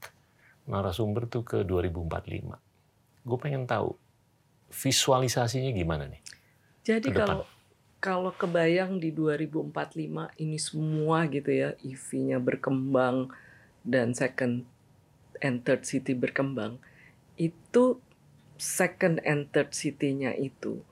narasumber 0.68 1.28
tuh 1.28 1.44
ke 1.44 1.58
2045. 1.64 2.56
Gue 3.26 3.38
pengen 3.40 3.68
tahu 3.68 3.96
visualisasinya 4.72 5.72
gimana 5.72 6.08
nih? 6.08 6.22
Jadi 6.86 7.10
kalau 7.12 7.44
kalau 8.06 8.30
kebayang 8.38 9.02
di 9.02 9.10
2045 9.10 10.30
ini 10.38 10.58
semua 10.62 11.26
gitu 11.26 11.50
ya, 11.50 11.74
EV-nya 11.82 12.38
berkembang 12.38 13.34
dan 13.82 14.14
second 14.14 14.70
and 15.42 15.66
third 15.66 15.90
city 15.90 16.14
berkembang, 16.14 16.78
itu 17.34 17.98
second 18.62 19.18
and 19.26 19.50
third 19.50 19.74
city-nya 19.74 20.38
itu 20.38 20.86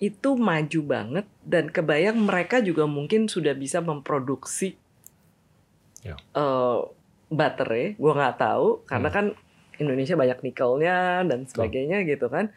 itu 0.00 0.32
maju 0.32 0.80
banget 0.80 1.26
dan 1.44 1.68
kebayang 1.68 2.16
mereka 2.16 2.64
juga 2.64 2.88
mungkin 2.88 3.28
sudah 3.28 3.52
bisa 3.52 3.84
memproduksi 3.84 4.80
Ya. 6.00 6.16
eh, 6.16 6.80
baterai, 7.28 8.00
gua 8.00 8.16
nggak 8.16 8.40
tahu 8.40 8.68
karena 8.88 9.08
Hmm. 9.12 9.16
kan 9.20 9.26
Indonesia 9.76 10.16
banyak 10.16 10.40
nikelnya 10.40 11.28
dan 11.28 11.44
sebagainya 11.44 12.08
gitu 12.08 12.32
kan. 12.32 12.48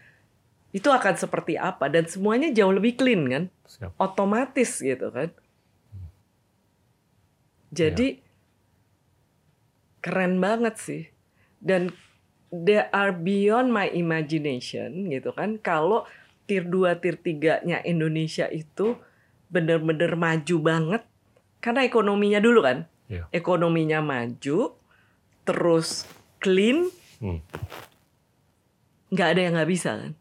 Itu 0.73 0.89
akan 0.89 1.13
seperti 1.15 1.53
apa 1.55 1.85
dan 1.87 2.09
semuanya 2.09 2.49
jauh 2.49 2.73
lebih 2.73 2.97
clean 2.97 3.29
kan? 3.29 3.43
Siap. 3.69 3.93
otomatis 3.97 4.81
gitu 4.81 5.13
kan. 5.13 5.29
Jadi 7.73 8.21
keren 10.01 10.37
banget 10.37 10.75
sih. 10.77 11.03
Dan 11.63 11.93
they 12.51 12.83
are 12.91 13.15
beyond 13.15 13.73
my 13.73 13.89
imagination 13.89 15.09
gitu 15.09 15.33
kan. 15.33 15.57
Kalau 15.57 16.05
tier 16.45 16.67
2, 16.67 17.01
tier 17.01 17.17
3-nya 17.17 17.81
Indonesia 17.81 18.45
itu 18.51 18.99
bener-bener 19.47 20.17
maju 20.17 20.55
banget 20.59 21.01
karena 21.63 21.85
ekonominya 21.87 22.43
dulu 22.43 22.59
kan. 22.61 22.85
Iya. 23.07 23.29
Ekonominya 23.31 24.03
maju, 24.03 24.75
terus 25.47 26.03
clean, 26.43 26.89
Hmm. 27.23 27.39
nggak 29.15 29.27
ada 29.31 29.39
yang 29.39 29.53
nggak 29.55 29.71
bisa 29.71 29.91
kan. 29.95 30.11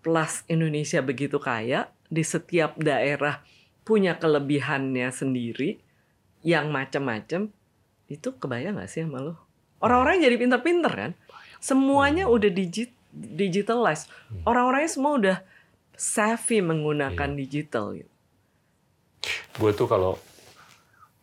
Plus 0.00 0.44
Indonesia 0.48 1.04
begitu 1.04 1.36
kaya, 1.36 1.92
di 2.08 2.24
setiap 2.24 2.80
daerah 2.80 3.44
punya 3.84 4.16
kelebihannya 4.16 5.08
sendiri, 5.12 5.80
yang 6.40 6.72
macam-macam, 6.72 7.52
itu 8.08 8.28
kebayang 8.40 8.80
nggak 8.80 8.90
sih 8.90 9.04
sama 9.04 9.20
lo? 9.20 9.34
Orang-orang 9.80 10.24
jadi 10.24 10.36
pinter-pinter 10.36 10.92
kan? 10.92 11.12
Semuanya 11.60 12.28
udah 12.28 12.48
digit 12.48 12.92
digitalized. 13.12 14.08
Hmm. 14.30 14.46
Orang-orangnya 14.46 14.90
semua 14.90 15.12
udah 15.18 15.36
savvy 15.96 16.64
menggunakan 16.64 17.30
digital 17.36 17.92
gitu. 17.98 18.12
Gue 19.60 19.70
tuh 19.76 19.84
kalau 19.90 20.16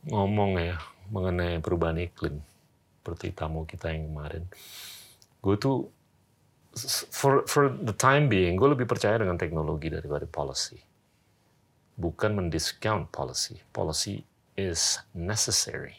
ngomong 0.05 0.61
ya 0.61 0.77
mengenai 1.09 1.57
perubahan 1.63 1.97
iklim, 1.97 2.43
seperti 3.01 3.33
tamu 3.33 3.65
kita 3.65 3.89
yang 3.89 4.11
kemarin, 4.11 4.43
gue 5.41 5.55
tuh 5.57 5.89
for 7.09 7.43
for 7.49 7.73
the 7.73 7.93
time 7.93 8.29
being 8.29 8.55
gue 8.55 8.69
lebih 8.69 8.85
percaya 8.85 9.17
dengan 9.17 9.35
teknologi 9.35 9.89
daripada 9.89 10.29
policy. 10.29 10.77
Bukan 11.97 12.37
mendiscount 12.37 13.09
policy. 13.09 13.57
Policy 13.73 14.21
is 14.53 15.01
necessary. 15.17 15.97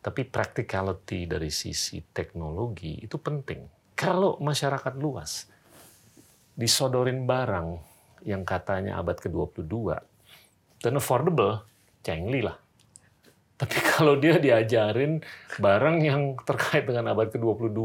Tapi 0.00 0.24
practicality 0.24 1.28
dari 1.28 1.52
sisi 1.52 2.00
teknologi 2.00 3.04
itu 3.04 3.20
penting. 3.20 3.68
Kalau 3.92 4.40
masyarakat 4.40 4.96
luas 4.96 5.44
disodorin 6.56 7.28
barang 7.28 7.68
yang 8.24 8.44
katanya 8.44 9.00
abad 9.00 9.16
ke-22 9.16 9.96
dan 10.80 10.92
affordable, 10.96 11.64
cengli 12.00 12.40
lah. 12.44 12.56
Tapi 13.60 13.76
kalau 13.92 14.16
dia 14.16 14.40
diajarin 14.40 15.20
barang 15.60 15.96
yang 16.00 16.36
terkait 16.48 16.88
dengan 16.88 17.12
abad 17.12 17.28
ke-22, 17.28 17.80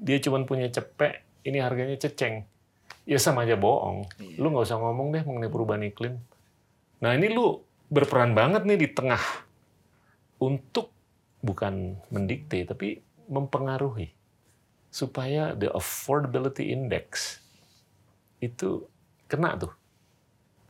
dia 0.00 0.18
cuma 0.20 0.44
punya 0.44 0.68
cepek, 0.68 1.24
ini 1.44 1.58
harganya 1.60 1.96
ceceng. 1.96 2.44
Ya 3.08 3.16
sama 3.16 3.48
aja 3.48 3.56
bohong. 3.56 4.06
Lu 4.38 4.52
nggak 4.52 4.66
usah 4.66 4.78
ngomong 4.78 5.14
deh 5.14 5.22
mengenai 5.24 5.50
perubahan 5.50 5.84
iklim. 5.88 6.20
Nah 7.00 7.16
ini 7.16 7.32
lu 7.32 7.60
berperan 7.90 8.36
banget 8.36 8.62
nih 8.68 8.78
di 8.78 8.88
tengah 8.92 9.22
untuk 10.40 10.92
bukan 11.40 11.96
mendikte, 12.12 12.62
tapi 12.68 13.00
mempengaruhi. 13.26 14.12
Supaya 14.90 15.54
the 15.54 15.70
affordability 15.70 16.74
index 16.74 17.38
itu 18.42 18.84
kena 19.30 19.56
tuh. 19.56 19.72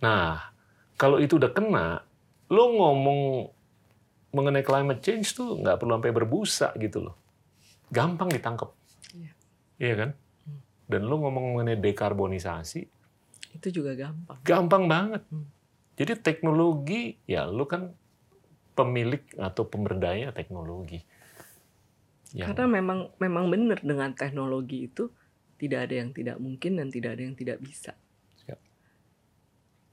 Nah, 0.05 0.53
kalau 1.01 1.17
itu 1.21 1.37
udah 1.41 1.53
kena, 1.53 2.05
lo 2.53 2.65
ngomong 2.77 3.49
mengenai 4.31 4.63
climate 4.63 5.03
change 5.03 5.35
tuh 5.35 5.59
nggak 5.59 5.81
perlu 5.81 5.99
sampai 5.99 6.13
berbusa 6.15 6.69
gitu 6.79 7.11
loh. 7.11 7.17
Gampang 7.91 8.31
ditangkap. 8.31 8.71
Iya. 9.17 9.33
Iya 9.81 9.95
kan? 9.97 10.11
Dan 10.91 11.07
lo 11.07 11.23
ngomong 11.23 11.55
mengenai 11.55 11.79
dekarbonisasi, 11.79 12.83
Itu 13.55 13.69
juga 13.71 13.95
gampang. 13.95 14.43
gampang 14.43 14.85
banget. 14.91 15.23
Hmm. 15.31 15.47
Jadi 15.95 16.19
teknologi, 16.19 17.15
ya 17.31 17.47
lo 17.47 17.63
kan 17.65 17.95
pemilik 18.75 19.23
atau 19.39 19.63
pemberdaya 19.69 20.35
teknologi. 20.35 20.99
Yang- 22.35 22.55
Karena 22.55 22.67
memang 22.67 22.99
memang 23.19 23.45
benar 23.51 23.79
dengan 23.83 24.11
teknologi 24.15 24.87
itu 24.87 25.11
tidak 25.61 25.91
ada 25.91 25.95
yang 26.01 26.11
tidak 26.11 26.37
mungkin 26.41 26.79
dan 26.81 26.89
tidak 26.89 27.19
ada 27.19 27.23
yang 27.27 27.37
tidak 27.37 27.59
bisa. 27.61 27.93
Siap. 28.43 28.61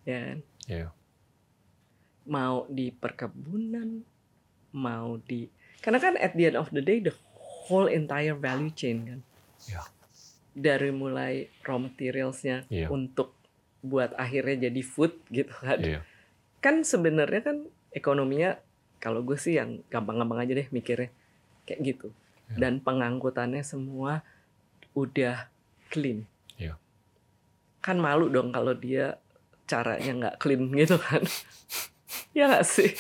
Ya 0.08 0.18
kan? 0.24 0.40
Iya. 0.66 0.90
Mau 2.28 2.66
di 2.70 2.90
perkebunan, 2.90 4.02
mau 4.74 5.20
di 5.20 5.50
karena 5.82 6.00
kan 6.00 6.14
at 6.18 6.34
the 6.34 6.48
end 6.48 6.58
of 6.58 6.72
the 6.72 6.82
day 6.82 6.98
the 7.00 7.14
whole 7.68 7.86
entire 7.86 8.34
value 8.34 8.72
chain 8.72 9.04
kan. 9.04 9.20
Iya. 9.68 9.84
Dari 10.58 10.90
mulai 10.90 11.46
raw 11.62 11.78
materialsnya 11.78 12.66
Iya. 12.74 12.90
untuk 12.90 13.38
buat 13.86 14.18
akhirnya 14.18 14.68
jadi 14.70 14.82
food 14.82 15.14
gitu 15.30 15.54
kan. 15.54 15.78
Iya. 15.78 16.00
Kan 16.58 16.82
sebenarnya 16.82 17.46
kan 17.46 17.58
ekonominya 17.94 18.58
kalau 18.98 19.22
gue 19.22 19.38
sih 19.38 19.62
yang 19.62 19.86
gampang-gampang 19.94 20.42
aja 20.42 20.54
deh 20.58 20.68
mikirnya 20.74 21.14
kayak 21.70 21.80
gitu. 21.86 22.10
Iya. 22.50 22.58
Dan 22.58 22.74
pengangkutannya 22.82 23.62
semua 23.62 24.26
udah 24.98 25.46
clean. 25.94 26.26
Iya. 26.58 26.82
Kan 27.86 28.02
malu 28.02 28.34
dong 28.34 28.50
kalau 28.50 28.74
dia 28.74 29.22
caranya 29.70 30.12
nggak 30.26 30.36
clean 30.42 30.74
gitu 30.74 30.98
kan. 30.98 31.22
ya 32.34 32.50
nggak 32.50 32.66
sih? 32.66 32.92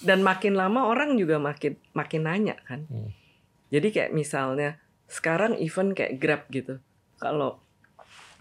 Dan 0.00 0.24
makin 0.24 0.56
lama 0.56 0.88
orang 0.88 1.20
juga 1.20 1.36
makin 1.36 1.76
makin 1.92 2.24
nanya 2.24 2.56
kan. 2.64 2.88
Hmm. 2.88 3.12
Jadi 3.68 3.92
kayak 3.92 4.16
misalnya 4.16 4.80
sekarang 5.10 5.58
even 5.58 5.92
kayak 5.92 6.22
Grab 6.22 6.46
gitu. 6.54 6.78
Kalau 7.18 7.58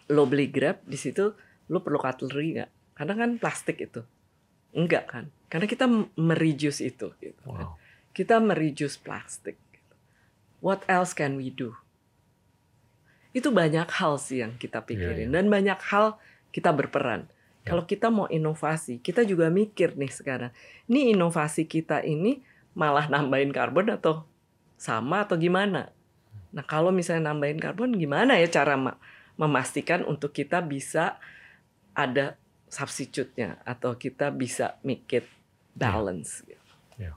lo 0.06 0.24
beli 0.30 0.48
Grab 0.54 0.86
di 0.86 0.96
situ 0.96 1.34
lo 1.68 1.82
perlu 1.82 1.98
cutlery 1.98 2.62
nggak? 2.62 2.72
Karena 2.94 3.14
kan 3.18 3.30
plastik 3.42 3.82
itu. 3.82 4.06
Enggak 4.78 5.10
kan? 5.10 5.26
Karena 5.50 5.66
kita 5.66 5.90
mereduce 6.14 6.86
itu 6.86 7.10
gitu 7.18 7.42
kan. 7.42 7.74
Wow. 7.74 7.76
Kita 8.14 8.38
mereduce 8.38 9.02
plastik. 9.02 9.58
gitu. 9.74 9.96
What 10.62 10.86
else 10.86 11.18
can 11.18 11.42
we 11.42 11.50
do? 11.50 11.74
Itu 13.34 13.50
banyak 13.50 13.90
hal 13.90 14.22
sih 14.22 14.46
yang 14.46 14.58
kita 14.58 14.86
pikirin 14.86 15.30
Iya, 15.30 15.34
dan 15.34 15.46
banyak 15.50 15.80
hal 15.90 16.18
kita 16.50 16.74
berperan. 16.74 17.30
Ya. 17.66 17.74
Kalau 17.74 17.84
kita 17.86 18.10
mau 18.10 18.26
inovasi, 18.30 19.02
kita 19.02 19.22
juga 19.26 19.50
mikir 19.54 19.94
nih 19.98 20.10
sekarang. 20.10 20.52
Ini 20.90 21.14
inovasi 21.14 21.70
kita 21.70 22.02
ini 22.02 22.42
malah 22.74 23.10
nambahin 23.10 23.54
karbon 23.54 23.94
atau 23.94 24.26
sama 24.78 25.26
atau 25.26 25.38
gimana? 25.38 25.94
Nah, 26.50 26.66
kalau 26.66 26.90
misalnya 26.90 27.30
nambahin 27.30 27.62
karbon 27.62 27.94
gimana 27.94 28.38
ya 28.42 28.50
cara 28.50 28.74
ma- 28.74 28.98
memastikan 29.38 30.02
untuk 30.04 30.34
kita 30.34 30.60
bisa 30.60 31.22
ada 31.94 32.36
substitute-nya 32.70 33.62
atau 33.66 33.94
kita 33.96 34.30
bisa 34.30 34.78
make 34.82 35.10
it 35.14 35.26
balance 35.74 36.42
gitu. 36.46 36.74
Ya. 36.98 37.14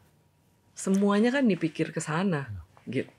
Semuanya 0.72 1.32
kan 1.32 1.44
dipikir 1.44 1.92
ke 1.92 2.00
sana 2.00 2.48
gitu. 2.84 3.10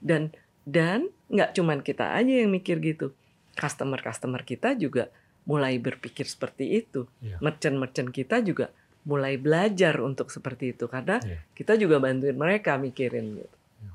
Dan 0.00 0.32
dan 0.64 1.08
nggak 1.28 1.56
cuman 1.56 1.80
kita 1.80 2.12
aja 2.16 2.44
yang 2.44 2.52
mikir 2.52 2.80
gitu. 2.80 3.12
Customer-customer 3.56 4.44
kita 4.44 4.76
juga 4.76 5.08
mulai 5.44 5.80
berpikir 5.80 6.28
seperti 6.28 6.80
itu. 6.84 7.08
Ya. 7.20 7.40
Merchant-merchant 7.40 8.12
kita 8.12 8.44
juga 8.44 8.68
mulai 9.08 9.40
belajar 9.40 9.96
untuk 10.04 10.28
seperti 10.28 10.76
itu 10.76 10.84
karena 10.84 11.16
Ya. 11.24 11.40
kita 11.56 11.80
juga 11.80 11.96
bantuin 11.96 12.36
mereka 12.36 12.76
mikirin 12.76 13.40
gitu. 13.40 13.56
Ya. 13.80 13.90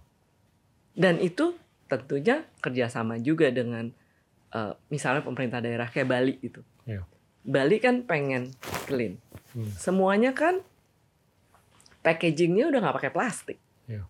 Dan 0.97 1.21
itu 1.21 1.53
tentunya 1.99 2.47
kerjasama 2.63 3.21
juga 3.21 3.53
dengan 3.53 3.91
eh, 4.53 4.73
misalnya 4.89 5.21
pemerintah 5.21 5.59
daerah 5.61 5.89
kayak 5.89 6.09
Bali 6.09 6.35
itu. 6.41 6.61
Ya. 6.87 7.05
Bali 7.43 7.77
kan 7.83 8.07
pengen 8.07 8.55
clean. 8.87 9.19
Hmm. 9.53 9.69
Semuanya 9.75 10.31
kan 10.31 10.63
packagingnya 12.03 12.71
udah 12.71 12.79
nggak 12.83 12.97
pakai 12.99 13.13
plastik. 13.13 13.59
Ya. 13.85 14.07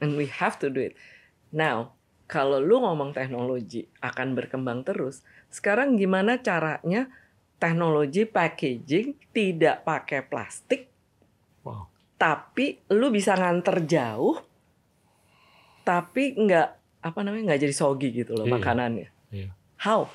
And 0.00 0.18
we 0.18 0.26
have 0.28 0.58
to 0.60 0.68
do 0.72 0.82
it. 0.82 0.94
Now, 1.52 1.96
kalau 2.32 2.64
lu 2.64 2.80
ngomong 2.80 3.12
teknologi 3.12 3.84
akan 4.00 4.32
berkembang 4.32 4.88
terus, 4.88 5.20
sekarang 5.52 6.00
gimana 6.00 6.40
caranya 6.40 7.12
teknologi 7.60 8.26
packaging 8.26 9.14
tidak 9.30 9.86
pakai 9.86 10.26
plastik, 10.26 10.90
Wow. 11.62 11.86
tapi 12.18 12.82
lu 12.90 13.14
bisa 13.14 13.38
nganter 13.38 13.86
jauh, 13.86 14.40
tapi 15.86 16.34
nggak 16.34 16.81
apa 17.02 17.18
namanya 17.20 17.52
nggak 17.52 17.62
jadi 17.62 17.74
soggy 17.74 18.14
gitu 18.14 18.32
loh 18.32 18.46
Iya. 18.46 18.54
makanannya. 18.54 19.08
Iya. 19.28 19.50
How? 19.78 20.06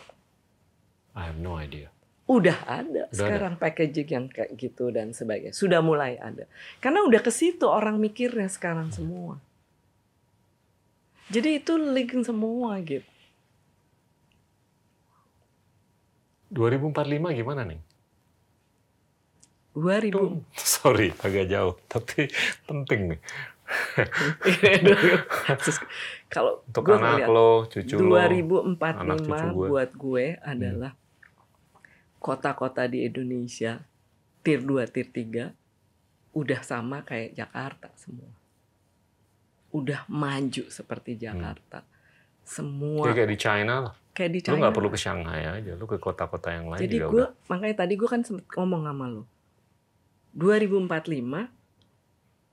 I 1.13 1.27
have 1.27 1.37
no 1.37 1.55
idea. 1.55 1.91
Udah 2.27 2.59
ada 2.63 3.07
Udah 3.07 3.15
sekarang 3.15 3.55
packaging 3.55 4.07
yang 4.07 4.25
kayak 4.27 4.51
gitu 4.55 4.91
dan 4.91 5.11
sebagainya. 5.11 5.51
Sudah 5.51 5.79
mulai 5.79 6.15
ada. 6.15 6.47
Karena 6.79 7.03
udah 7.03 7.19
ke 7.19 7.31
situ 7.31 7.63
orang 7.63 7.99
mikirnya 7.99 8.47
sekarang 8.47 8.91
semua. 8.91 9.39
Jadi 11.27 11.59
itu 11.59 11.75
link 11.75 12.15
semua 12.23 12.79
gitu. 12.79 13.03
2045 16.49 16.95
gimana 17.33 17.67
nih? 17.67 17.79
2000 19.75 20.09
Tuh, 20.09 20.41
sorry, 20.57 21.13
agak 21.21 21.45
jauh, 21.47 21.75
tapi 21.85 22.31
penting 22.67 23.13
nih. 23.13 23.19
Kalau 26.27 26.61
Untuk 26.63 26.81
gue 26.83 26.95
anak 26.95 27.23
ngeliat 27.23 27.29
lo, 27.29 27.51
cucu 27.65 27.95
lo. 27.97 28.15
anak 28.15 29.17
cucu 29.19 29.27
2045 29.27 29.55
gue. 29.55 29.67
buat 29.67 29.89
gue 29.93 30.25
adalah 30.41 30.91
kota-kota 32.17 32.83
di 32.85 33.03
Indonesia 33.03 33.79
tier 34.41 34.61
2, 34.61 34.87
tier 34.87 35.09
3 35.09 35.53
udah 36.33 36.61
sama 36.61 37.01
kayak 37.01 37.33
Jakarta 37.33 37.89
semua. 37.95 38.29
Udah 39.69 40.05
maju 40.07 40.63
seperti 40.67 41.17
Jakarta. 41.17 41.83
Semua 42.41 43.03
Kayak, 43.03 43.15
kayak 43.17 43.29
di 43.29 43.37
China 43.37 43.73
lah. 43.83 43.93
kayak 44.13 44.31
di 44.31 44.39
Lu 44.39 44.45
China. 44.45 44.57
nggak 44.57 44.73
perlu 44.73 44.87
ke 44.87 44.95
Shanghai 44.95 45.43
aja, 45.43 45.71
lu 45.75 45.83
ke 45.83 45.97
kota-kota 45.97 46.47
yang 46.49 46.71
lain 46.71 46.79
Jadi 46.79 46.95
juga 46.95 47.07
gue 47.11 47.23
udah. 47.27 47.29
makanya 47.47 47.75
tadi 47.77 47.93
gue 47.93 48.07
kan 48.07 48.21
sempet 48.23 48.47
ngomong 48.53 48.87
sama 48.87 49.05
lu. 49.11 49.23
2045 50.31 51.51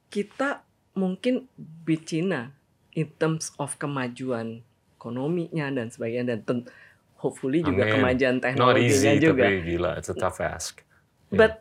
kita 0.08 0.63
mungkin 0.94 1.50
beat 1.56 2.06
China 2.06 2.54
in 2.94 3.10
terms 3.18 3.50
of 3.58 3.74
kemajuan 3.76 4.62
ekonominya 4.94 5.68
dan 5.68 5.90
sebagainya 5.90 6.32
dan 6.32 6.40
ten- 6.42 6.66
hopefully 7.18 7.60
juga 7.60 7.84
Amin. 7.84 7.94
kemajuan 7.98 8.36
Not 8.38 8.44
teknologinya 8.46 9.12
easy, 9.12 9.20
juga. 9.20 9.44
tapi 9.44 9.54
gila, 9.64 9.90
it's 9.98 10.08
a 10.08 10.16
tough 10.16 10.38
ask. 10.38 10.80
Yeah. 11.28 11.36
But 11.36 11.52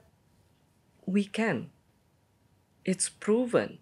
we 1.03 1.26
can. 1.26 1.73
It's 2.84 3.07
proven. 3.07 3.80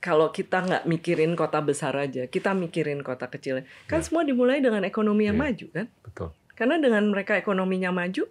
Kalau 0.00 0.32
kita 0.32 0.64
nggak 0.64 0.84
mikirin 0.84 1.36
kota 1.36 1.60
besar 1.60 1.92
aja, 1.92 2.24
kita 2.24 2.56
mikirin 2.56 3.04
kota 3.04 3.28
kecil. 3.28 3.64
Kan 3.84 4.00
Ya. 4.00 4.04
semua 4.04 4.24
dimulai 4.24 4.60
dengan 4.60 4.80
ekonomi 4.80 5.28
yang 5.28 5.36
Ya. 5.36 5.44
maju 5.48 5.66
kan? 5.72 5.86
Betul. 6.00 6.28
Karena 6.56 6.76
dengan 6.76 7.04
mereka 7.08 7.36
ekonominya 7.36 7.92
maju, 7.92 8.24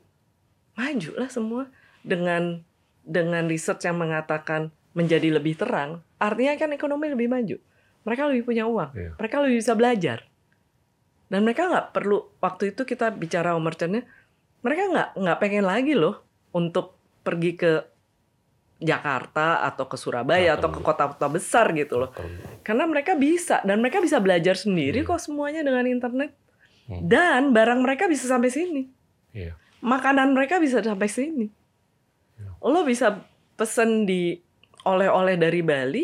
maju 0.73 1.11
lah 1.17 1.29
semua. 1.29 1.69
Dengan 2.01 2.61
dengan 3.03 3.45
research 3.45 3.85
yang 3.85 3.97
mengatakan 3.97 4.69
menjadi 4.91 5.29
lebih 5.31 5.53
terang, 5.55 6.01
artinya 6.17 6.57
kan 6.57 6.73
ekonomi 6.73 7.09
lebih 7.09 7.29
maju. 7.29 7.57
Mereka 8.03 8.21
lebih 8.31 8.43
punya 8.43 8.65
uang, 8.65 8.91
Iya. 8.95 9.11
mereka 9.15 9.35
lebih 9.43 9.57
bisa 9.59 9.73
belajar. 9.75 10.19
Dan 11.29 11.45
mereka 11.45 11.69
nggak 11.69 11.93
perlu 11.93 12.25
waktu 12.41 12.73
itu 12.73 12.81
kita 12.83 13.13
bicara 13.13 13.53
sama 13.53 13.69
merchantnya, 13.69 14.03
mereka 14.59 14.83
nggak 14.89 15.09
nggak 15.15 15.37
pengen 15.39 15.65
lagi 15.65 15.93
loh 15.93 16.25
untuk 16.51 16.97
pergi 17.21 17.53
ke 17.53 17.71
Jakarta 18.79 19.59
atau 19.67 19.91
ke 19.91 19.99
Surabaya 19.99 20.55
atau 20.55 20.71
ke 20.71 20.79
kota-kota 20.79 21.27
besar 21.27 21.75
gitu 21.75 21.99
loh. 21.99 22.09
Karena 22.63 22.87
mereka 22.87 23.11
bisa 23.13 23.59
dan 23.61 23.83
mereka 23.83 23.99
bisa 23.99 24.23
belajar 24.23 24.55
sendiri 24.55 25.03
Iya. 25.03 25.07
kok 25.07 25.19
semuanya 25.19 25.61
dengan 25.61 25.83
internet. 25.83 26.31
Hmm. 26.87 27.03
Dan 27.05 27.51
barang 27.51 27.83
mereka 27.83 28.07
bisa 28.07 28.25
sampai 28.25 28.47
sini. 28.49 28.87
Iya. 29.35 29.59
Makanan 29.83 30.31
mereka 30.31 30.57
bisa 30.57 30.79
sampai 30.79 31.11
sini. 31.11 31.51
Iya. 32.39 32.55
Lo 32.63 32.81
bisa 32.81 33.19
pesen 33.53 34.07
di 34.07 34.39
oleh-oleh 34.89 35.35
dari 35.35 35.61
Bali 35.61 36.03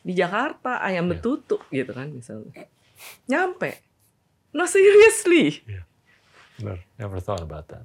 di 0.00 0.12
Jakarta 0.12 0.80
ayam 0.80 1.04
Iya. 1.04 1.12
betutu 1.12 1.56
gitu 1.68 1.92
kan 1.92 2.08
misalnya. 2.08 2.52
Nyampe. 3.26 3.80
No 4.52 4.64
seriously. 4.64 5.60
Benar. 6.56 6.80
Never 6.96 7.18
thought 7.18 7.40
about 7.40 7.68
that. 7.68 7.84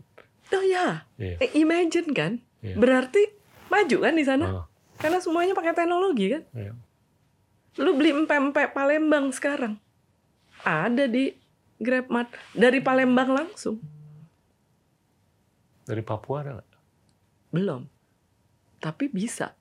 Oh 0.49 0.61
ya, 0.61 1.03
Iya. 1.15 1.38
Eh, 1.39 1.51
imagine 1.55 2.09
kan. 2.09 2.31
Iya. 2.59 2.76
Berarti 2.76 3.21
maju 3.67 3.97
kan 3.99 4.13
di 4.13 4.23
sana. 4.23 4.45
Ah, 4.45 4.65
Karena 4.97 5.19
semuanya 5.19 5.53
pakai 5.53 5.73
teknologi 5.73 6.27
kan. 6.30 6.43
iya. 6.53 6.73
Lu 7.77 7.95
beli 7.95 8.11
empek-empek 8.13 8.71
Palembang 8.71 9.31
sekarang. 9.31 9.80
Ada 10.59 11.05
di 11.05 11.31
GrabMart 11.77 12.27
dari 12.51 12.80
Palembang 12.80 13.31
langsung. 13.31 13.80
Dari 15.81 16.03
Papua 16.03 16.43
ada 16.43 16.51
nggak? 16.53 16.69
Belum. 17.49 17.81
Tapi 18.77 19.07
bisa. 19.07 19.55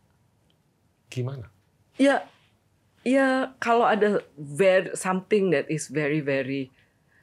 Gimana? 1.09 1.49
Ya 1.97 2.25
ya 3.03 3.27
kalau 3.57 3.85
ada 3.85 4.21
very 4.37 4.93
something 4.93 5.51
that 5.51 5.67
is 5.67 5.89
very 5.89 6.21
very 6.21 6.69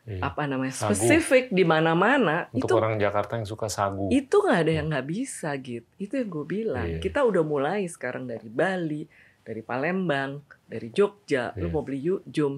Iya. 0.05 0.21
apa 0.21 0.45
namanya 0.45 0.69
Sagu. 0.69 0.93
spesifik 0.93 1.49
di 1.49 1.65
mana-mana 1.65 2.45
Untuk 2.53 2.69
itu 2.69 2.77
orang 2.77 3.01
Jakarta 3.01 3.41
yang 3.41 3.49
suka 3.49 3.65
sagu. 3.65 4.05
itu 4.07 4.37
nggak 4.37 4.59
ada 4.61 4.71
yang 4.71 4.85
nggak 4.85 5.07
bisa 5.07 5.49
gitu. 5.57 5.89
Itu 5.97 6.13
yang 6.15 6.29
gue 6.29 6.45
bilang. 6.45 6.85
Iya. 6.87 7.01
Kita 7.01 7.25
udah 7.25 7.41
mulai 7.41 7.89
sekarang 7.89 8.29
dari 8.29 8.45
Bali, 8.45 9.09
dari 9.41 9.61
Palembang, 9.61 10.45
dari 10.63 10.93
Jogja. 10.93 11.57
Lu 11.57 11.67
Iya. 11.67 11.73
mau 11.73 11.81
beli 11.81 12.05
Yukjum, 12.05 12.53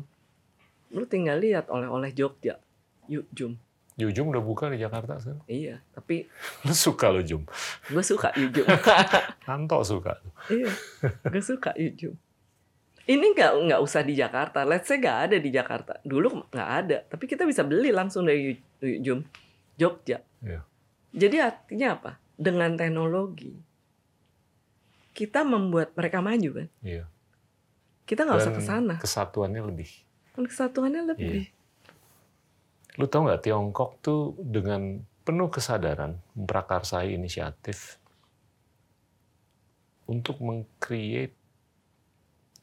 lu 0.92 1.04
tinggal 1.06 1.40
lihat 1.40 1.72
oleh-oleh 1.72 2.12
Jogja. 2.12 2.60
Yukjum. 3.08 3.56
Yujum 3.98 4.30
udah 4.30 4.40
buka 4.40 4.70
di 4.70 4.78
Jakarta 4.78 5.18
sekarang. 5.18 5.42
Iya, 5.50 5.82
tapi 5.90 6.30
Lu 6.66 6.72
suka 6.72 7.10
lo 7.10 7.22
Jum. 7.22 7.50
gue 7.90 8.04
suka 8.06 8.30
Yukjum. 8.38 8.70
Anto 9.50 9.82
suka. 9.82 10.22
iya, 10.48 10.70
gue 11.26 11.42
suka 11.42 11.74
Yukjum. 11.74 12.14
Ini 13.08 13.26
nggak 13.34 13.52
nggak 13.66 13.82
usah 13.82 14.06
di 14.06 14.14
Jakarta. 14.14 14.62
Let's 14.64 14.86
say 14.86 15.02
nggak 15.02 15.18
ada 15.32 15.38
di 15.40 15.50
Jakarta. 15.50 15.98
Dulu 16.04 16.54
nggak 16.54 16.70
ada, 16.86 16.98
tapi 17.04 17.26
kita 17.26 17.44
bisa 17.44 17.66
beli 17.66 17.90
langsung 17.90 18.28
dari 18.28 18.54
Yu- 18.54 18.62
Yukjum, 19.02 19.26
Jogja. 19.76 20.22
Iya. 20.46 20.62
Jadi 21.12 21.36
artinya 21.42 21.88
apa? 21.98 22.12
Dengan 22.38 22.78
teknologi 22.78 23.58
kita 25.12 25.42
membuat 25.42 25.98
mereka 25.98 26.22
maju 26.22 26.50
kan. 26.54 26.68
Iya. 26.86 27.10
Kita 28.06 28.24
nggak 28.24 28.38
usah 28.38 28.54
ke 28.54 28.62
sana. 28.62 28.96
Kesatuannya 29.02 29.66
lebih. 29.66 29.90
Kesatuannya 30.38 31.02
lebih. 31.10 31.50
Lu 32.98 33.06
tau 33.06 33.30
nggak 33.30 33.46
Tiongkok 33.46 34.02
tuh 34.02 34.34
dengan 34.42 34.98
penuh 35.22 35.50
kesadaran 35.54 36.18
memprakarsai 36.34 37.14
inisiatif 37.14 38.02
untuk 40.08 40.40
meng-create 40.42 41.36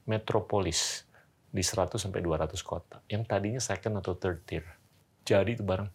metropolis 0.09 1.05
di 1.55 1.62
100 1.62 1.94
sampai 2.01 2.19
200 2.19 2.51
kota 2.66 2.98
yang 3.06 3.23
tadinya 3.23 3.62
second 3.62 4.02
atau 4.02 4.19
third 4.19 4.43
tier. 4.43 4.66
Jadi 5.23 5.55
itu 5.55 5.62
bareng. 5.65 5.89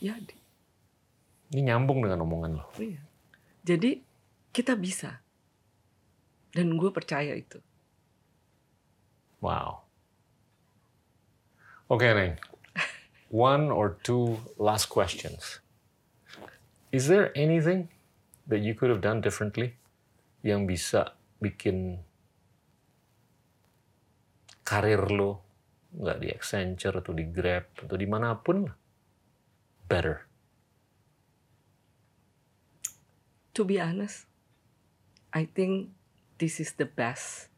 Jadi, 0.00 0.36
Ini 1.52 1.60
nyambung 1.72 2.04
dengan 2.04 2.24
omongan 2.24 2.50
lo. 2.56 2.64
iya. 2.78 3.02
Jadi 3.66 4.00
kita 4.54 4.78
bisa. 4.78 5.20
Dan 6.54 6.78
gue 6.80 6.88
percaya 6.88 7.36
itu. 7.36 7.60
Wow. 9.44 9.84
Oke, 11.88 12.08
Neng. 12.10 12.36
One 13.28 13.68
or 13.68 14.00
two 14.00 14.40
last 14.56 14.88
questions. 14.88 15.60
Is 16.88 17.08
there 17.08 17.28
anything 17.36 17.92
that 18.48 18.64
you 18.64 18.72
could 18.72 18.88
have 18.88 19.04
done 19.04 19.20
differently 19.20 19.76
yang 20.40 20.64
bisa 20.64 21.12
bikin 21.36 22.00
karir 24.64 25.04
lo 25.12 25.44
nggak 25.92 26.18
di 26.20 26.28
Accenture 26.32 27.04
atau 27.04 27.12
di 27.12 27.28
Grab 27.28 27.68
atau 27.76 27.96
di 27.96 28.08
mana 28.08 28.32
pun 28.40 28.64
better? 29.84 30.24
To 33.52 33.66
be 33.68 33.76
honest, 33.76 34.24
I 35.36 35.44
think 35.44 35.92
this 36.40 36.62
is 36.62 36.72
the 36.80 36.88
best 36.88 37.52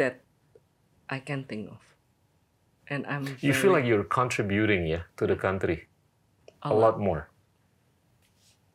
that 0.00 0.24
I 1.06 1.22
can 1.22 1.44
think 1.46 1.70
of. 1.70 1.82
And 2.88 3.04
I'm 3.04 3.24
You 3.44 3.52
feel 3.52 3.70
like 3.70 3.84
very- 3.84 3.92
you're 3.92 4.08
contributing 4.08 4.88
ya 4.88 5.04
to 5.20 5.28
the 5.28 5.36
country 5.36 5.86
a 6.64 6.72
lot 6.72 6.96
more 6.96 7.28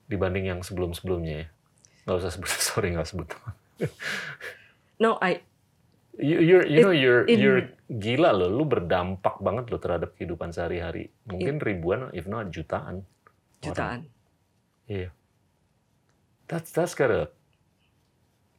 dibanding 0.05 0.45
yang 0.47 0.61
sebelum-sebelumnya 0.61 1.33
ya. 1.35 1.47
Nggak 2.05 2.15
usah 2.21 2.31
sebut, 2.31 2.49
sorry 2.69 2.93
nggak 2.93 3.09
sebut. 3.09 3.29
No, 4.99 5.17
I 5.19 5.41
You, 6.13 6.45
you're, 6.45 6.61
you 6.69 6.85
know, 6.85 6.93
It- 6.93 7.01
you're, 7.01 7.25
in- 7.25 7.41
you're 7.41 7.61
gila 7.89 8.37
loh. 8.37 8.45
Lu 8.45 8.69
berdampak 8.69 9.41
banget 9.41 9.73
loh 9.73 9.81
terhadap 9.81 10.13
kehidupan 10.13 10.53
sehari-hari. 10.53 11.09
Mungkin 11.25 11.57
ribuan, 11.57 12.13
if 12.13 12.29
not 12.29 12.53
jutaan. 12.53 13.01
jutaan. 13.65 14.05
Iya. 14.85 15.09
That's 16.45 16.69
that's 16.69 16.93
gotta 16.93 17.33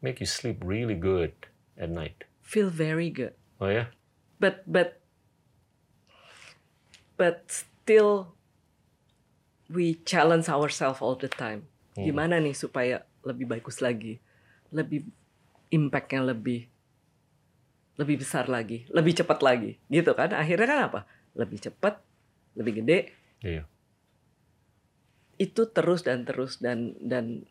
make 0.02 0.18
you 0.18 0.26
sleep 0.26 0.66
really 0.66 0.98
good 0.98 1.30
at 1.78 1.94
night. 1.94 2.26
Feel 2.42 2.74
very 2.74 3.06
good. 3.06 3.38
Oh 3.62 3.70
ya? 3.70 3.86
But 4.42 4.66
but 4.66 4.98
but 7.14 7.46
still 7.48 8.34
we 9.70 9.98
challenge 10.04 10.50
ourselves 10.50 11.00
all 11.00 11.16
the 11.16 11.30
time. 11.30 11.66
Hmm. 11.94 12.04
Gimana 12.04 12.38
nih 12.42 12.54
supaya 12.54 13.06
lebih 13.24 13.48
bagus 13.48 13.80
lagi, 13.80 14.20
lebih 14.74 15.06
impact-nya 15.72 16.20
lebih 16.34 16.68
lebih 17.94 18.26
besar 18.26 18.50
lagi, 18.50 18.82
lebih 18.90 19.14
cepat 19.14 19.38
lagi, 19.38 19.78
gitu 19.86 20.12
kan? 20.18 20.34
Akhirnya 20.34 20.66
kan 20.66 20.80
apa? 20.90 21.00
Lebih 21.38 21.62
cepat, 21.62 22.02
lebih 22.58 22.82
gede, 22.82 23.14
Iya. 23.38 23.62
itu 25.38 25.62
terus 25.70 26.02
dan 26.06 26.26
terus 26.26 26.58
dan 26.62 26.94
dan 27.02 27.46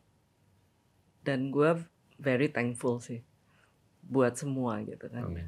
dan 1.23 1.51
gue 1.51 1.83
very 2.19 2.47
thankful 2.51 2.99
sih 2.99 3.23
buat 4.03 4.35
semua 4.35 4.83
gitu 4.83 5.07
kan. 5.07 5.27
Amin. 5.27 5.47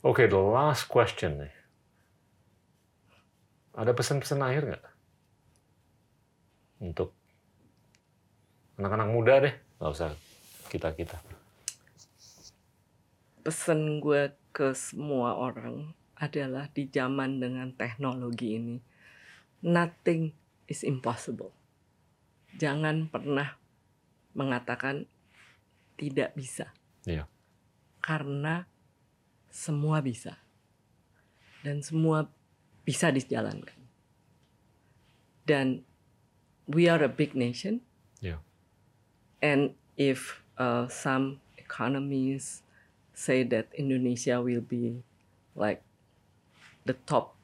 Oke, 0.00 0.24
the 0.30 0.38
last 0.40 0.88
question 0.88 1.44
nih. 1.44 1.54
Ada 3.76 3.92
pesan-pesan 3.92 4.40
akhir 4.40 4.62
nggak? 4.72 4.86
Untuk 6.80 7.12
anak-anak 8.80 9.08
muda 9.12 9.34
deh, 9.44 9.54
nggak 9.80 9.92
usah 9.92 10.12
kita-kita. 10.72 11.20
Pesan 13.44 14.00
gue 14.00 14.32
ke 14.56 14.72
semua 14.72 15.36
orang 15.36 15.92
adalah 16.16 16.72
di 16.72 16.88
zaman 16.88 17.36
dengan 17.36 17.68
teknologi 17.76 18.56
ini, 18.56 18.76
nothing 19.60 20.32
is 20.64 20.80
impossible. 20.80 21.52
Jangan 22.56 23.12
pernah 23.12 23.60
mengatakan 24.32 25.04
tidak 26.00 26.32
bisa. 26.32 26.72
Iya. 27.04 27.28
Karena 28.00 28.64
semua 29.56 30.04
bisa. 30.04 30.36
dan 31.66 31.82
semua 31.82 32.30
bisa 32.86 33.10
dijalankan. 33.10 33.74
Dan 35.42 35.82
we 36.70 36.86
are 36.86 37.02
a 37.02 37.10
big 37.10 37.34
nation. 37.34 37.82
Yeah. 38.22 38.38
And 39.42 39.74
if 39.98 40.46
uh, 40.54 40.86
some 40.86 41.42
economies 41.58 42.62
say 43.10 43.42
that 43.50 43.66
Indonesia 43.74 44.38
will 44.38 44.62
be 44.62 45.02
like 45.58 45.82
the 46.86 46.94
top 47.10 47.34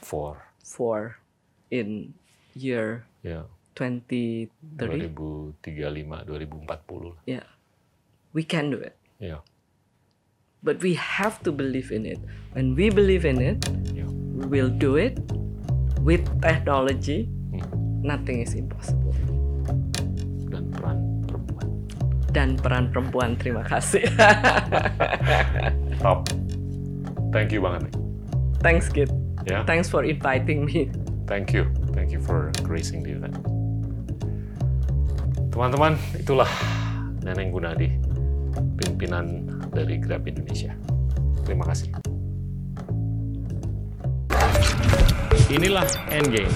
For 0.00 0.48
four 0.62 1.18
in 1.68 2.14
year 2.54 3.04
ya 3.20 3.46
2030, 3.76 5.12
2035 5.12 6.24
2040 6.26 7.10
lah. 7.10 7.20
yeah, 7.28 7.46
we 8.32 8.42
can 8.46 8.70
do 8.70 8.78
it. 8.80 8.96
Ya. 9.20 9.44
But 10.60 10.84
we 10.84 10.92
have 11.00 11.40
to 11.48 11.52
believe 11.52 11.88
in 11.88 12.04
it. 12.04 12.20
When 12.52 12.76
we 12.76 12.92
believe 12.92 13.24
in 13.24 13.40
it, 13.40 13.64
we 14.36 14.44
will 14.44 14.68
do 14.68 15.00
it 15.00 15.16
with 16.04 16.20
technology. 16.44 17.32
Hmm. 17.56 18.04
Nothing 18.04 18.44
is 18.44 18.52
impossible. 18.52 19.16
Dan 20.52 20.68
peran 20.68 20.98
perempuan. 21.24 21.66
Dan 22.36 22.48
peran 22.60 22.84
perempuan, 22.92 23.28
terima 23.40 23.64
kasih. 23.64 24.04
Top. 26.04 26.28
Thank 27.32 27.56
you 27.56 27.64
banget. 27.64 27.88
Thanks, 28.60 28.92
Kit. 28.92 29.08
Ya. 29.48 29.64
Thanks 29.64 29.88
for 29.88 30.04
inviting 30.04 30.68
me. 30.68 30.92
Thank 31.24 31.56
you. 31.56 31.72
Thank 31.96 32.12
you 32.12 32.20
for 32.20 32.52
gracing 32.60 33.00
the 33.00 33.16
event. 33.16 33.40
Teman-teman, 35.50 35.96
itulah 36.20 36.50
Neneng 37.24 37.48
Gunadi, 37.50 37.88
pimpinan 38.76 39.49
dari 39.70 39.96
Grab 40.02 40.26
Indonesia. 40.26 40.74
Terima 41.46 41.64
kasih. 41.66 41.94
Inilah 45.50 45.86
Endgame. 46.14 46.54